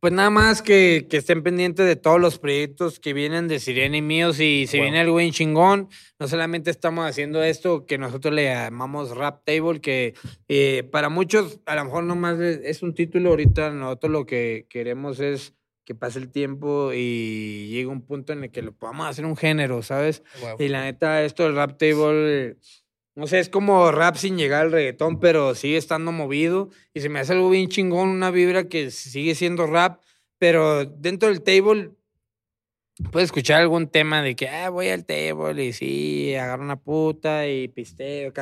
Pues 0.00 0.12
nada 0.12 0.30
más 0.30 0.62
que, 0.62 1.08
que 1.10 1.16
estén 1.16 1.42
pendientes 1.42 1.84
de 1.84 1.96
todos 1.96 2.20
los 2.20 2.38
proyectos 2.38 3.00
que 3.00 3.12
vienen 3.12 3.48
de 3.48 3.58
Sirena 3.58 3.96
y 3.96 4.02
míos. 4.02 4.38
Y 4.38 4.68
si 4.68 4.80
viene 4.80 5.00
algo 5.00 5.16
bien 5.16 5.32
chingón, 5.32 5.88
no 6.20 6.28
solamente 6.28 6.70
estamos 6.70 7.08
haciendo 7.08 7.42
esto 7.42 7.84
que 7.84 7.98
nosotros 7.98 8.32
le 8.32 8.44
llamamos 8.44 9.16
Rap 9.16 9.44
Table, 9.44 9.80
que 9.80 10.14
eh, 10.46 10.88
para 10.92 11.08
muchos 11.08 11.58
a 11.66 11.74
lo 11.74 11.84
mejor 11.84 12.04
nomás 12.04 12.38
es, 12.38 12.60
es 12.62 12.82
un 12.82 12.94
título. 12.94 13.30
Ahorita 13.30 13.70
nosotros 13.70 14.12
lo 14.12 14.24
que 14.24 14.66
queremos 14.70 15.18
es 15.18 15.54
que 15.88 15.94
pase 15.94 16.18
el 16.18 16.30
tiempo 16.30 16.92
y 16.92 17.68
llegue 17.70 17.86
un 17.86 18.02
punto 18.02 18.34
en 18.34 18.44
el 18.44 18.50
que 18.50 18.60
lo 18.60 18.72
podamos 18.72 19.08
hacer 19.08 19.24
un 19.24 19.38
género, 19.38 19.82
¿sabes? 19.82 20.22
Y 20.58 20.68
la 20.68 20.82
neta, 20.82 21.24
esto 21.24 21.44
del 21.44 21.56
rap 21.56 21.78
table, 21.78 22.58
no 23.18 23.26
sé, 23.26 23.40
es 23.40 23.48
como 23.48 23.90
rap 23.90 24.14
sin 24.14 24.38
llegar 24.38 24.66
al 24.66 24.70
reggaetón, 24.70 25.18
pero 25.18 25.56
sigue 25.56 25.76
estando 25.76 26.12
movido. 26.12 26.70
Y 26.94 27.00
se 27.00 27.08
me 27.08 27.18
hace 27.18 27.32
algo 27.32 27.50
bien 27.50 27.68
chingón, 27.68 28.10
una 28.10 28.30
vibra 28.30 28.68
que 28.68 28.92
sigue 28.92 29.34
siendo 29.34 29.66
rap, 29.66 30.00
pero 30.38 30.84
dentro 30.84 31.28
del 31.28 31.42
table 31.42 31.90
puedes 33.10 33.28
escuchar 33.28 33.60
algún 33.60 33.88
tema 33.88 34.22
de 34.22 34.34
que, 34.36 34.48
ah, 34.48 34.70
voy 34.70 34.88
al 34.88 35.04
table 35.04 35.64
y 35.64 35.72
sí, 35.72 36.34
agarro 36.34 36.62
una 36.62 36.76
puta 36.76 37.46
y 37.46 37.68
pisteo. 37.68 38.32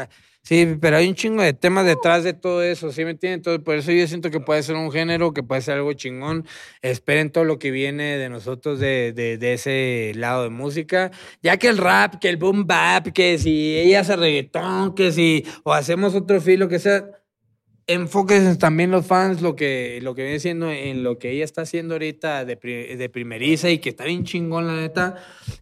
Sí, 0.42 0.76
pero 0.80 0.96
hay 0.96 1.08
un 1.08 1.14
chingo 1.14 1.42
de 1.42 1.52
temas 1.52 1.84
detrás 1.86 2.22
de 2.22 2.32
todo 2.32 2.62
eso, 2.62 2.92
¿sí 2.92 3.04
me 3.04 3.10
entienden? 3.10 3.40
Entonces, 3.40 3.64
por 3.64 3.74
eso 3.74 3.90
yo 3.90 4.06
siento 4.06 4.30
que 4.30 4.38
puede 4.40 4.62
ser 4.62 4.76
un 4.76 4.92
género, 4.92 5.32
que 5.34 5.42
puede 5.42 5.60
ser 5.60 5.74
algo 5.74 5.92
chingón. 5.92 6.46
Esperen 6.82 7.32
todo 7.32 7.44
lo 7.44 7.58
que 7.58 7.70
viene 7.72 8.16
de 8.16 8.28
nosotros 8.28 8.78
de, 8.78 9.12
de, 9.12 9.38
de 9.38 9.54
ese 9.54 10.12
lado 10.14 10.44
de 10.44 10.50
música. 10.50 11.10
Ya 11.42 11.56
que 11.56 11.68
el 11.68 11.78
rap, 11.78 12.16
que 12.20 12.28
el 12.28 12.36
boom 12.36 12.66
bap, 12.66 13.08
que 13.08 13.38
si 13.38 13.76
ella 13.76 14.00
hace 14.00 14.14
reggaetón, 14.16 14.94
que 14.94 15.10
si, 15.10 15.44
o 15.64 15.72
hacemos 15.72 16.14
otro 16.14 16.40
filo, 16.40 16.68
que 16.68 16.78
sea, 16.78 17.04
enfóquense 17.86 18.56
también 18.56 18.90
los 18.90 19.06
fans 19.06 19.42
lo 19.42 19.54
que, 19.54 20.00
lo 20.02 20.14
que 20.14 20.22
viene 20.22 20.40
siendo 20.40 20.70
en 20.70 21.04
lo 21.04 21.18
que 21.18 21.30
ella 21.30 21.44
está 21.44 21.62
haciendo 21.62 21.94
ahorita 21.94 22.44
de, 22.44 22.56
de 22.56 23.08
primeriza 23.08 23.70
y 23.70 23.78
que 23.78 23.90
está 23.90 24.04
bien 24.04 24.24
chingón, 24.24 24.66
la 24.66 24.74
neta. 24.74 25.16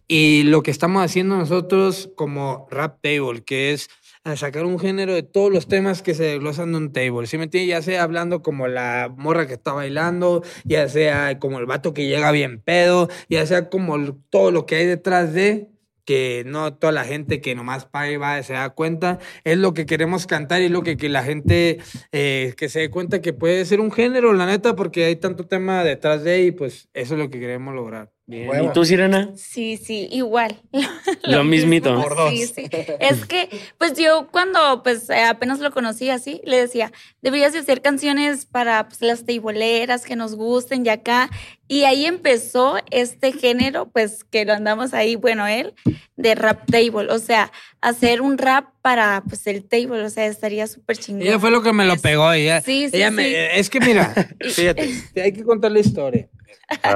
Y 0.07 0.43
lo 0.43 0.63
que 0.63 0.71
estamos 0.71 1.03
haciendo 1.03 1.37
nosotros 1.37 2.09
como 2.15 2.67
Rap 2.71 2.99
Table, 3.01 3.43
que 3.43 3.73
es 3.73 3.89
sacar 4.35 4.65
un 4.65 4.79
género 4.79 5.13
de 5.13 5.21
todos 5.21 5.53
los 5.53 5.67
temas 5.67 6.01
que 6.01 6.15
se 6.15 6.23
desglosan 6.23 6.71
de 6.71 6.77
un 6.79 6.91
table. 6.91 7.27
¿Sí 7.27 7.37
me 7.37 7.43
entiendes? 7.43 7.69
Ya 7.69 7.81
sea 7.83 8.01
hablando 8.01 8.41
como 8.41 8.67
la 8.67 9.13
morra 9.15 9.45
que 9.45 9.53
está 9.53 9.73
bailando, 9.73 10.41
ya 10.63 10.89
sea 10.89 11.37
como 11.37 11.59
el 11.59 11.67
vato 11.67 11.93
que 11.93 12.07
llega 12.07 12.31
bien 12.31 12.59
pedo, 12.59 13.07
ya 13.29 13.45
sea 13.45 13.69
como 13.69 14.15
todo 14.31 14.49
lo 14.49 14.65
que 14.65 14.77
hay 14.77 14.87
detrás 14.87 15.33
de 15.33 15.69
que 16.05 16.43
no 16.45 16.73
toda 16.75 16.93
la 16.93 17.03
gente 17.03 17.41
que 17.41 17.55
nomás 17.55 17.85
paga 17.85 18.11
y 18.11 18.17
va 18.17 18.43
se 18.43 18.53
da 18.53 18.69
cuenta, 18.69 19.19
es 19.43 19.57
lo 19.57 19.73
que 19.73 19.85
queremos 19.85 20.27
cantar 20.27 20.61
y 20.61 20.69
lo 20.69 20.83
que, 20.83 20.97
que 20.97 21.09
la 21.09 21.23
gente 21.23 21.79
eh, 22.11 22.53
que 22.57 22.69
se 22.69 22.79
dé 22.79 22.89
cuenta 22.89 23.21
que 23.21 23.33
puede 23.33 23.65
ser 23.65 23.79
un 23.81 23.91
género, 23.91 24.33
la 24.33 24.45
neta, 24.45 24.75
porque 24.75 25.05
hay 25.05 25.15
tanto 25.17 25.47
tema 25.47 25.83
detrás 25.83 26.23
de 26.23 26.43
y 26.43 26.51
pues 26.51 26.89
eso 26.93 27.15
es 27.15 27.19
lo 27.19 27.29
que 27.29 27.39
queremos 27.39 27.73
lograr. 27.75 28.14
Bien. 28.27 28.65
¿Y 28.65 28.73
tú, 28.73 28.83
Sirena? 28.85 29.29
Sí, 29.35 29.77
sí, 29.77 30.07
igual. 30.11 30.59
Lo 31.23 31.43
mismito. 31.43 31.91
mismo, 31.91 32.03
Por 32.07 32.15
dos. 32.17 32.31
Sí, 32.31 32.47
sí. 32.47 32.67
Es 32.99 33.23
que, 33.25 33.49
pues 33.77 33.93
yo 33.93 34.29
cuando 34.31 34.81
pues 34.81 35.11
apenas 35.11 35.59
lo 35.59 35.69
conocí 35.71 36.09
así, 36.09 36.41
le 36.43 36.57
decía, 36.57 36.91
deberías 37.21 37.53
de 37.53 37.59
hacer 37.59 37.83
canciones 37.83 38.47
para 38.47 38.87
pues, 38.87 38.99
las 39.01 39.25
teiboleras 39.25 40.05
que 40.05 40.15
nos 40.15 40.33
gusten 40.35 40.83
y 40.85 40.89
acá. 40.89 41.29
Y 41.67 41.83
ahí 41.83 42.05
empezó 42.05 42.77
este 42.89 43.31
género, 43.31 43.89
pues 43.91 44.23
que 44.23 44.43
lo 44.45 44.53
andamos 44.53 44.95
ahí, 44.95 45.15
bueno, 45.15 45.45
él, 45.45 45.75
de 46.15 46.33
rap 46.33 46.65
table. 46.69 47.11
O 47.11 47.19
sea, 47.19 47.51
hacer 47.81 48.21
un 48.21 48.39
rap 48.39 48.69
para 48.81 49.23
pues 49.27 49.45
el 49.45 49.63
table, 49.67 50.01
o 50.03 50.09
sea, 50.09 50.25
estaría 50.25 50.65
súper 50.65 50.97
chingón. 50.97 51.21
Ella 51.27 51.39
fue 51.39 51.51
lo 51.51 51.61
que 51.61 51.73
me 51.73 51.85
lo 51.85 51.95
pegó. 51.97 52.31
Ella, 52.31 52.61
Sí, 52.61 52.87
sí, 52.89 52.97
ella 52.97 53.11
me- 53.11 53.25
sí. 53.29 53.33
es 53.35 53.69
que 53.69 53.79
mira, 53.81 54.13
fíjate, 54.41 54.89
te- 55.13 55.21
hay 55.21 55.31
que 55.31 55.43
contar 55.43 55.71
la 55.71 55.79
historia. 55.79 56.27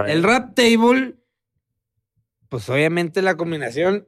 El 0.08 0.24
rap 0.24 0.56
table, 0.56 1.16
pues 2.50 2.68
obviamente 2.70 3.22
la 3.22 3.36
combinación. 3.36 4.08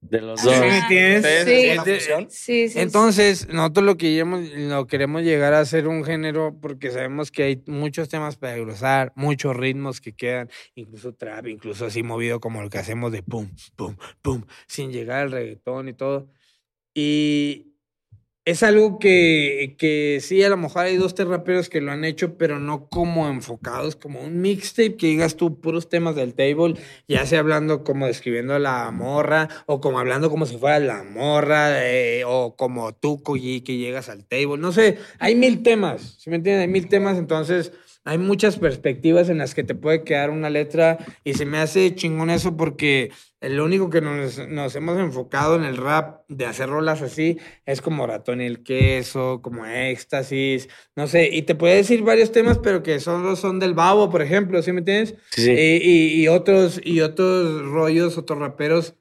De 0.00 0.20
los 0.20 0.38
¿Sí 0.40 0.46
dos. 0.46 0.56
Sí, 0.88 1.22
sí. 1.44 2.26
Sí, 2.28 2.68
sí. 2.68 2.78
Entonces, 2.78 3.48
nosotros 3.48 3.86
lo 3.86 3.96
que 3.96 4.10
queremos, 4.10 4.48
lo 4.50 4.86
queremos 4.86 5.22
llegar 5.22 5.54
a 5.54 5.60
hacer 5.60 5.88
un 5.88 6.04
género 6.04 6.58
porque 6.60 6.90
sabemos 6.90 7.30
que 7.30 7.42
hay 7.44 7.62
muchos 7.66 8.10
temas 8.10 8.36
para 8.36 8.52
desglosar, 8.52 9.12
muchos 9.16 9.56
ritmos 9.56 10.02
que 10.02 10.14
quedan, 10.14 10.50
incluso 10.74 11.14
trap, 11.14 11.46
incluso 11.46 11.86
así 11.86 12.02
movido 12.02 12.38
como 12.38 12.62
lo 12.62 12.68
que 12.68 12.78
hacemos 12.78 13.12
de 13.12 13.22
pum, 13.22 13.48
pum, 13.76 13.96
pum, 14.20 14.44
sin 14.66 14.92
llegar 14.92 15.22
al 15.22 15.32
reggaetón 15.32 15.88
y 15.88 15.94
todo. 15.94 16.28
Y 16.92 17.73
es 18.44 18.62
algo 18.62 18.98
que, 18.98 19.74
que 19.78 20.18
sí, 20.20 20.42
a 20.42 20.50
lo 20.50 20.58
mejor 20.58 20.84
hay 20.84 20.96
dos, 20.96 21.14
tres 21.14 21.28
raperos 21.28 21.70
que 21.70 21.80
lo 21.80 21.92
han 21.92 22.04
hecho, 22.04 22.36
pero 22.36 22.58
no 22.58 22.88
como 22.88 23.28
enfocados, 23.28 23.96
como 23.96 24.20
un 24.20 24.42
mixtape 24.42 24.96
que 24.96 25.06
digas 25.06 25.36
tú 25.36 25.60
puros 25.60 25.88
temas 25.88 26.14
del 26.14 26.34
table, 26.34 26.74
ya 27.08 27.24
sea 27.24 27.38
hablando 27.38 27.84
como 27.84 28.06
describiendo 28.06 28.58
la 28.58 28.90
morra, 28.90 29.48
o 29.64 29.80
como 29.80 29.98
hablando 29.98 30.28
como 30.28 30.44
si 30.44 30.58
fuera 30.58 30.78
la 30.78 31.02
morra, 31.04 31.86
eh, 31.86 32.24
o 32.26 32.54
como 32.54 32.94
tú, 32.94 33.22
que 33.22 33.78
llegas 33.78 34.10
al 34.10 34.24
table. 34.26 34.58
No 34.58 34.72
sé, 34.72 34.98
hay 35.18 35.34
mil 35.34 35.62
temas, 35.62 36.16
¿sí 36.18 36.28
me 36.28 36.36
entiendes? 36.36 36.62
Hay 36.62 36.68
mil 36.68 36.88
temas, 36.88 37.16
entonces 37.16 37.72
hay 38.04 38.18
muchas 38.18 38.58
perspectivas 38.58 39.30
en 39.30 39.38
las 39.38 39.54
que 39.54 39.64
te 39.64 39.74
puede 39.74 40.04
quedar 40.04 40.30
una 40.30 40.50
letra 40.50 40.98
y 41.24 41.34
se 41.34 41.46
me 41.46 41.58
hace 41.58 41.94
chingón 41.94 42.28
eso 42.28 42.54
porque 42.56 43.10
lo 43.40 43.64
único 43.64 43.88
que 43.88 44.02
nos, 44.02 44.46
nos 44.48 44.76
hemos 44.76 44.98
enfocado 44.98 45.56
en 45.56 45.64
el 45.64 45.78
rap 45.78 46.20
de 46.28 46.44
hacer 46.44 46.68
rolas 46.68 47.00
así 47.00 47.38
es 47.64 47.80
como 47.80 48.06
ratón 48.06 48.42
y 48.42 48.46
el 48.46 48.62
queso, 48.62 49.40
como 49.42 49.64
éxtasis, 49.64 50.68
no 50.96 51.06
sé, 51.06 51.30
y 51.32 51.42
te 51.42 51.54
puede 51.54 51.76
decir 51.76 52.02
varios 52.02 52.30
temas, 52.30 52.58
pero 52.58 52.82
que 52.82 53.00
solo 53.00 53.36
son 53.36 53.58
del 53.58 53.74
babo, 53.74 54.10
por 54.10 54.20
ejemplo, 54.20 54.62
¿sí 54.62 54.72
me 54.72 54.80
entiendes? 54.80 55.14
Sí, 55.30 55.44
sí. 55.44 55.50
Eh, 55.50 55.80
y, 55.82 56.22
y 56.22 56.28
otros, 56.28 56.80
y 56.84 57.00
otros 57.00 57.62
rollos, 57.62 58.18
otros 58.18 58.38
raperos, 58.38 58.96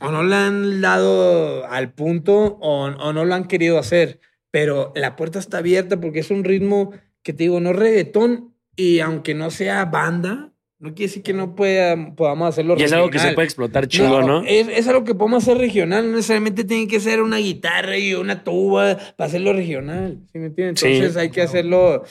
o 0.00 0.10
no 0.10 0.22
le 0.24 0.34
han 0.34 0.80
dado 0.80 1.66
al 1.66 1.92
punto 1.92 2.58
o, 2.60 2.86
o 2.86 3.12
no 3.12 3.24
lo 3.24 3.34
han 3.34 3.46
querido 3.46 3.78
hacer, 3.78 4.18
pero 4.50 4.92
la 4.94 5.14
puerta 5.14 5.38
está 5.38 5.58
abierta 5.58 6.00
porque 6.00 6.20
es 6.20 6.30
un 6.30 6.42
ritmo 6.44 6.92
que 7.24 7.32
te 7.32 7.42
digo, 7.44 7.58
no 7.58 7.70
es 7.70 7.76
reggaetón, 7.76 8.54
y 8.76 9.00
aunque 9.00 9.34
no 9.34 9.50
sea 9.50 9.84
banda, 9.86 10.52
no 10.78 10.94
quiere 10.94 11.08
decir 11.08 11.22
que 11.22 11.32
no 11.32 11.54
pueda, 11.54 12.14
podamos 12.14 12.48
hacerlo 12.50 12.76
Y 12.78 12.82
es 12.82 12.92
algo 12.92 13.06
que 13.08 13.18
se 13.18 13.24
regional. 13.24 13.34
puede 13.36 13.44
explotar 13.46 13.88
chingo, 13.88 14.22
¿no? 14.22 14.42
Es, 14.46 14.68
es 14.68 14.86
algo 14.88 15.04
que 15.04 15.14
podemos 15.14 15.42
hacer 15.42 15.56
regional, 15.58 16.04
no 16.10 16.16
necesariamente 16.16 16.64
tiene 16.64 16.86
que 16.86 17.00
ser 17.00 17.22
una 17.22 17.38
guitarra 17.38 17.96
y 17.96 18.14
una 18.14 18.44
tuba 18.44 18.96
para 19.16 19.28
hacerlo 19.28 19.52
regional, 19.52 20.18
¿sí 20.30 20.38
me 20.38 20.46
entiendes? 20.46 20.80
Sí. 20.80 20.86
Entonces 20.88 21.16
hay 21.16 21.30
que 21.30 21.40
hacerlo, 21.42 22.04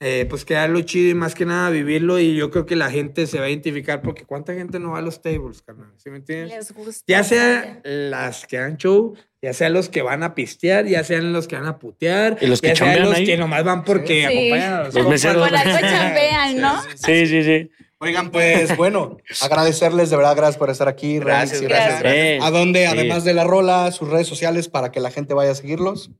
eh, 0.00 0.26
pues 0.30 0.44
quedarlo 0.44 0.80
chido 0.82 1.10
y 1.10 1.14
más 1.14 1.34
que 1.34 1.44
nada 1.44 1.70
vivirlo 1.70 2.20
y 2.20 2.36
yo 2.36 2.50
creo 2.52 2.66
que 2.66 2.76
la 2.76 2.88
gente 2.90 3.26
se 3.26 3.40
va 3.40 3.46
a 3.46 3.48
identificar 3.48 4.00
porque 4.00 4.24
cuánta 4.24 4.54
gente 4.54 4.78
no 4.78 4.92
va 4.92 4.98
a 4.98 5.02
los 5.02 5.20
tables, 5.22 5.60
carnal, 5.62 5.92
¿sí 5.96 6.08
me 6.10 6.18
entiendes? 6.18 6.56
Les 6.56 6.72
gusta. 6.72 7.04
Ya 7.08 7.24
sea 7.24 7.80
las 7.82 8.46
que 8.46 8.58
dan 8.58 8.76
show, 8.76 9.14
ya 9.42 9.52
sea 9.52 9.68
los 9.70 9.88
que 9.88 10.02
van 10.02 10.22
a 10.22 10.34
pistear, 10.36 10.86
ya 10.86 11.02
sean 11.02 11.32
los 11.32 11.48
que 11.48 11.56
van 11.56 11.66
a 11.66 11.78
putear, 11.78 12.38
Y 12.40 12.46
los 12.46 12.60
que 12.60 12.68
ya 12.68 12.76
sean 12.76 13.02
los 13.02 13.14
ahí. 13.16 13.26
que 13.26 13.36
nomás 13.36 13.64
van 13.64 13.82
porque 13.84 14.26
Sí. 14.28 14.36
acompañan 14.52 14.72
a 14.74 14.84
los, 14.84 14.94
Los 14.94 15.08
meseros. 15.08 15.50
Chambean, 15.50 16.60
¿no? 16.60 16.80
Sí, 16.94 17.26
sí, 17.26 17.42
sí. 17.42 17.70
Oigan, 18.00 18.30
pues 18.30 18.76
bueno, 18.76 19.16
agradecerles 19.42 20.10
de 20.10 20.16
verdad, 20.16 20.36
gracias 20.36 20.56
por 20.58 20.70
estar 20.70 20.86
aquí. 20.86 21.18
Gracias, 21.18 21.58
Remix 21.60 21.74
gracias, 21.76 22.00
Gracias. 22.02 22.24
Eh, 22.24 22.38
¿A 22.40 22.50
dónde, 22.52 22.80
sí. 22.82 22.86
además 22.86 23.24
de 23.24 23.34
la 23.34 23.42
rola, 23.42 23.90
sus 23.90 24.08
redes 24.08 24.28
sociales 24.28 24.68
para 24.68 24.92
que 24.92 25.00
la 25.00 25.10
gente 25.10 25.34
vaya 25.34 25.50
a 25.50 25.54
seguirlos? 25.56 26.12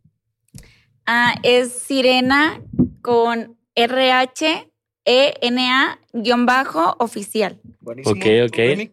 Ah, 1.07 1.37
es 1.45 1.71
Sirena 1.73 2.61
con 3.03 3.57
R-H-E-N-A 5.07 5.99
guion 6.13 6.47
bajo 6.47 6.97
oficial. 6.99 7.61
Buenísimo. 7.81 8.15
Ok, 8.15 8.27
ok. 8.47 8.51
¿Tú, 8.53 8.57
Remy? 8.59 8.93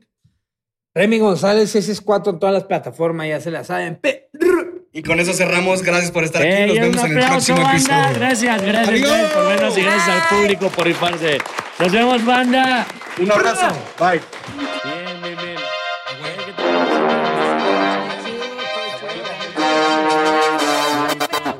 Remy 0.93 1.19
González, 1.19 1.75
ese 1.75 1.91
es 1.91 1.99
cuatro 2.01 2.31
en 2.33 2.39
todas 2.39 2.53
las 2.53 2.63
plataformas, 2.65 3.27
ya 3.27 3.41
se 3.41 3.51
la 3.51 3.63
saben. 3.63 3.95
Pe- 3.97 4.29
Y 4.93 5.03
con 5.03 5.19
eso 5.19 5.33
cerramos. 5.33 5.81
Gracias 5.83 6.11
por 6.11 6.23
estar 6.23 6.41
aquí. 6.41 6.67
Nos 6.67 6.79
vemos 6.79 7.03
un 7.03 7.11
en 7.11 7.17
el 7.17 7.23
aplauso, 7.23 7.53
próximo 7.53 7.57
banda. 7.57 7.73
episodio. 7.75 8.19
Gracias, 8.19 8.61
gracias, 8.63 8.87
Adiós. 8.87 9.01
gracias 9.09 9.33
por 9.33 9.47
vernos 9.47 9.77
y 9.77 9.81
gracias 9.81 10.07
al 10.09 10.37
público 10.37 10.69
por 10.69 10.85
rifarse. 10.85 11.37
Nos 11.79 11.91
vemos, 11.91 12.23
banda. 12.25 12.87
Un 13.19 13.31
abrazo. 13.31 13.67
Bye. 13.99 15.04